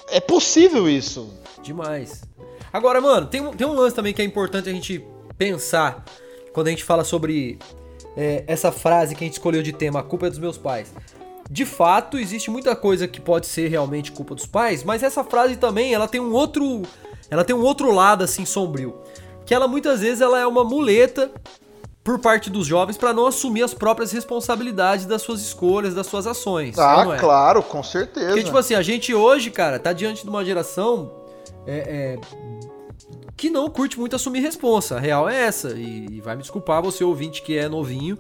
é 0.10 0.22
possível 0.22 0.88
isso. 0.88 1.34
Demais. 1.62 2.24
Agora, 2.72 3.02
mano, 3.02 3.28
tem, 3.28 3.42
um- 3.42 3.52
tem 3.52 3.68
um 3.68 3.74
lance 3.74 3.94
também 3.94 4.14
que 4.14 4.22
é 4.22 4.26
importante 4.26 4.70
a 4.70 4.72
gente 4.72 5.04
pensar 5.38 6.06
quando 6.54 6.68
a 6.68 6.70
gente 6.70 6.86
fala 6.86 7.04
sobre 7.04 7.60
é, 8.16 8.46
essa 8.48 8.72
frase 8.72 9.14
que 9.14 9.22
a 9.26 9.28
gente 9.28 9.34
escolheu 9.34 9.62
de 9.62 9.74
tema, 9.74 10.00
a 10.00 10.04
culpa 10.04 10.28
é 10.28 10.30
dos 10.30 10.40
meus 10.40 10.58
pais. 10.58 10.94
De 11.50 11.66
fato, 11.66 12.18
existe 12.18 12.50
muita 12.50 12.74
coisa 12.74 13.06
que 13.06 13.20
pode 13.20 13.48
ser 13.48 13.68
realmente 13.68 14.14
culpa 14.14 14.34
dos 14.34 14.46
pais, 14.46 14.82
mas 14.82 15.04
essa 15.04 15.26
frase 15.26 15.58
também, 15.58 15.94
ela 15.94 16.08
tem 16.08 16.22
um 16.22 16.32
outro, 16.32 16.84
ela 17.30 17.44
tem 17.44 17.54
um 17.54 17.64
outro 17.64 17.92
lado 17.92 18.24
assim 18.24 18.46
sombrio, 18.46 18.96
que 19.46 19.54
ela 19.54 19.68
muitas 19.68 20.00
vezes 20.00 20.22
ela 20.22 20.40
é 20.40 20.48
uma 20.48 20.64
muleta 20.64 21.30
por 22.04 22.20
parte 22.20 22.50
dos 22.50 22.66
jovens 22.66 22.98
para 22.98 23.14
não 23.14 23.28
assumir 23.28 23.64
as 23.64 23.74
próprias 23.74 24.12
responsabilidades 24.12 25.06
das 25.06 25.22
suas 25.22 25.42
escolhas, 25.42 25.94
das 25.94 26.08
suas 26.08 26.26
ações. 26.26 26.78
Ah, 26.80 27.06
é? 27.14 27.20
claro, 27.20 27.62
com 27.62 27.84
certeza. 27.84 28.28
Porque, 28.28 28.44
tipo 28.44 28.58
assim, 28.58 28.74
a 28.74 28.82
gente 28.82 29.14
hoje, 29.14 29.52
cara, 29.52 29.80
tá 29.80 29.94
diante 29.94 30.24
de 30.24 30.30
uma 30.30 30.44
geração 30.44 31.12
é, 31.68 32.18
é, 32.18 32.20
que 33.38 33.50
não 33.50 33.70
curte 33.70 34.00
muito 34.00 34.16
assumir 34.16 34.40
responsa. 34.40 34.98
A 34.98 35.00
real 35.00 35.30
é 35.30 35.44
essa. 35.44 35.72
E, 35.72 36.08
e 36.10 36.22
vai 36.22 36.36
me 36.36 36.42
desculpar 36.42 36.82
você 36.82 37.04
ouvinte 37.04 37.42
que 37.44 37.58
é 37.58 37.70
novinho. 37.70 38.18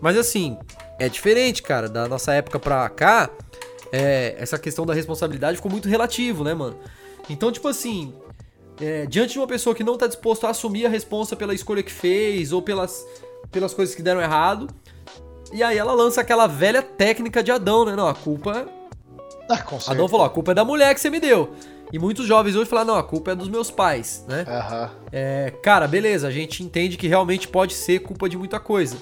Mas 0.00 0.16
assim, 0.16 0.56
é 0.98 1.08
diferente, 1.08 1.62
cara. 1.62 1.88
Da 1.88 2.06
nossa 2.06 2.32
época 2.32 2.60
pra 2.60 2.88
cá, 2.88 3.30
é, 3.90 4.36
essa 4.38 4.58
questão 4.58 4.86
da 4.86 4.94
responsabilidade 4.94 5.56
ficou 5.56 5.70
muito 5.70 5.88
relativo, 5.88 6.44
né, 6.44 6.54
mano? 6.54 6.78
Então, 7.28 7.50
tipo 7.50 7.66
assim, 7.66 8.14
é, 8.80 9.06
diante 9.06 9.32
de 9.32 9.38
uma 9.38 9.46
pessoa 9.46 9.74
que 9.74 9.84
não 9.84 9.96
tá 9.96 10.06
disposto 10.06 10.46
a 10.46 10.50
assumir 10.50 10.86
a 10.86 10.88
responsa 10.88 11.34
pela 11.36 11.54
escolha 11.54 11.82
que 11.82 11.92
fez 11.92 12.52
ou 12.52 12.62
pelas, 12.62 13.04
pelas 13.50 13.74
coisas 13.74 13.94
que 13.94 14.02
deram 14.02 14.20
errado. 14.20 14.68
E 15.52 15.62
aí 15.62 15.78
ela 15.78 15.92
lança 15.92 16.20
aquela 16.20 16.46
velha 16.46 16.82
técnica 16.82 17.42
de 17.42 17.50
Adão, 17.50 17.84
né? 17.84 17.96
Não, 17.96 18.06
a 18.06 18.14
culpa 18.14 18.68
ah, 19.48 19.62
com 19.62 19.76
certeza. 19.76 19.92
Adão 19.92 20.08
falou, 20.08 20.26
a 20.26 20.30
culpa 20.30 20.50
é 20.50 20.54
da 20.54 20.64
mulher 20.64 20.94
que 20.94 21.00
você 21.00 21.08
me 21.08 21.18
deu. 21.18 21.50
E 21.90 21.98
muitos 21.98 22.26
jovens 22.26 22.54
hoje 22.54 22.68
falam, 22.68 22.84
não, 22.84 22.96
a 22.96 23.02
culpa 23.02 23.30
é 23.30 23.34
dos 23.34 23.48
meus 23.48 23.70
pais, 23.70 24.24
né? 24.28 24.44
Aham. 24.46 24.90
É, 25.10 25.54
cara, 25.62 25.88
beleza, 25.88 26.28
a 26.28 26.30
gente 26.30 26.62
entende 26.62 26.98
que 26.98 27.08
realmente 27.08 27.48
pode 27.48 27.72
ser 27.72 28.00
culpa 28.00 28.28
de 28.28 28.36
muita 28.36 28.60
coisa. 28.60 28.96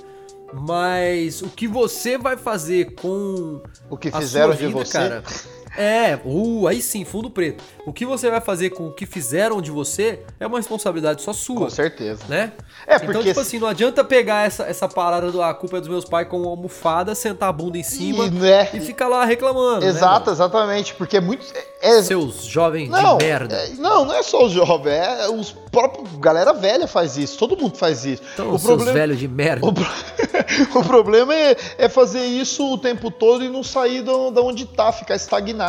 Mas 0.52 1.42
o 1.42 1.48
que 1.48 1.66
você 1.66 2.16
vai 2.16 2.36
fazer 2.36 2.94
com 2.94 3.60
O 3.90 3.96
que 3.96 4.12
fizeram 4.12 4.52
sua 4.52 4.56
de 4.56 4.66
vida, 4.68 4.84
você. 4.84 4.92
cara? 4.92 5.22
É, 5.76 6.18
uh, 6.24 6.66
aí 6.66 6.80
sim, 6.80 7.04
fundo 7.04 7.28
preto. 7.30 7.62
O 7.86 7.92
que 7.92 8.04
você 8.06 8.30
vai 8.30 8.40
fazer 8.40 8.70
com 8.70 8.86
o 8.88 8.92
que 8.92 9.04
fizeram 9.06 9.60
de 9.60 9.70
você 9.70 10.20
é 10.40 10.46
uma 10.46 10.58
responsabilidade 10.58 11.22
só 11.22 11.32
sua, 11.32 11.56
Com 11.66 11.70
certeza. 11.70 12.22
né? 12.28 12.52
É, 12.86 12.96
Então, 12.96 13.06
porque 13.06 13.28
tipo 13.28 13.40
assim, 13.40 13.58
não 13.58 13.68
adianta 13.68 14.04
pegar 14.04 14.46
essa, 14.46 14.64
essa 14.64 14.88
parada 14.88 15.30
do 15.30 15.42
a 15.42 15.52
culpa 15.54 15.78
é 15.78 15.80
dos 15.80 15.88
meus 15.88 16.04
pais 16.04 16.28
com 16.28 16.38
uma 16.40 16.50
almofada, 16.50 17.14
sentar 17.14 17.48
a 17.48 17.52
bunda 17.52 17.76
em 17.78 17.82
cima 17.82 18.26
E, 18.26 18.30
né, 18.30 18.68
e, 18.74 18.80
ficar 18.80 19.08
lá 19.08 19.24
reclamando. 19.24 19.80
né, 19.80 19.88
Exato, 19.88 20.30
exatamente. 20.30 20.94
Porque 20.94 21.16
é 21.16 21.20
muito. 21.20 21.44
É, 21.82 22.02
seus 22.02 22.44
jovens 22.44 22.88
não, 22.88 23.18
de 23.18 23.24
merda. 23.24 23.54
é- 23.54 23.68
não, 23.78 24.04
não 24.04 24.14
é 24.14 24.22
só 24.22 24.44
os 24.46 24.52
jovens, 24.52 24.92
é 24.94 25.28
os 25.28 25.52
próprios. 25.70 26.08
Galera 26.18 26.52
velha 26.52 26.86
faz 26.88 27.16
isso, 27.16 27.36
todo 27.38 27.56
mundo 27.56 27.76
faz 27.76 28.04
isso. 28.04 28.22
Então, 28.34 28.46
o 28.52 28.58
seus 28.58 28.64
problema, 28.76 28.92
velhos 28.92 29.18
de 29.18 29.28
merda. 29.28 29.66
o, 29.66 29.72
pro- 29.72 29.86
o 30.80 30.84
problema 30.84 31.34
é, 31.34 31.56
é 31.78 31.88
fazer 31.88 32.24
isso 32.24 32.72
o 32.72 32.78
tempo 32.78 33.10
todo 33.10 33.44
e 33.44 33.48
não 33.48 33.62
sair 33.62 34.02
da 34.02 34.40
onde 34.40 34.64
tá, 34.64 34.90
ficar 34.92 35.14
estagnado. 35.16 35.65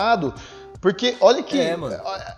Porque 0.80 1.16
olha 1.20 1.42
que. 1.42 1.60
É. 1.60 1.78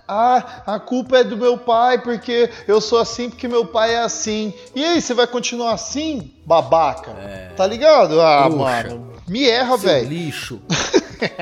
Ah, 0.07 0.63
a 0.65 0.79
culpa 0.79 1.17
é 1.19 1.23
do 1.23 1.35
meu 1.35 1.57
pai, 1.57 2.01
porque 2.01 2.49
eu 2.67 2.79
sou 2.79 2.99
assim, 2.99 3.29
porque 3.29 3.47
meu 3.47 3.65
pai 3.65 3.95
é 3.95 3.99
assim. 3.99 4.53
E 4.73 4.83
aí, 4.83 5.01
você 5.01 5.13
vai 5.13 5.27
continuar 5.27 5.73
assim, 5.73 6.33
babaca? 6.45 7.11
Tá 7.55 7.67
ligado? 7.67 8.19
Ah, 8.21 8.45
Trouxa. 8.47 8.57
mano. 8.57 9.13
Me 9.27 9.47
erra, 9.47 9.77
velho. 9.77 10.07
lixo. 10.09 10.61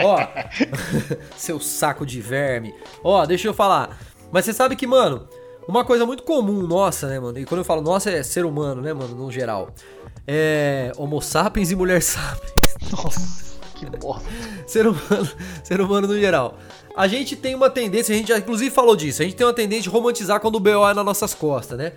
Ó, 0.03 0.17
seu 1.37 1.59
saco 1.59 2.05
de 2.05 2.19
verme. 2.19 2.73
Ó, 3.03 3.25
deixa 3.25 3.47
eu 3.47 3.53
falar. 3.53 3.97
Mas 4.31 4.45
você 4.45 4.53
sabe 4.53 4.75
que, 4.75 4.87
mano, 4.87 5.27
uma 5.67 5.85
coisa 5.85 6.05
muito 6.05 6.23
comum 6.23 6.63
nossa, 6.65 7.07
né, 7.07 7.19
mano? 7.19 7.37
E 7.37 7.45
quando 7.45 7.59
eu 7.59 7.65
falo 7.65 7.81
nossa, 7.81 8.09
é 8.09 8.23
ser 8.23 8.43
humano, 8.43 8.81
né, 8.81 8.91
mano, 8.91 9.15
no 9.15 9.31
geral. 9.31 9.69
É 10.27 10.91
Homo 10.97 11.21
sapiens 11.21 11.71
e 11.71 11.75
mulher 11.75 12.01
sapiens. 12.01 12.51
Nossa, 12.91 13.46
que 13.77 13.85
bosta. 13.85 14.27
ser 14.65 14.87
humano, 14.87 15.29
ser 15.63 15.81
humano 15.81 16.07
no 16.07 16.19
geral. 16.19 16.57
A 16.95 17.07
gente 17.07 17.35
tem 17.35 17.53
uma 17.53 17.69
tendência, 17.69 18.13
a 18.13 18.17
gente 18.17 18.29
já 18.29 18.37
inclusive 18.37 18.71
falou 18.71 18.95
disso, 18.95 19.21
a 19.21 19.25
gente 19.25 19.35
tem 19.35 19.45
uma 19.45 19.53
tendência 19.53 19.83
de 19.83 19.89
romantizar 19.89 20.39
quando 20.39 20.55
o 20.55 20.59
BO 20.59 20.87
é 20.87 20.93
nas 20.93 21.05
nossas 21.05 21.33
costas, 21.33 21.77
né? 21.77 21.93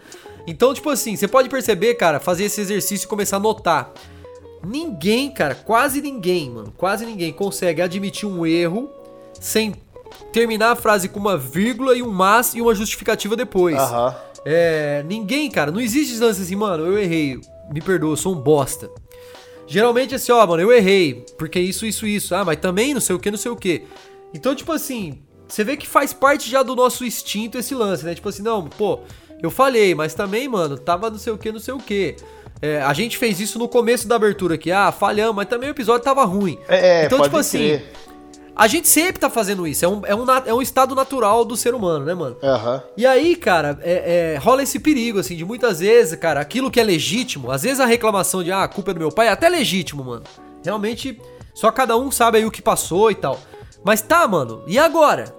Então, 0.47 0.75
tipo 0.75 0.91
assim, 0.91 1.17
você 1.17 1.29
pode 1.29 1.49
perceber, 1.49 1.95
cara, 1.95 2.21
fazer 2.21 2.45
esse 2.45 2.61
exercício 2.61 3.07
e 3.07 3.09
começar 3.09 3.37
a 3.37 3.41
notar. 3.41 3.93
Ninguém, 4.65 5.31
cara, 5.31 5.55
quase 5.55 6.03
ninguém, 6.03 6.51
mano, 6.51 6.73
quase 6.77 7.07
ninguém 7.07 7.33
consegue 7.33 7.81
admitir 7.81 8.29
um 8.29 8.45
erro 8.45 8.91
sem 9.39 9.75
terminar 10.33 10.73
a 10.73 10.77
frase 10.77 11.09
com 11.09 11.19
uma 11.19 11.37
vírgula 11.37 11.97
e 11.97 12.03
um 12.03 12.11
mas 12.11 12.55
e 12.55 12.61
uma 12.61 12.75
justificativa 12.75 13.37
depois. 13.37 13.77
Aham. 13.77 14.15
É, 14.45 15.03
ninguém, 15.07 15.51
cara, 15.51 15.71
não 15.71 15.81
existe 15.81 16.19
lance 16.19 16.43
assim, 16.43 16.57
mano, 16.57 16.87
eu 16.87 16.99
errei, 16.99 17.41
me 17.73 17.81
perdoa, 17.81 18.13
eu 18.13 18.17
sou 18.17 18.35
um 18.35 18.41
bosta. 18.41 18.91
Geralmente 19.71 20.17
assim, 20.17 20.33
ó, 20.33 20.45
mano, 20.45 20.61
eu 20.61 20.73
errei, 20.73 21.25
porque 21.39 21.61
isso, 21.61 21.87
isso, 21.87 22.05
isso. 22.05 22.35
Ah, 22.35 22.45
mas 22.45 22.57
também 22.57 22.93
não 22.93 23.01
sei 23.01 23.15
o 23.15 23.21
que, 23.21 23.31
não 23.31 23.39
sei 23.39 23.53
o 23.53 23.57
que. 23.57 23.85
Então, 24.35 24.53
tipo 24.53 24.73
assim, 24.73 25.23
você 25.47 25.63
vê 25.63 25.77
que 25.77 25.87
faz 25.87 26.13
parte 26.13 26.51
já 26.51 26.61
do 26.65 26.75
nosso 26.75 27.05
instinto 27.05 27.57
esse 27.57 27.73
lance, 27.73 28.05
né? 28.05 28.13
Tipo 28.13 28.29
assim, 28.29 28.43
não, 28.43 28.69
pô, 28.69 28.99
eu 29.41 29.49
falhei, 29.49 29.95
mas 29.95 30.13
também, 30.13 30.49
mano, 30.49 30.77
tava 30.77 31.09
não 31.09 31.19
sei 31.19 31.33
o 31.33 31.39
que, 31.39 31.53
não 31.53 31.61
sei 31.61 31.73
o 31.73 31.79
que. 31.79 32.17
É, 32.61 32.83
a 32.83 32.93
gente 32.93 33.17
fez 33.17 33.39
isso 33.39 33.61
no 33.61 33.69
começo 33.69 34.09
da 34.09 34.17
abertura 34.17 34.57
aqui, 34.57 34.73
ah, 34.73 34.91
falhamos, 34.91 35.37
mas 35.37 35.47
também 35.47 35.69
o 35.69 35.73
episódio 35.73 36.03
tava 36.03 36.25
ruim. 36.25 36.59
É, 36.69 37.07
então, 37.07 37.19
pode 37.19 37.31
tipo 37.31 37.39
assim, 37.39 37.59
crer. 37.59 37.93
A 38.55 38.67
gente 38.67 38.89
sempre 38.89 39.21
tá 39.21 39.31
fazendo 39.31 39.67
isso, 39.67 39.85
é 39.85 39.89
um, 39.89 40.01
é, 40.05 40.15
um, 40.15 40.25
é 40.47 40.55
um 40.55 40.61
estado 40.63 40.95
natural 40.95 41.45
do 41.45 41.57
ser 41.57 41.75
humano, 41.75 42.05
né, 42.05 42.15
mano? 42.15 42.37
Aham. 42.43 42.83
E 42.97 43.07
aí, 43.07 43.35
cara, 43.37 43.79
é- 43.83 44.35
é, 44.35 44.39
rola 44.39 44.63
esse 44.63 44.79
perigo, 44.79 45.19
assim, 45.19 45.37
de 45.37 45.45
muitas 45.45 45.81
vezes, 45.81 46.19
cara, 46.19 46.41
aquilo 46.41 46.71
que 46.71 46.79
é 46.81 46.85
legítimo, 46.85 47.51
às 47.51 47.63
vezes 47.63 47.81
a 47.81 47.87
reclamação 47.87 48.43
de, 48.43 48.53
ah, 48.53 48.63
a 48.65 48.69
culpa 48.69 48.91
é 48.91 48.95
do 48.95 49.01
meu 49.01 49.11
pai, 49.13 49.29
é 49.29 49.31
até 49.31 49.49
legítimo, 49.49 50.05
mano. 50.05 50.23
Realmente, 50.65 51.21
só 51.55 51.71
cada 51.71 51.97
um 51.97 52.11
sabe 52.11 52.39
aí 52.39 52.45
o 52.45 52.51
que 52.51 52.61
passou 52.63 53.11
e 53.11 53.15
tal. 53.15 53.39
Mas 53.83 54.03
tá, 54.03 54.27
mano, 54.29 54.63
e 54.67 54.79
agora? 54.79 55.35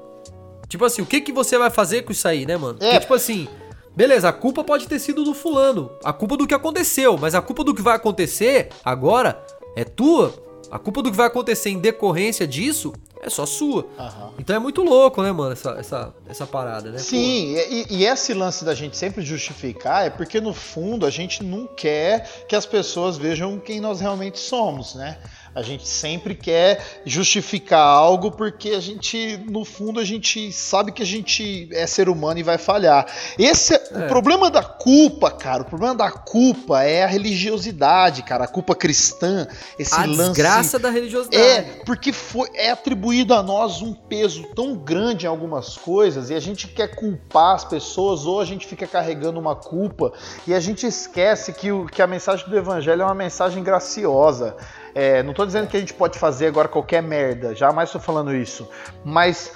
Tipo 0.67 0.85
assim, 0.85 1.01
o 1.01 1.05
que 1.05 1.21
que 1.21 1.31
você 1.33 1.57
vai 1.57 1.69
fazer 1.69 2.03
com 2.03 2.11
isso 2.11 2.27
aí, 2.27 2.45
né, 2.45 2.57
mano? 2.57 2.77
É. 2.79 2.85
Porque, 2.85 2.99
tipo 3.01 3.13
assim, 3.13 3.47
beleza, 3.95 4.29
a 4.29 4.33
culpa 4.33 4.63
pode 4.63 4.87
ter 4.87 4.99
sido 4.99 5.23
do 5.23 5.33
fulano, 5.33 5.91
a 6.03 6.13
culpa 6.13 6.37
do 6.37 6.47
que 6.47 6.53
aconteceu, 6.53 7.17
mas 7.19 7.35
a 7.35 7.41
culpa 7.41 7.63
do 7.63 7.73
que 7.75 7.81
vai 7.81 7.95
acontecer 7.97 8.69
agora 8.83 9.39
é 9.75 9.83
tua. 9.83 10.33
A 10.71 10.79
culpa 10.79 11.01
do 11.03 11.11
que 11.11 11.17
vai 11.17 11.27
acontecer 11.27 11.69
em 11.69 11.79
decorrência 11.79 12.47
disso 12.47 12.93
é 13.21 13.29
só 13.29 13.45
sua. 13.45 13.85
Aham. 13.99 14.31
Então 14.39 14.55
é 14.55 14.59
muito 14.59 14.81
louco, 14.83 15.21
né, 15.21 15.31
mano, 15.31 15.51
essa, 15.51 15.71
essa, 15.71 16.15
essa 16.27 16.47
parada, 16.47 16.91
né? 16.91 16.97
Sim, 16.97 17.55
e, 17.55 17.85
e 17.89 18.05
esse 18.05 18.33
lance 18.33 18.63
da 18.63 18.73
gente 18.73 18.95
sempre 18.95 19.21
justificar 19.21 20.05
é 20.05 20.09
porque 20.09 20.39
no 20.39 20.53
fundo 20.53 21.05
a 21.05 21.09
gente 21.09 21.43
não 21.43 21.67
quer 21.67 22.45
que 22.47 22.55
as 22.55 22.65
pessoas 22.65 23.17
vejam 23.17 23.59
quem 23.59 23.81
nós 23.81 23.99
realmente 23.99 24.39
somos, 24.39 24.95
né? 24.95 25.17
A 25.53 25.61
gente 25.61 25.85
sempre 25.87 26.33
quer 26.33 27.01
justificar 27.05 27.81
algo 27.85 28.31
porque 28.31 28.69
a 28.69 28.79
gente, 28.79 29.37
no 29.49 29.65
fundo, 29.65 29.99
a 29.99 30.05
gente 30.05 30.49
sabe 30.51 30.93
que 30.93 31.01
a 31.03 31.05
gente 31.05 31.67
é 31.73 31.85
ser 31.85 32.07
humano 32.07 32.39
e 32.39 32.43
vai 32.43 32.57
falhar. 32.57 33.05
Esse 33.37 33.75
é, 33.75 33.83
o 33.91 33.97
É. 34.03 34.07
problema 34.07 34.49
da 34.49 34.63
culpa, 34.63 35.29
cara. 35.29 35.63
O 35.63 35.65
problema 35.65 35.93
da 35.93 36.09
culpa 36.09 36.83
é 36.83 37.03
a 37.03 37.07
religiosidade, 37.07 38.23
cara. 38.23 38.45
A 38.45 38.47
culpa 38.47 38.73
cristã, 38.75 39.45
esse 39.77 39.93
a 39.93 40.05
lance 40.05 40.31
desgraça 40.31 40.79
da 40.79 40.89
religiosidade. 40.89 41.43
é, 41.43 41.61
porque 41.85 42.13
foi, 42.13 42.47
é 42.53 42.71
atribuído 42.71 43.33
a 43.33 43.43
nós 43.43 43.81
um 43.81 43.93
peso 43.93 44.43
tão 44.55 44.75
grande 44.75 45.25
em 45.25 45.29
algumas 45.29 45.75
coisas 45.77 46.29
e 46.29 46.33
a 46.33 46.39
gente 46.39 46.67
quer 46.67 46.95
culpar 46.95 47.55
as 47.55 47.65
pessoas 47.65 48.25
ou 48.25 48.39
a 48.39 48.45
gente 48.45 48.65
fica 48.65 48.87
carregando 48.87 49.39
uma 49.39 49.55
culpa 49.55 50.13
e 50.47 50.53
a 50.53 50.59
gente 50.61 50.85
esquece 50.85 51.51
que, 51.51 51.71
o, 51.71 51.85
que 51.87 52.01
a 52.01 52.07
mensagem 52.07 52.47
do 52.47 52.57
evangelho 52.57 53.01
é 53.01 53.05
uma 53.05 53.13
mensagem 53.15 53.61
graciosa. 53.63 54.55
É, 54.93 55.23
não 55.23 55.33
tô 55.33 55.45
dizendo 55.45 55.67
que 55.67 55.77
a 55.77 55.79
gente 55.79 55.93
pode 55.93 56.19
fazer 56.19 56.47
agora 56.47 56.67
qualquer 56.67 57.01
merda, 57.01 57.55
jamais 57.55 57.91
tô 57.91 57.99
falando 57.99 58.35
isso, 58.35 58.67
mas 59.03 59.51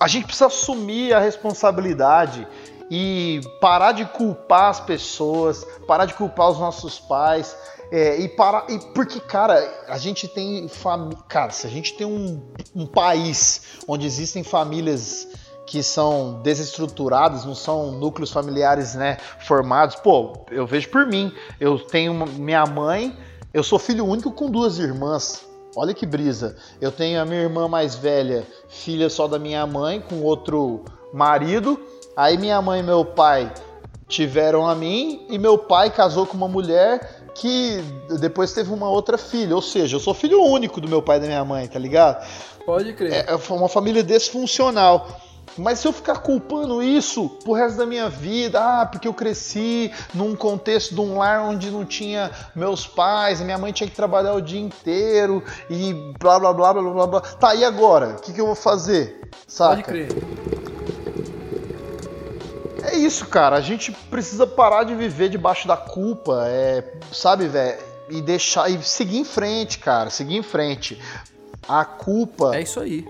a 0.00 0.08
gente 0.08 0.24
precisa 0.26 0.46
assumir 0.46 1.12
a 1.12 1.18
responsabilidade 1.18 2.46
e 2.90 3.40
parar 3.60 3.92
de 3.92 4.04
culpar 4.06 4.70
as 4.70 4.80
pessoas, 4.80 5.64
parar 5.86 6.06
de 6.06 6.14
culpar 6.14 6.50
os 6.50 6.58
nossos 6.58 6.98
pais. 6.98 7.56
é, 7.90 8.20
e 8.20 8.28
parar. 8.28 8.66
E 8.68 8.78
porque, 8.92 9.18
cara, 9.18 9.86
a 9.88 9.96
gente 9.96 10.28
tem 10.28 10.68
família. 10.68 11.18
Cara, 11.26 11.50
se 11.50 11.66
a 11.66 11.70
gente 11.70 11.94
tem 11.94 12.06
um, 12.06 12.42
um 12.74 12.86
país 12.86 13.62
onde 13.86 14.06
existem 14.06 14.42
famílias 14.42 15.26
que 15.66 15.82
são 15.82 16.40
desestruturadas, 16.42 17.44
não 17.44 17.54
são 17.54 17.92
núcleos 17.92 18.32
familiares 18.32 18.94
né, 18.94 19.18
formados, 19.40 19.96
pô, 19.96 20.46
eu 20.50 20.66
vejo 20.66 20.88
por 20.88 21.06
mim. 21.06 21.32
Eu 21.60 21.78
tenho 21.78 22.14
minha 22.14 22.64
mãe, 22.64 23.16
eu 23.52 23.62
sou 23.62 23.78
filho 23.78 24.04
único 24.04 24.30
com 24.30 24.50
duas 24.50 24.78
irmãs. 24.78 25.46
Olha 25.76 25.94
que 25.94 26.06
brisa. 26.06 26.56
Eu 26.80 26.90
tenho 26.90 27.20
a 27.20 27.24
minha 27.24 27.42
irmã 27.42 27.68
mais 27.68 27.94
velha, 27.94 28.46
filha 28.68 29.08
só 29.08 29.28
da 29.28 29.38
minha 29.38 29.66
mãe, 29.66 30.00
com 30.00 30.22
outro 30.22 30.84
marido. 31.12 31.80
Aí 32.16 32.36
minha 32.36 32.60
mãe 32.60 32.80
e 32.80 32.82
meu 32.82 33.04
pai 33.04 33.52
tiveram 34.08 34.66
a 34.66 34.74
mim 34.74 35.26
e 35.28 35.38
meu 35.38 35.58
pai 35.58 35.90
casou 35.90 36.26
com 36.26 36.36
uma 36.36 36.48
mulher 36.48 37.28
que 37.34 37.80
depois 38.18 38.52
teve 38.52 38.72
uma 38.72 38.88
outra 38.88 39.16
filha. 39.16 39.54
Ou 39.54 39.62
seja, 39.62 39.96
eu 39.96 40.00
sou 40.00 40.14
filho 40.14 40.42
único 40.42 40.80
do 40.80 40.88
meu 40.88 41.00
pai 41.00 41.18
e 41.18 41.20
da 41.20 41.26
minha 41.26 41.44
mãe, 41.44 41.68
tá 41.68 41.78
ligado? 41.78 42.26
Pode 42.66 42.92
crer. 42.92 43.12
É 43.12 43.26
é 43.30 43.52
uma 43.52 43.68
família 43.68 44.02
desfuncional. 44.02 45.06
Mas 45.56 45.78
se 45.78 45.88
eu 45.88 45.92
ficar 45.92 46.18
culpando 46.18 46.82
isso 46.82 47.28
pro 47.42 47.52
resto 47.52 47.78
da 47.78 47.86
minha 47.86 48.08
vida, 48.08 48.60
ah, 48.60 48.86
porque 48.86 49.08
eu 49.08 49.14
cresci 49.14 49.90
num 50.14 50.36
contexto 50.36 50.94
de 50.94 51.00
um 51.00 51.18
lar 51.18 51.42
onde 51.42 51.70
não 51.70 51.84
tinha 51.84 52.30
meus 52.54 52.86
pais, 52.86 53.40
e 53.40 53.44
minha 53.44 53.58
mãe 53.58 53.72
tinha 53.72 53.88
que 53.88 53.96
trabalhar 53.96 54.34
o 54.34 54.40
dia 54.40 54.60
inteiro 54.60 55.42
e 55.70 55.92
blá 56.18 56.38
blá 56.38 56.52
blá 56.52 56.72
blá 56.72 56.82
blá 56.82 57.06
blá. 57.06 57.20
Tá, 57.20 57.54
e 57.54 57.64
agora? 57.64 58.16
O 58.18 58.20
que, 58.20 58.32
que 58.32 58.40
eu 58.40 58.46
vou 58.46 58.54
fazer? 58.54 59.28
Saca? 59.46 59.76
Pode 59.76 59.84
crer. 59.84 60.08
É 62.82 62.96
isso, 62.96 63.26
cara. 63.26 63.56
A 63.56 63.60
gente 63.60 63.92
precisa 63.92 64.46
parar 64.46 64.84
de 64.84 64.94
viver 64.94 65.28
debaixo 65.28 65.68
da 65.68 65.76
culpa, 65.76 66.44
é, 66.46 66.84
sabe, 67.12 67.46
velho? 67.46 67.78
E 68.08 68.22
deixar 68.22 68.70
e 68.70 68.82
seguir 68.82 69.18
em 69.18 69.24
frente, 69.24 69.78
cara. 69.78 70.08
Seguir 70.08 70.36
em 70.36 70.42
frente. 70.42 70.98
A 71.68 71.84
culpa 71.84 72.56
É 72.56 72.62
isso 72.62 72.80
aí. 72.80 73.06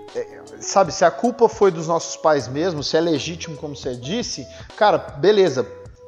Sabe, 0.59 0.91
se 0.91 1.03
a 1.05 1.11
culpa 1.11 1.47
foi 1.47 1.71
dos 1.71 1.87
nossos 1.87 2.15
pais 2.15 2.47
mesmo, 2.47 2.83
se 2.83 2.97
é 2.97 3.01
legítimo, 3.01 3.57
como 3.57 3.75
você 3.75 3.95
disse, 3.95 4.47
cara, 4.75 4.97
beleza. 4.97 5.65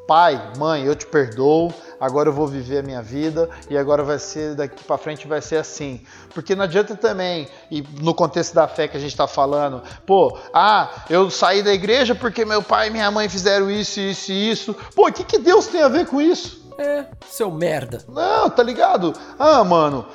Pai, 0.07 0.51
mãe, 0.57 0.83
eu 0.83 0.95
te 0.95 1.05
perdoo. 1.05 1.73
Agora 1.97 2.29
eu 2.29 2.33
vou 2.33 2.47
viver 2.47 2.79
a 2.79 2.83
minha 2.83 3.01
vida 3.01 3.47
e 3.69 3.77
agora 3.77 4.03
vai 4.03 4.17
ser 4.17 4.55
daqui 4.55 4.83
pra 4.83 4.97
frente 4.97 5.27
vai 5.27 5.39
ser 5.39 5.57
assim. 5.57 6.03
Porque 6.33 6.55
não 6.55 6.63
adianta 6.63 6.95
também, 6.95 7.47
e 7.69 7.83
no 8.01 8.13
contexto 8.15 8.55
da 8.55 8.67
fé 8.67 8.87
que 8.87 8.97
a 8.97 8.99
gente 8.99 9.15
tá 9.15 9.27
falando, 9.27 9.83
pô, 10.05 10.35
ah, 10.51 10.89
eu 11.09 11.29
saí 11.29 11.61
da 11.61 11.71
igreja 11.71 12.15
porque 12.15 12.43
meu 12.43 12.63
pai 12.63 12.87
e 12.87 12.89
minha 12.89 13.11
mãe 13.11 13.29
fizeram 13.29 13.69
isso, 13.69 13.99
isso 13.99 14.31
e 14.31 14.49
isso. 14.49 14.73
Pô, 14.95 15.07
o 15.07 15.13
que, 15.13 15.23
que 15.23 15.37
Deus 15.37 15.67
tem 15.67 15.83
a 15.83 15.87
ver 15.87 16.07
com 16.07 16.19
isso? 16.19 16.61
É, 16.77 17.05
seu 17.29 17.51
merda. 17.51 18.03
Não, 18.09 18.49
tá 18.49 18.63
ligado? 18.63 19.13
Ah, 19.37 19.63
mano. 19.63 20.07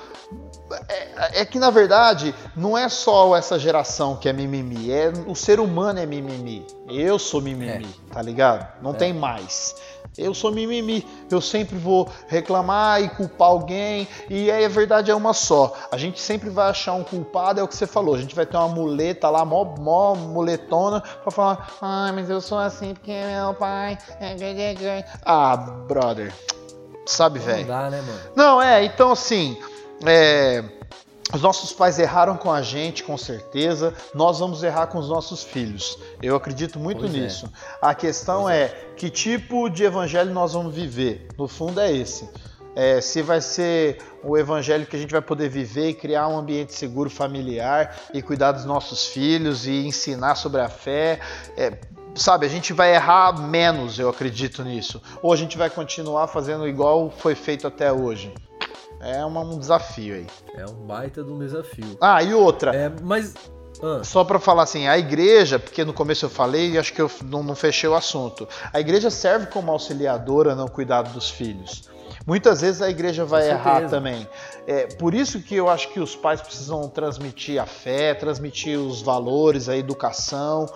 É, 0.89 1.41
é 1.43 1.45
que 1.45 1.59
na 1.59 1.71
verdade 1.71 2.35
não 2.57 2.77
é 2.77 2.89
só 2.89 3.37
essa 3.37 3.59
geração 3.59 4.17
que 4.17 4.29
é 4.29 4.33
mimimi, 4.33 4.91
é 4.91 5.13
o 5.27 5.35
ser 5.35 5.61
humano 5.61 5.99
é 6.01 6.07
mimimi. 6.07 6.67
Eu 6.89 7.19
sou 7.19 7.41
mimimi, 7.41 7.89
tá 8.13 8.21
ligado? 8.23 8.67
Não 8.83 8.93
tem 8.93 9.13
mais. 9.13 9.75
Eu 10.19 10.33
sou 10.33 10.51
mimimi, 10.51 11.07
eu 11.31 11.43
sempre 11.43 11.77
vou 11.77 12.09
reclamar 12.27 13.03
e 13.03 13.09
culpar 13.11 13.49
alguém, 13.49 14.09
e 14.31 14.51
aí 14.51 14.65
a 14.65 14.69
verdade 14.69 15.11
é 15.11 15.15
uma 15.15 15.35
só. 15.35 15.75
A 15.93 15.99
gente 15.99 16.19
sempre 16.21 16.49
vai 16.49 16.71
achar 16.71 16.95
um 16.95 17.05
culpado, 17.05 17.61
é 17.61 17.63
o 17.63 17.69
que 17.69 17.77
você 17.77 17.87
falou. 17.87 18.15
A 18.15 18.19
gente 18.19 18.35
vai 18.35 18.47
ter 18.47 18.57
uma 18.57 18.69
muleta 18.69 19.29
lá, 19.29 19.45
mó, 19.45 19.65
mó 19.79 20.15
muletona, 20.15 21.03
pra 21.03 21.31
falar: 21.31 21.71
ai, 21.83 22.13
mas 22.13 22.31
eu 22.31 22.41
sou 22.41 22.59
assim 22.59 22.95
porque 22.95 23.13
meu 23.13 23.53
pai. 23.55 23.99
é 24.19 25.05
Ah, 25.25 25.57
brother. 25.57 26.33
Sabe, 27.05 27.39
Não 27.39 27.47
velho? 27.47 27.67
dá, 27.67 27.91
né, 27.91 28.01
mano? 28.01 28.21
Não, 28.35 28.61
é, 28.61 28.85
então 28.85 29.13
assim, 29.13 29.57
é, 30.05 30.65
os 31.33 31.43
nossos 31.43 31.73
pais 31.73 31.99
erraram 31.99 32.37
com 32.37 32.53
a 32.53 32.63
gente, 32.63 33.03
com 33.03 33.19
certeza, 33.19 33.93
nós 34.15 34.39
vamos 34.39 34.63
errar 34.63 34.87
com 34.87 34.99
os 34.99 35.09
nossos 35.09 35.43
filhos. 35.43 35.99
Eu 36.23 36.37
acredito 36.37 36.79
muito 36.79 37.01
Pois 37.01 37.15
é. 37.15 37.19
nisso. 37.19 37.53
A 37.83 37.95
questão 37.95 38.49
é. 38.49 38.69
que 38.97 39.11
tipo 39.11 39.69
de 39.69 39.85
evangelho 39.85 40.33
nós 40.33 40.53
vamos 40.53 40.75
viver. 40.75 41.29
No 41.37 41.49
fundo 41.49 41.81
é 41.81 41.93
esse. 41.93 42.29
É, 42.77 43.01
se 43.01 43.23
vai 43.23 43.41
ser 43.41 43.99
o 44.23 44.37
evangelho 44.37 44.87
que 44.87 44.95
a 44.95 44.99
gente 44.99 45.11
vai 45.11 45.23
poder 45.23 45.49
viver 45.49 45.89
e 45.89 45.95
criar 45.95 46.29
um 46.29 46.39
ambiente 46.39 46.75
seguro 46.75 47.09
familiar 47.09 47.97
e 48.13 48.21
cuidar 48.21 48.53
dos 48.53 48.65
nossos 48.65 49.07
filhos 49.07 49.67
e 49.67 49.87
ensinar 49.87 50.35
sobre 50.37 50.61
a 50.61 50.69
fé. 50.69 51.19
É, 51.57 51.73
sabe, 52.15 52.47
a 52.47 52.49
gente 52.49 52.73
vai 52.73 52.95
errar 52.95 53.41
menos, 53.41 53.99
eu 53.99 54.09
acredito 54.09 54.63
nisso. 54.63 55.03
Ou 55.23 55.33
a 55.33 55.37
gente 55.37 55.59
vai 55.59 55.71
continuar 55.71 56.29
fazendo 56.29 56.69
igual 56.69 57.11
foi 57.11 57.35
feito 57.35 57.67
até 57.67 57.91
hoje. 57.93 58.33
É 59.07 59.25
uma- 59.25 59.41
um 59.41 59.59
desafio 59.59 60.15
aí. 60.17 60.27
É 60.57 60.65
um 60.67 60.87
baita 60.87 61.23
de 61.23 61.31
um 61.31 61.39
desafio. 61.39 61.97
Ah, 62.01 62.23
e 62.23 62.35
outra. 62.35 62.75
É, 62.75 62.91
mas. 63.03 63.35
Ah, 63.83 64.03
Só 64.03 64.25
para 64.25 64.39
falar 64.39 64.63
assim, 64.63 64.89
a 64.89 64.97
igreja, 64.99 65.59
porque 65.59 65.85
no 65.85 65.93
começo 65.93 66.25
eu 66.25 66.31
falei 66.31 66.73
e 66.73 66.79
acho 66.79 66.93
que 66.95 67.01
eu 67.03 67.11
não, 67.25 67.43
não 67.43 67.55
fechei 67.55 67.89
o 67.89 67.95
assunto. 67.95 68.49
A 68.73 68.81
igreja 68.81 69.11
serve 69.11 69.47
como 69.47 69.71
auxiliadora 69.71 70.55
no 70.55 70.71
cuidado 70.71 71.13
dos 71.13 71.29
filhos. 71.29 71.83
Muitas 72.27 72.63
vezes 72.63 72.81
a 72.83 72.89
igreja 72.91 73.25
vai 73.25 73.49
errar 73.51 73.89
também. 73.89 74.27
É, 74.67 74.87
por 74.87 75.15
isso 75.15 75.41
que 75.41 75.55
eu 75.55 75.69
acho 75.69 75.91
que 75.93 76.01
os 76.01 76.17
pais 76.17 76.41
precisam 76.41 76.89
transmitir 76.89 77.61
a 77.63 77.67
fé, 77.67 78.15
transmitir 78.15 78.79
os 78.79 79.03
valores, 79.03 79.69
a 79.69 79.77
educação, 79.77 80.67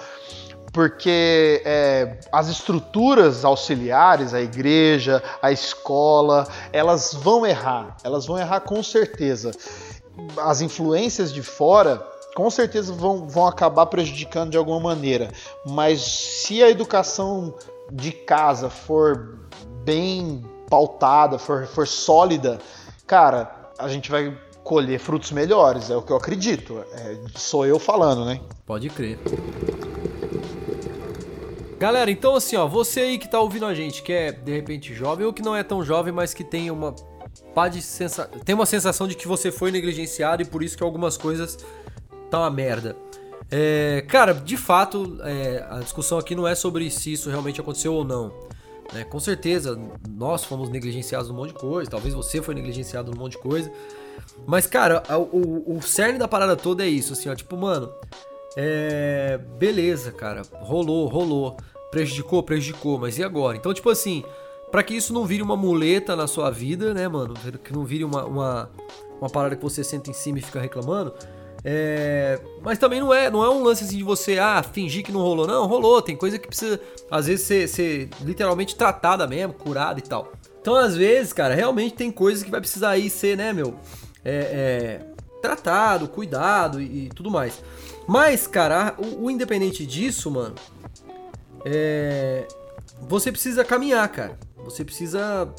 porque 0.73 1.63
é, 1.65 2.21
as 2.33 2.49
estruturas 2.49 3.45
auxiliares, 3.45 4.35
a 4.35 4.41
igreja, 4.41 5.23
a 5.43 5.51
escola, 5.51 6.47
elas 6.73 7.13
vão 7.13 7.45
errar, 7.47 7.97
elas 8.05 8.27
vão 8.27 8.39
errar 8.39 8.61
com 8.61 8.83
certeza. 8.83 9.51
As 10.37 10.61
influências 10.61 11.33
de 11.33 11.43
fora 11.43 12.07
com 12.35 12.49
certeza 12.49 12.93
vão, 12.93 13.27
vão 13.29 13.47
acabar 13.47 13.87
prejudicando 13.87 14.51
de 14.51 14.57
alguma 14.57 14.81
maneira, 14.81 15.31
mas 15.67 16.01
se 16.01 16.63
a 16.63 16.71
educação 16.71 17.55
de 17.91 18.13
casa 18.13 18.71
for 18.71 19.41
bem 19.85 20.45
pautada, 20.69 21.39
for, 21.39 21.67
for 21.67 21.87
sólida, 21.89 22.61
cara, 23.07 23.51
a 23.77 23.89
gente 23.89 24.11
vai 24.11 24.37
colher 24.63 25.01
frutos 25.01 25.33
melhores, 25.33 25.91
é 25.91 25.97
o 25.97 26.03
que 26.03 26.13
eu 26.13 26.17
acredito. 26.17 26.85
É, 26.93 27.17
sou 27.35 27.67
eu 27.67 27.79
falando, 27.79 28.25
né? 28.25 28.41
Pode 28.65 28.89
crer. 28.89 29.19
Galera, 31.81 32.11
então 32.11 32.35
assim, 32.37 32.57
ó, 32.57 32.67
você 32.69 33.01
aí 33.01 33.19
que 33.19 33.27
tá 33.27 33.41
ouvindo 33.41 33.65
a 33.65 33.73
gente, 33.75 34.03
que 34.03 34.13
é 34.13 34.31
de 34.33 34.53
repente 34.53 34.93
jovem 34.95 35.25
ou 35.25 35.33
que 35.33 35.41
não 35.41 35.57
é 35.57 35.63
tão 35.63 35.83
jovem, 35.83 36.13
mas 36.13 36.35
que 36.35 36.45
tem 36.45 36.71
uma 36.71 36.95
pá 37.55 37.69
de 37.69 37.81
sensa... 37.81 38.27
tem 38.45 38.55
uma 38.55 38.67
sensação 38.67 39.09
de 39.09 39.15
que 39.15 39.27
você 39.27 39.51
foi 39.51 39.71
negligenciado 39.71 40.43
e 40.43 40.45
por 40.45 40.63
isso 40.63 40.77
que 40.77 40.83
algumas 40.83 41.17
coisas 41.17 41.57
tá 42.31 42.39
uma 42.41 42.51
merda. 42.51 42.95
É, 43.51 44.05
cara, 44.07 44.35
de 44.35 44.59
fato, 44.59 45.19
é, 45.23 45.67
a 45.71 45.79
discussão 45.81 46.19
aqui 46.19 46.35
não 46.35 46.47
é 46.47 46.55
sobre 46.55 46.89
se 46.91 47.15
isso 47.15 47.31
realmente 47.31 47.61
aconteceu 47.63 47.95
ou 47.95 48.05
não. 48.05 48.31
né? 48.93 49.03
com 49.05 49.19
certeza, 49.19 49.81
nós 50.07 50.45
fomos 50.45 50.69
negligenciados 50.69 51.31
num 51.31 51.35
monte 51.35 51.55
de 51.55 51.59
coisa, 51.59 51.91
talvez 51.91 52.13
você 52.13 52.43
foi 52.43 52.55
negligenciado 52.55 53.11
num 53.11 53.19
monte 53.19 53.33
de 53.33 53.39
coisa. 53.39 53.73
Mas, 54.47 54.67
cara, 54.67 55.03
a- 55.09 55.17
o, 55.19 55.77
o 55.79 55.81
cerne 55.81 56.19
da 56.19 56.29
parada 56.29 56.55
toda 56.57 56.85
é 56.85 56.89
isso, 56.89 57.15
assim, 57.15 57.31
ó. 57.31 57.35
Tipo, 57.35 57.57
mano, 57.57 57.91
é. 58.57 59.39
Beleza, 59.59 60.13
cara. 60.13 60.43
Rolou, 60.61 61.09
rolou. 61.09 61.57
Prejudicou, 61.91 62.43
prejudicou. 62.43 62.99
Mas 62.99 63.19
e 63.19 63.25
agora? 63.25 63.57
Então, 63.57 63.75
tipo 63.75 63.91
assim, 63.91 64.25
pra 64.71 64.83
que 64.83 64.95
isso 64.95 65.13
não 65.13 65.27
vire 65.27 65.43
uma 65.43 65.57
muleta 65.57 66.15
na 66.15 66.27
sua 66.27 66.51
vida, 66.51 66.95
né, 66.95 67.09
mano? 67.09 67.35
Que 67.63 67.73
não 67.73 67.85
vire 67.85 68.05
uma, 68.05 68.25
uma, 68.25 68.71
uma 69.21 69.31
parada 69.31 69.57
que 69.57 69.63
você 69.63 69.83
senta 69.83 70.11
em 70.11 70.15
cima 70.15 70.39
e 70.39 70.43
fica 70.43 70.61
reclamando. 70.61 71.13
É, 71.63 72.41
mas 72.63 72.79
também 72.79 73.01
não 73.01 73.13
é, 73.13 73.31
não 73.31 73.45
é 73.45 73.51
um 73.51 73.63
lance 73.63 73.85
assim 73.85 73.99
de 73.99 74.03
você, 74.03 74.39
ah, 74.39 74.63
fingir 74.63 75.05
que 75.05 75.13
não 75.13 75.21
rolou. 75.21 75.47
Não, 75.47 75.67
rolou. 75.67 76.01
Tem 76.01 76.17
coisa 76.17 76.39
que 76.39 76.47
precisa, 76.47 76.81
às 77.11 77.27
vezes, 77.27 77.47
ser, 77.47 77.69
ser 77.69 78.09
literalmente 78.23 78.77
tratada 78.77 79.27
mesmo, 79.27 79.53
curada 79.53 79.99
e 79.99 80.03
tal. 80.03 80.33
Então, 80.61 80.75
às 80.75 80.97
vezes, 80.97 81.33
cara, 81.33 81.55
realmente 81.55 81.95
tem 81.95 82.11
coisas 82.11 82.43
que 82.43 82.51
vai 82.51 82.61
precisar 82.61 82.91
aí 82.91 83.09
ser, 83.09 83.37
né, 83.37 83.53
meu? 83.53 83.75
É, 84.25 85.01
é, 85.03 85.10
tratado, 85.41 86.09
cuidado 86.09 86.81
e, 86.81 87.07
e 87.07 87.09
tudo 87.09 87.31
mais. 87.31 87.63
Mas, 88.07 88.47
cara, 88.47 88.95
o, 88.99 89.25
o 89.25 89.31
independente 89.31 89.87
disso, 89.87 90.31
mano, 90.31 90.55
é, 91.65 92.47
você 93.03 93.31
precisa 93.31 93.65
caminhar, 93.65 94.09
cara. 94.09 94.39
Você 94.65 94.85
precisa 94.85 95.53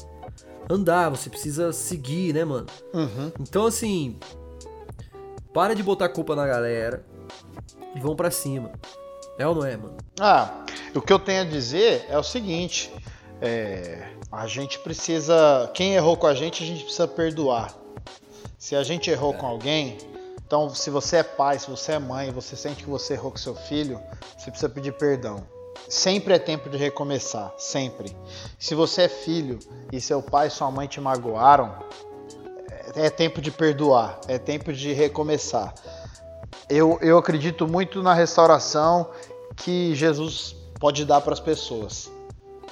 andar, 0.70 1.08
você 1.08 1.28
precisa 1.28 1.72
seguir, 1.72 2.34
né, 2.34 2.44
mano? 2.44 2.66
Uhum. 2.94 3.32
Então, 3.40 3.66
assim, 3.66 4.18
para 5.52 5.74
de 5.74 5.82
botar 5.82 6.08
culpa 6.08 6.34
na 6.34 6.46
galera 6.46 7.04
e 7.94 8.00
vão 8.00 8.16
pra 8.16 8.30
cima. 8.30 8.72
É 9.38 9.46
ou 9.46 9.54
não 9.54 9.64
é, 9.64 9.76
mano? 9.76 9.96
Ah, 10.20 10.64
o 10.94 11.00
que 11.00 11.12
eu 11.12 11.18
tenho 11.18 11.42
a 11.42 11.44
dizer 11.44 12.06
é 12.08 12.18
o 12.18 12.22
seguinte: 12.22 12.92
é, 13.40 14.08
a 14.30 14.46
gente 14.46 14.78
precisa. 14.78 15.70
Quem 15.74 15.94
errou 15.94 16.16
com 16.16 16.26
a 16.26 16.34
gente, 16.34 16.62
a 16.62 16.66
gente 16.66 16.84
precisa 16.84 17.08
perdoar. 17.08 17.74
Se 18.62 18.76
a 18.76 18.84
gente 18.84 19.10
errou 19.10 19.34
com 19.34 19.44
alguém, 19.44 19.98
então 20.46 20.72
se 20.72 20.88
você 20.88 21.16
é 21.16 21.22
pai, 21.24 21.58
se 21.58 21.68
você 21.68 21.94
é 21.94 21.98
mãe, 21.98 22.30
você 22.30 22.54
sente 22.54 22.84
que 22.84 22.88
você 22.88 23.14
errou 23.14 23.32
com 23.32 23.36
seu 23.36 23.56
filho, 23.56 24.00
você 24.38 24.52
precisa 24.52 24.68
pedir 24.68 24.92
perdão. 24.92 25.44
Sempre 25.88 26.34
é 26.34 26.38
tempo 26.38 26.70
de 26.70 26.76
recomeçar, 26.76 27.52
sempre. 27.58 28.16
Se 28.60 28.76
você 28.76 29.02
é 29.02 29.08
filho 29.08 29.58
e 29.90 30.00
seu 30.00 30.22
pai 30.22 30.46
e 30.46 30.50
sua 30.50 30.70
mãe 30.70 30.86
te 30.86 31.00
magoaram, 31.00 31.74
é 32.94 33.06
é 33.06 33.10
tempo 33.10 33.40
de 33.40 33.50
perdoar, 33.50 34.20
é 34.28 34.38
tempo 34.38 34.72
de 34.72 34.92
recomeçar. 34.92 35.74
Eu, 36.70 37.00
eu 37.02 37.18
acredito 37.18 37.66
muito 37.66 38.00
na 38.00 38.14
restauração 38.14 39.10
que 39.56 39.92
Jesus 39.96 40.54
pode 40.78 41.04
dar 41.04 41.20
para 41.20 41.32
as 41.32 41.40
pessoas. 41.40 42.08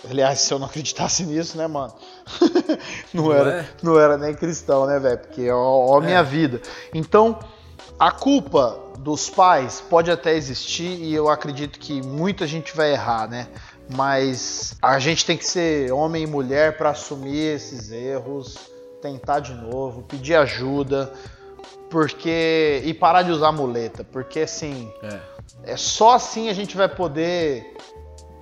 Aliás, 0.09 0.39
se 0.39 0.55
eu 0.55 0.59
não 0.61 0.67
acreditasse 0.67 1.25
nisso, 1.27 1.59
né, 1.59 1.67
mano? 1.67 1.93
não, 3.13 3.25
Não 3.25 3.33
era, 3.33 3.51
é? 3.51 3.69
não 3.83 3.99
era 4.01 4.17
nem 4.19 4.35
cristão, 4.35 4.87
né, 4.87 4.99
velho? 4.99 5.19
Porque 5.19 5.51
ó, 5.51 5.59
ó 5.59 6.01
minha 6.01 6.19
É. 6.19 6.23
vida. 6.23 6.61
Então, 6.95 7.39
a 7.99 8.11
culpa 8.11 8.79
dos 8.99 9.29
pais 9.31 9.83
pode 9.89 10.11
até 10.11 10.35
existir 10.35 10.85
e 11.03 11.15
eu 11.15 11.29
acredito 11.29 11.79
que 11.79 12.03
muita 12.03 12.47
gente 12.47 12.77
vai 12.77 12.93
errar, 12.93 13.29
né? 13.29 13.49
Mas 13.93 14.77
a 14.81 14.99
gente 14.99 15.25
tem 15.27 15.37
que 15.37 15.45
ser 15.45 15.93
homem 15.93 16.23
e 16.23 16.27
mulher 16.27 16.77
para 16.77 16.91
assumir 16.91 17.55
esses 17.57 17.91
erros, 17.91 18.57
tentar 19.03 19.41
de 19.41 19.53
novo, 19.55 20.03
pedir 20.03 20.35
ajuda, 20.37 21.13
porque 21.89 22.83
e 22.85 22.95
parar 22.95 23.23
de 23.23 23.33
usar 23.33 23.51
muleta, 23.53 24.05
porque 24.05 24.41
assim, 24.41 24.93
É. 25.03 25.73
é 25.73 25.77
só 25.77 26.15
assim 26.15 26.49
a 26.49 26.53
gente 26.53 26.77
vai 26.77 26.89
poder 26.89 27.77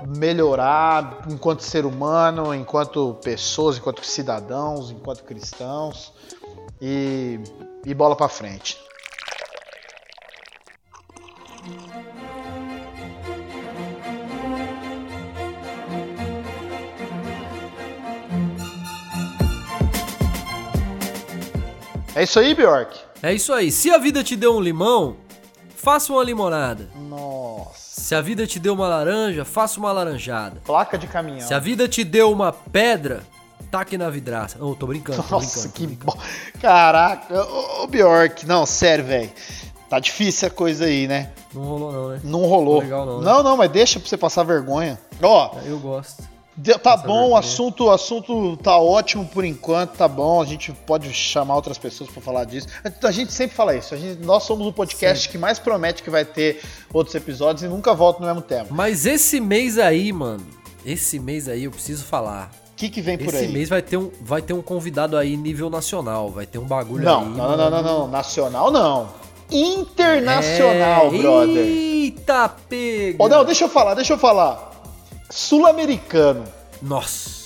melhorar 0.07 1.25
enquanto 1.31 1.63
ser 1.63 1.85
humano, 1.85 2.55
enquanto 2.55 3.15
pessoas, 3.23 3.79
enquanto 3.79 4.05
cidadãos, 4.05 4.91
enquanto 4.91 5.25
cristãos 5.25 6.13
e, 6.81 7.41
e 7.85 7.95
bola 7.95 8.15
pra 8.15 8.29
frente. 8.29 8.79
É 22.15 22.25
isso 22.25 22.41
aí, 22.41 22.53
Bjork? 22.53 22.99
É 23.23 23.33
isso 23.33 23.53
aí. 23.53 23.71
Se 23.71 23.91
a 23.93 23.99
vida 23.99 24.25
te 24.25 24.35
deu 24.35 24.57
um 24.57 24.61
limão, 24.61 25.17
faça 25.89 26.13
uma 26.13 26.23
limonada. 26.23 26.87
Nossa. 26.95 27.73
Se 28.03 28.15
a 28.15 28.21
vida 28.21 28.47
te 28.47 28.59
deu 28.59 28.75
uma 28.75 28.87
laranja, 28.87 29.43
faça 29.43 29.81
uma 29.81 29.91
laranjada. 29.91 30.61
Placa 30.63 30.99
de 30.99 31.07
caminhão. 31.07 31.41
Se 31.41 31.55
a 31.55 31.59
vida 31.59 31.89
te 31.89 32.05
deu 32.05 32.31
uma 32.31 32.53
pedra, 32.53 33.23
taque 33.71 33.97
na 33.97 34.11
vidraça. 34.11 34.59
Não, 34.59 34.75
tô 34.75 34.87
brincando, 34.87 35.23
tô 35.23 35.37
Nossa, 35.37 35.67
brincando. 35.69 35.73
que 35.75 35.87
brincando. 35.87 36.13
bom. 36.15 36.23
Caraca, 36.61 37.43
ô, 37.43 37.85
ô 37.85 37.87
Bjork, 37.87 38.47
não, 38.47 38.67
sério, 38.67 39.03
velho. 39.07 39.31
Tá 39.89 39.99
difícil 39.99 40.49
a 40.49 40.51
coisa 40.51 40.85
aí, 40.85 41.09
né? 41.09 41.31
Não 41.55 41.63
rolou 41.63 41.91
não, 41.93 42.09
né? 42.11 42.21
Não 42.23 42.41
rolou. 42.45 42.81
Legal 42.81 43.07
não, 43.07 43.21
né? 43.21 43.25
não, 43.25 43.43
não, 43.43 43.57
mas 43.57 43.71
deixa 43.71 43.99
pra 43.99 44.07
você 44.07 44.19
passar 44.19 44.43
vergonha. 44.43 45.01
Ó, 45.23 45.57
Eu 45.65 45.79
gosto. 45.79 46.23
Tá 46.83 46.97
bom, 46.97 47.31
o 47.31 47.37
assunto, 47.37 47.91
assunto 47.91 48.57
tá 48.59 48.77
ótimo 48.79 49.25
por 49.27 49.45
enquanto, 49.45 49.93
tá 49.97 50.09
bom. 50.09 50.43
A 50.43 50.45
gente 50.45 50.73
pode 50.73 51.13
chamar 51.13 51.55
outras 51.57 51.79
pessoas 51.79 52.11
pra 52.11 52.21
falar 52.21 52.45
disso. 52.45 52.69
A 53.03 53.11
gente 53.11 53.33
sempre 53.33 53.57
fala 53.57 53.77
isso. 53.77 53.95
A 53.95 53.97
gente, 53.97 54.21
nós 54.25 54.43
somos 54.43 54.67
o 54.67 54.73
podcast 54.73 55.29
que 55.29 55.39
mais 55.39 55.59
promete 55.59 56.03
que 56.03 56.11
vai 56.11 56.25
ter 56.25 56.61
outros 56.93 57.15
episódios 57.15 57.63
e 57.63 57.69
nunca 57.69 57.95
volta 57.95 58.21
no 58.21 58.27
mesmo 58.27 58.43
tema. 58.43 58.67
Mas 58.71 59.07
esse 59.07 59.41
mês 59.41 59.79
aí, 59.79 60.13
mano, 60.13 60.45
esse 60.85 61.19
mês 61.19 61.49
aí 61.49 61.65
eu 61.65 61.71
preciso 61.71 62.05
falar. 62.05 62.51
O 62.73 62.77
que, 62.79 62.89
que 62.89 63.01
vem 63.01 63.19
por 63.19 63.27
Esse 63.35 63.45
aí? 63.45 63.49
mês 63.53 63.69
vai 63.69 63.83
ter, 63.83 63.97
um, 63.97 64.09
vai 64.21 64.41
ter 64.41 64.53
um 64.53 64.63
convidado 64.63 65.17
aí 65.17 65.37
nível 65.37 65.69
nacional, 65.69 66.31
vai 66.31 66.47
ter 66.47 66.59
um 66.59 66.65
bagulho 66.65 67.03
Não, 67.05 67.21
aí. 67.23 67.29
não, 67.31 67.57
não, 67.57 67.71
não, 67.71 67.83
não, 67.83 68.09
Nacional 68.09 68.71
não. 68.71 69.09
Internacional, 69.51 71.07
É, 71.13 71.19
brother. 71.19 71.57
Eita 71.67 72.49
pega! 72.49 73.23
Ô, 73.23 73.29
não, 73.29 73.45
deixa 73.45 73.65
eu 73.65 73.69
falar, 73.69 73.95
deixa 73.95 74.13
eu 74.13 74.19
falar. 74.19 74.78
Sul-americano, 75.31 76.45
Nossa! 76.81 77.39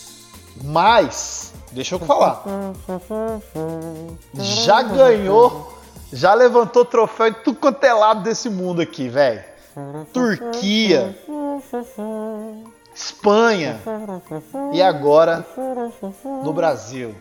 mas, 0.62 1.53
deixa 1.72 1.95
eu 1.95 1.99
falar. 1.99 2.45
Já 4.35 4.83
ganhou, 4.83 5.78
já 6.12 6.35
levantou 6.35 6.85
troféu 6.85 7.28
em 7.28 7.33
tudo 7.33 7.59
quanto 7.59 7.83
é 7.85 7.93
lado 7.93 8.22
desse 8.22 8.49
mundo 8.49 8.80
aqui, 8.83 9.09
velho. 9.09 9.43
Turquia, 10.12 11.16
Espanha 12.95 13.80
e 14.72 14.83
agora 14.83 15.47
no 16.45 16.53
Brasil. 16.53 17.14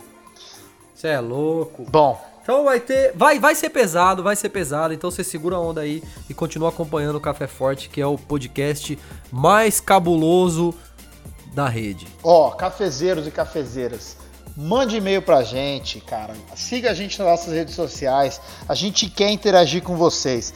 Você 0.94 1.08
é 1.08 1.20
louco. 1.20 1.86
Bom, 1.90 2.22
Então 2.52 2.66
vai 2.66 2.82
ter. 2.82 3.14
Vai, 3.16 3.40
vai 3.40 3.56
ser 3.56 3.70
pesado, 3.70 4.22
vai 4.22 4.36
ser 4.36 4.50
pesado. 4.50 4.94
Então 4.94 5.10
você 5.10 5.24
segura 5.24 5.56
a 5.56 5.60
onda 5.62 5.80
aí 5.80 6.04
e 6.30 6.34
continua 6.34 6.68
acompanhando 6.68 7.16
o 7.16 7.22
Café 7.22 7.48
Forte, 7.48 7.88
que 7.88 8.02
é 8.02 8.06
o 8.06 8.18
podcast 8.18 9.00
mais 9.32 9.80
cabuloso 9.80 10.74
da 11.54 11.70
rede. 11.70 12.06
Ó, 12.22 12.52
cafezeiros 12.52 13.26
e 13.26 13.32
cafezeiras, 13.32 14.18
mande 14.58 14.98
e-mail 14.98 15.22
pra 15.22 15.44
gente, 15.44 16.02
cara. 16.02 16.34
Siga 16.54 16.92
a 16.92 16.94
gente 16.94 17.18
nas 17.20 17.30
nossas 17.30 17.54
redes 17.54 17.74
sociais. 17.74 18.42
A 18.68 18.76
gente 18.76 19.10
quer 19.10 19.30
interagir 19.30 19.82
com 19.82 19.96
vocês. 19.96 20.54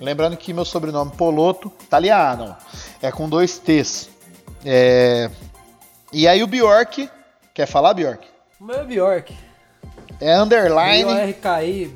Lembrando 0.05 0.37
que 0.37 0.53
meu 0.53 0.65
sobrenome 0.65 1.11
Poloto, 1.13 1.73
italiano, 1.83 2.55
é 3.01 3.11
com 3.11 3.29
dois 3.29 3.59
T's. 3.59 4.11
É, 4.65 5.31
E 6.13 6.29
aí 6.29 6.43
o 6.43 6.47
Bjork, 6.47 7.09
quer 7.55 7.67
falar, 7.67 7.95
Bjork? 7.95 8.27
O 8.61 8.65
meu 8.65 8.81
é 8.81 8.85
Bjork. 8.85 9.37
É 10.21 10.37
underline. 10.39 11.05
B-O-R-K-I, 11.05 11.95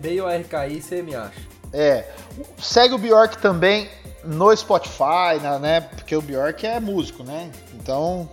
B-O-R-K-I, 0.00 0.80
você 0.82 1.02
me 1.02 1.14
acha. 1.14 1.40
É. 1.72 2.04
Segue 2.58 2.94
o 2.94 2.98
Bjork 2.98 3.38
também 3.38 3.88
no 4.24 4.54
Spotify, 4.56 5.40
na- 5.42 5.58
né? 5.58 5.80
Porque 5.80 6.14
o 6.14 6.22
Bjork 6.22 6.64
é 6.66 6.78
músico, 6.78 7.24
né? 7.24 7.50
Então. 7.74 8.28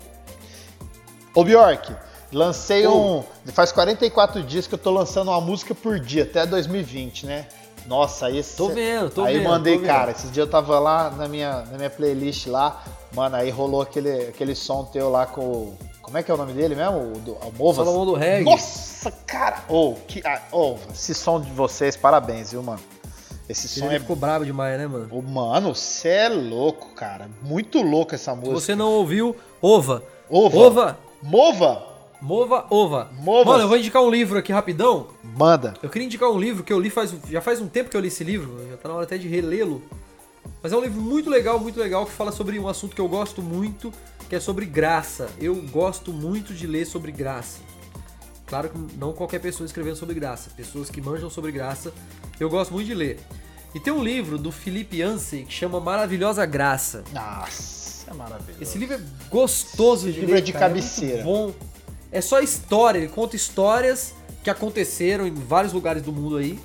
Ô 1.34 1.44
Bjork, 1.44 1.92
lancei 2.32 2.86
um. 2.88 3.24
Faz 3.54 3.72
44 3.72 4.44
dias 4.44 4.68
que 4.68 4.76
eu 4.76 4.80
tô 4.80 4.92
lançando 4.92 5.30
uma 5.32 5.42
música 5.42 5.74
por 5.74 6.00
dia, 6.00 6.24
até 6.24 6.46
2020, 6.46 7.26
né? 7.26 7.48
Nossa, 7.86 8.28
aí 8.28 8.38
esse- 8.38 8.56
Tô 8.56 8.70
vendo, 8.70 9.10
tô 9.10 9.24
aí 9.24 9.38
vendo, 9.40 9.50
mandei, 9.50 9.74
tô 9.76 9.80
vendo. 9.82 9.88
cara. 9.90 10.12
Esses 10.12 10.32
dias 10.32 10.46
eu 10.46 10.50
tava 10.52 10.80
lá 10.80 11.10
na 11.12 11.28
minha, 11.28 11.64
na 11.70 11.78
minha 11.78 11.90
playlist 11.90 12.48
lá, 12.48 12.82
mano, 13.14 13.36
aí 13.36 13.50
rolou 13.50 13.82
aquele, 13.82 14.28
aquele 14.30 14.56
som 14.56 14.86
teu 14.86 15.10
lá 15.10 15.26
com. 15.26 15.42
o- 15.42 15.78
Como 16.02 16.18
é 16.18 16.24
que 16.24 16.30
é 16.30 16.34
o 16.34 16.38
nome 16.38 16.54
dele 16.54 16.76
mesmo? 16.76 16.98
O, 17.14 17.20
do, 17.20 17.32
o 17.34 17.54
Movas? 17.58 17.86
Salomão 17.86 18.06
do 18.06 18.14
Reggae. 18.14 18.44
Nossa, 18.44 19.10
cara! 19.26 19.64
Ô, 19.70 19.96
que, 20.08 20.22
ah, 20.26 20.42
ô, 20.52 20.76
esse 20.94 21.14
som 21.14 21.40
de 21.42 21.50
vocês, 21.52 21.96
parabéns, 21.96 22.52
viu, 22.52 22.62
mano? 22.62 22.80
Esse 23.50 23.68
som 23.68 23.86
Ele 23.88 23.96
é. 23.96 24.00
ficou 24.00 24.16
bravo 24.16 24.46
demais, 24.46 24.78
né, 24.78 24.88
mano? 24.88 25.08
Ô, 25.12 25.22
mano, 25.22 25.74
você 25.76 26.08
é 26.10 26.30
louco, 26.30 26.94
cara. 26.96 27.30
Muito 27.42 27.82
louco 27.82 28.16
essa 28.16 28.32
Se 28.32 28.38
música. 28.38 28.60
você 28.60 28.76
não 28.76 28.90
ouviu, 28.92 29.36
ova. 29.62 30.04
Ova. 30.30 30.58
Ova. 30.58 30.98
Mova! 31.22 31.84
Mova, 32.24 32.66
ova. 32.70 33.12
Movas. 33.20 33.46
Mano, 33.46 33.64
eu 33.66 33.68
vou 33.68 33.78
indicar 33.78 34.02
um 34.02 34.10
livro 34.10 34.40
aqui 34.40 34.54
rapidão. 34.54 35.08
Manda. 35.22 35.74
Eu 35.84 35.90
queria 35.90 36.06
indicar 36.06 36.30
um 36.32 36.40
livro 36.40 36.64
que 36.64 36.72
eu 36.72 36.80
li 36.80 36.90
faz. 36.90 37.14
Já 37.30 37.42
faz 37.42 37.60
um 37.60 37.68
tempo 37.68 37.90
que 37.90 37.98
eu 37.98 38.00
li 38.02 38.08
esse 38.08 38.24
livro, 38.24 38.66
já 38.72 38.78
tá 38.78 38.88
na 38.88 38.96
hora 38.96 39.04
até 39.04 39.18
de 39.18 39.28
relê-lo. 39.28 39.82
Mas 40.62 40.72
é 40.72 40.78
um 40.78 40.80
livro 40.80 41.02
muito 41.02 41.30
legal, 41.30 41.60
muito 41.60 41.78
legal, 41.78 42.06
que 42.06 42.14
fala 42.14 42.32
sobre 42.32 42.58
um 42.58 42.70
assunto 42.70 42.96
que 42.96 43.02
eu 43.02 43.10
gosto 43.10 43.42
muito, 43.42 43.92
que 44.30 44.36
é 44.38 44.40
sobre 44.40 44.66
graça. 44.66 45.30
Eu 45.38 45.54
gosto 45.64 46.14
muito 46.14 46.54
de 46.54 46.66
ler 46.66 46.86
sobre 46.86 47.12
graça. 47.12 47.60
Claro 48.46 48.70
que 48.70 48.78
não 48.98 49.12
qualquer 49.12 49.40
pessoa 49.40 49.66
escrevendo 49.66 49.98
sobre 49.98 50.16
graça. 50.16 50.50
Pessoas 50.56 50.90
que 50.90 51.02
manjam 51.02 51.30
sobre 51.30 51.52
graça, 51.52 51.92
eu 52.40 52.50
gosto 52.50 52.74
muito 52.74 52.88
de 52.88 52.96
ler. 52.96 53.20
E 53.76 53.82
tem 53.82 53.92
um 53.92 54.02
livro 54.02 54.38
do 54.38 54.50
Felipe 54.50 55.02
Yancey 55.02 55.44
que 55.44 55.52
chama 55.52 55.82
Maravilhosa 55.82 56.46
Graça. 56.46 57.04
Nossa, 57.12 58.10
é 58.10 58.14
maravilhoso. 58.14 58.62
Esse 58.64 58.78
livro 58.78 58.96
é 58.96 59.02
gostoso 59.30 60.08
Esse 60.08 60.14
de 60.14 60.20
livro 60.22 60.36
ler, 60.36 60.40
é 60.40 60.42
de 60.42 60.54
cara, 60.54 60.68
cabeceira. 60.70 61.24
muito 61.26 61.58
bom. 61.60 61.73
É 62.14 62.22
só 62.22 62.40
história, 62.40 63.00
ele 63.00 63.08
conta 63.08 63.36
histórias 63.36 64.14
que 64.44 64.50
aconteceram 64.50 65.26
em 65.26 65.34
vários 65.34 65.74
lugares 65.74 66.04
do 66.04 66.14
mundo 66.14 66.38
aí. 66.38 66.60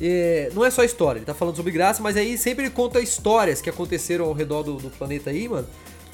É, 0.00 0.50
não 0.54 0.64
é 0.64 0.70
só 0.70 0.84
história, 0.84 1.18
ele 1.18 1.26
tá 1.26 1.34
falando 1.34 1.56
sobre 1.56 1.72
graça, 1.72 2.02
mas 2.02 2.16
aí 2.16 2.38
sempre 2.38 2.64
ele 2.64 2.70
conta 2.70 3.00
histórias 3.00 3.60
que 3.60 3.68
aconteceram 3.68 4.26
ao 4.26 4.32
redor 4.32 4.62
do, 4.62 4.76
do 4.76 4.90
planeta 4.90 5.30
aí, 5.30 5.48
mano, 5.48 5.66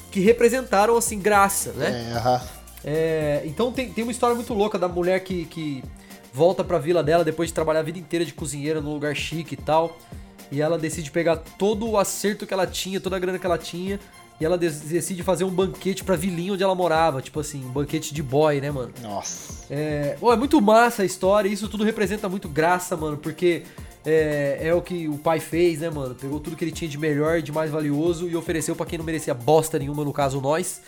que 0.09 0.21
representaram, 0.21 0.97
assim, 0.97 1.19
graça, 1.19 1.71
né? 1.73 2.09
É, 2.09 2.17
aham. 2.17 2.41
É, 2.85 3.41
então 3.45 3.71
tem, 3.71 3.91
tem 3.91 4.03
uma 4.03 4.11
história 4.11 4.35
muito 4.35 4.53
louca 4.53 4.77
da 4.77 4.87
mulher 4.87 5.19
que, 5.21 5.45
que 5.45 5.83
volta 6.33 6.63
pra 6.63 6.79
vila 6.79 7.03
dela 7.03 7.23
depois 7.23 7.49
de 7.49 7.53
trabalhar 7.53 7.79
a 7.79 7.83
vida 7.83 7.99
inteira 7.99 8.25
de 8.25 8.33
cozinheira 8.33 8.81
num 8.81 8.93
lugar 8.93 9.15
chique 9.15 9.53
e 9.53 9.57
tal. 9.57 9.97
E 10.51 10.61
ela 10.61 10.77
decide 10.77 11.09
pegar 11.11 11.37
todo 11.37 11.89
o 11.89 11.97
acerto 11.97 12.45
que 12.45 12.53
ela 12.53 12.67
tinha, 12.67 12.99
toda 12.99 13.15
a 13.15 13.19
grana 13.19 13.39
que 13.39 13.45
ela 13.45 13.57
tinha. 13.57 13.99
E 14.39 14.45
ela 14.45 14.57
decide 14.57 15.23
fazer 15.23 15.43
um 15.43 15.49
banquete 15.49 16.03
pra 16.03 16.15
vilinha 16.15 16.53
onde 16.53 16.63
ela 16.63 16.75
morava. 16.75 17.21
Tipo 17.21 17.39
assim, 17.39 17.63
um 17.63 17.69
banquete 17.69 18.13
de 18.13 18.23
boy, 18.23 18.59
né, 18.59 18.71
mano? 18.71 18.93
Nossa. 19.01 19.65
É, 19.69 20.17
é 20.21 20.35
muito 20.35 20.59
massa 20.61 21.03
a 21.03 21.05
história, 21.05 21.47
isso 21.47 21.67
tudo 21.67 21.83
representa 21.83 22.27
muito 22.27 22.49
graça, 22.49 22.97
mano, 22.97 23.17
porque 23.17 23.63
é, 24.05 24.59
é 24.61 24.73
o 24.73 24.81
que 24.81 25.07
o 25.07 25.17
pai 25.17 25.39
fez, 25.39 25.79
né, 25.79 25.89
mano? 25.89 26.15
Pegou 26.15 26.39
tudo 26.39 26.55
que 26.55 26.63
ele 26.63 26.71
tinha 26.71 26.89
de 26.89 26.97
melhor 26.97 27.39
e 27.39 27.41
de 27.41 27.51
mais 27.51 27.71
valioso 27.71 28.27
e 28.27 28.35
ofereceu 28.35 28.75
pra 28.75 28.85
quem 28.85 28.97
não 28.97 29.05
merecia 29.05 29.33
bosta 29.33 29.79
nenhuma, 29.79 30.03
no 30.03 30.11
caso 30.11 30.41
nós. 30.41 30.81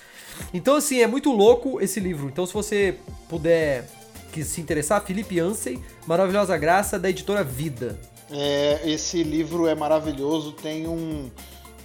Então, 0.53 0.75
assim, 0.75 0.99
é 0.99 1.07
muito 1.07 1.31
louco 1.31 1.81
esse 1.81 1.99
livro. 1.99 2.27
Então, 2.27 2.45
se 2.45 2.53
você 2.53 2.97
puder 3.29 3.87
que 4.33 4.43
se 4.43 4.59
interessar, 4.59 5.01
Felipe 5.01 5.39
Ansem, 5.39 5.81
Maravilhosa 6.05 6.57
Graça, 6.57 6.99
da 6.99 7.09
editora 7.09 7.43
Vida. 7.43 7.97
É, 8.29 8.81
esse 8.83 9.23
livro 9.23 9.65
é 9.67 9.75
maravilhoso. 9.75 10.51
Tem 10.51 10.87
um. 10.87 11.29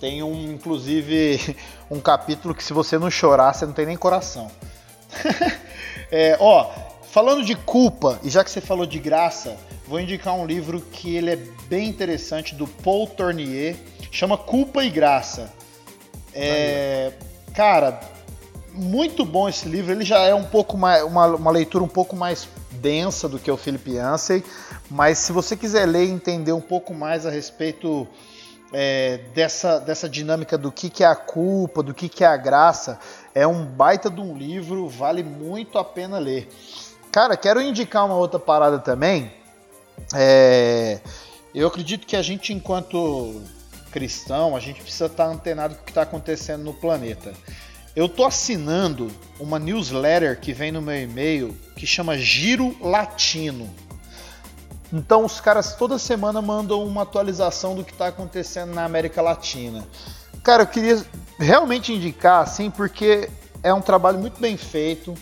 Tem 0.00 0.22
um, 0.22 0.50
inclusive, 0.50 1.56
um 1.90 2.00
capítulo 2.00 2.54
que 2.54 2.64
se 2.64 2.72
você 2.72 2.98
não 2.98 3.10
chorar, 3.10 3.52
você 3.52 3.66
não 3.66 3.72
tem 3.72 3.86
nem 3.86 3.96
coração. 3.96 4.50
É, 6.12 6.36
ó, 6.40 6.68
falando 7.04 7.44
de 7.44 7.54
culpa, 7.54 8.18
e 8.24 8.28
já 8.28 8.42
que 8.42 8.50
você 8.50 8.60
falou 8.60 8.84
de 8.84 8.98
graça, 8.98 9.56
vou 9.86 10.00
indicar 10.00 10.34
um 10.34 10.44
livro 10.44 10.80
que 10.80 11.14
ele 11.14 11.30
é 11.30 11.36
bem 11.68 11.88
interessante, 11.88 12.52
do 12.52 12.66
Paul 12.66 13.06
Tournier, 13.06 13.76
chama 14.10 14.36
Culpa 14.36 14.82
e 14.82 14.90
Graça. 14.90 15.52
É, 16.34 17.12
cara, 17.54 18.00
muito 18.72 19.24
bom 19.24 19.48
esse 19.48 19.68
livro. 19.68 19.92
Ele 19.92 20.04
já 20.04 20.20
é 20.20 20.34
um 20.34 20.44
pouco 20.44 20.76
mais 20.76 21.04
uma, 21.04 21.26
uma 21.26 21.50
leitura 21.50 21.84
um 21.84 21.88
pouco 21.88 22.16
mais 22.16 22.48
densa 22.72 23.28
do 23.28 23.38
que 23.38 23.50
o 23.50 23.56
Philip 23.56 23.92
Yancey, 23.92 24.42
mas 24.90 25.18
se 25.18 25.32
você 25.32 25.56
quiser 25.56 25.86
ler 25.86 26.06
e 26.06 26.10
entender 26.10 26.52
um 26.52 26.60
pouco 26.60 26.94
mais 26.94 27.26
a 27.26 27.30
respeito 27.30 28.08
é, 28.72 29.18
dessa, 29.34 29.78
dessa 29.78 30.08
dinâmica 30.08 30.56
do 30.56 30.70
que, 30.70 30.88
que 30.88 31.02
é 31.02 31.06
a 31.06 31.16
culpa, 31.16 31.82
do 31.82 31.92
que, 31.92 32.08
que 32.08 32.24
é 32.24 32.26
a 32.26 32.36
graça, 32.36 32.98
é 33.34 33.46
um 33.46 33.64
baita 33.64 34.10
de 34.10 34.20
um 34.20 34.36
livro, 34.36 34.88
vale 34.88 35.22
muito 35.22 35.78
a 35.78 35.84
pena 35.84 36.18
ler. 36.18 36.48
Cara, 37.12 37.36
quero 37.36 37.60
indicar 37.60 38.06
uma 38.06 38.14
outra 38.14 38.38
parada 38.38 38.78
também. 38.78 39.32
É, 40.14 41.00
eu 41.54 41.66
acredito 41.66 42.06
que 42.06 42.16
a 42.16 42.22
gente, 42.22 42.52
enquanto 42.52 43.42
cristão, 43.90 44.56
a 44.56 44.60
gente 44.60 44.80
precisa 44.80 45.06
estar 45.06 45.26
antenado 45.26 45.74
com 45.74 45.82
o 45.82 45.84
que 45.84 45.90
está 45.90 46.02
acontecendo 46.02 46.62
no 46.62 46.72
planeta. 46.72 47.32
Eu 47.94 48.08
tô 48.08 48.24
assinando 48.24 49.10
uma 49.38 49.58
newsletter 49.58 50.38
que 50.38 50.52
vem 50.52 50.70
no 50.70 50.80
meu 50.80 50.96
e-mail 50.96 51.56
que 51.76 51.86
chama 51.86 52.16
Giro 52.16 52.76
Latino. 52.80 53.68
Então 54.92 55.24
os 55.24 55.40
caras 55.40 55.74
toda 55.74 55.98
semana 55.98 56.42
mandam 56.42 56.84
uma 56.84 57.02
atualização 57.02 57.74
do 57.74 57.84
que 57.84 57.92
está 57.92 58.08
acontecendo 58.08 58.74
na 58.74 58.84
América 58.84 59.22
Latina. 59.22 59.86
Cara, 60.42 60.62
eu 60.62 60.66
queria 60.66 61.04
realmente 61.38 61.92
indicar, 61.92 62.42
assim, 62.42 62.70
porque 62.70 63.28
é 63.62 63.72
um 63.72 63.80
trabalho 63.80 64.18
muito 64.18 64.40
bem 64.40 64.56
feito. 64.56 65.14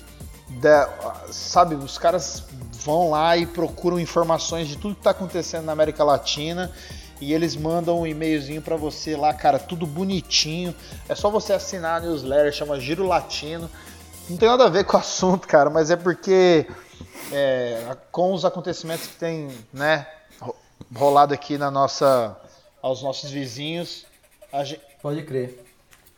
sabe, 1.30 1.74
os 1.74 1.98
caras 1.98 2.44
vão 2.84 3.10
lá 3.10 3.36
e 3.36 3.44
procuram 3.44 3.98
informações 3.98 4.68
de 4.68 4.76
tudo 4.76 4.94
que 4.94 5.00
está 5.00 5.10
acontecendo 5.10 5.64
na 5.64 5.72
América 5.72 6.02
Latina 6.04 6.70
e 7.20 7.34
eles 7.34 7.56
mandam 7.56 8.00
um 8.00 8.06
e-mailzinho 8.06 8.62
para 8.62 8.76
você 8.76 9.16
lá, 9.16 9.34
cara, 9.34 9.58
tudo 9.58 9.86
bonitinho. 9.86 10.74
É 11.08 11.14
só 11.14 11.30
você 11.30 11.52
assinar 11.52 12.00
a 12.00 12.06
newsletter, 12.06 12.52
chama 12.52 12.78
Giro 12.78 13.06
Latino. 13.06 13.68
Não 14.30 14.36
tem 14.36 14.48
nada 14.48 14.66
a 14.66 14.68
ver 14.68 14.84
com 14.84 14.96
o 14.96 15.00
assunto, 15.00 15.48
cara, 15.48 15.68
mas 15.68 15.90
é 15.90 15.96
porque 15.96 16.66
é, 17.32 17.96
com 18.12 18.32
os 18.32 18.44
acontecimentos 18.44 19.06
que 19.06 19.16
tem, 19.16 19.48
né, 19.72 20.06
ro- 20.40 20.56
rolado 20.94 21.32
aqui 21.34 21.56
na 21.58 21.70
nossa, 21.70 22.36
aos 22.82 23.02
nossos 23.02 23.30
vizinhos, 23.30 24.06
gente... 24.64 24.80
Pode 25.02 25.22
crer. 25.22 25.64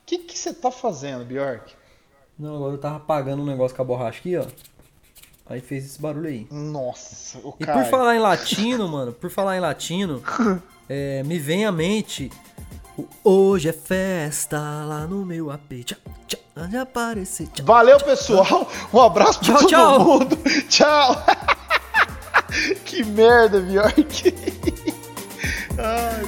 O 0.02 0.06
que 0.06 0.36
você 0.36 0.52
tá 0.52 0.70
fazendo, 0.70 1.24
Bjork? 1.24 1.72
Não, 2.38 2.56
agora 2.56 2.74
eu 2.74 2.78
tava 2.78 2.96
apagando 2.96 3.42
um 3.42 3.46
negócio 3.46 3.76
com 3.76 3.82
a 3.82 3.84
borracha 3.84 4.18
aqui, 4.18 4.36
ó. 4.36 4.44
Aí 5.46 5.61
fez 5.61 5.84
esse 5.84 6.00
barulho 6.00 6.28
aí. 6.28 6.46
Nossa, 6.50 7.38
o 7.38 7.54
E 7.61 7.64
cara. 7.64 7.82
por 7.82 7.90
falar 7.90 8.14
em 8.16 8.18
latino, 8.20 8.88
mano, 8.88 9.12
por 9.12 9.30
falar 9.30 9.56
em 9.56 9.61
latino, 9.61 10.22
é, 10.88 11.22
me 11.24 11.38
vem 11.38 11.66
à 11.66 11.72
mente 11.72 12.30
Hoje 13.22 13.68
é 13.68 13.72
festa 13.72 14.59
lá 14.59 15.07
no 15.07 15.24
meu 15.24 15.51
AP. 15.51 15.84
Tchau, 15.84 15.98
tchau, 16.26 16.80
aparecer. 16.80 17.48
Tchau. 17.48 17.66
Valeu, 17.66 17.98
pessoal. 18.01 18.68
Um 18.92 19.01
abraço 19.01 19.40
pra 19.40 19.55
Tchau, 19.55 19.59
todo 19.59 19.68
tchau. 19.68 20.05
mundo. 20.05 20.36
Tchau. 20.68 21.24
que 22.84 23.05
merda, 23.05 23.61
Bjork. 23.61 24.34
Ai, 25.78 26.24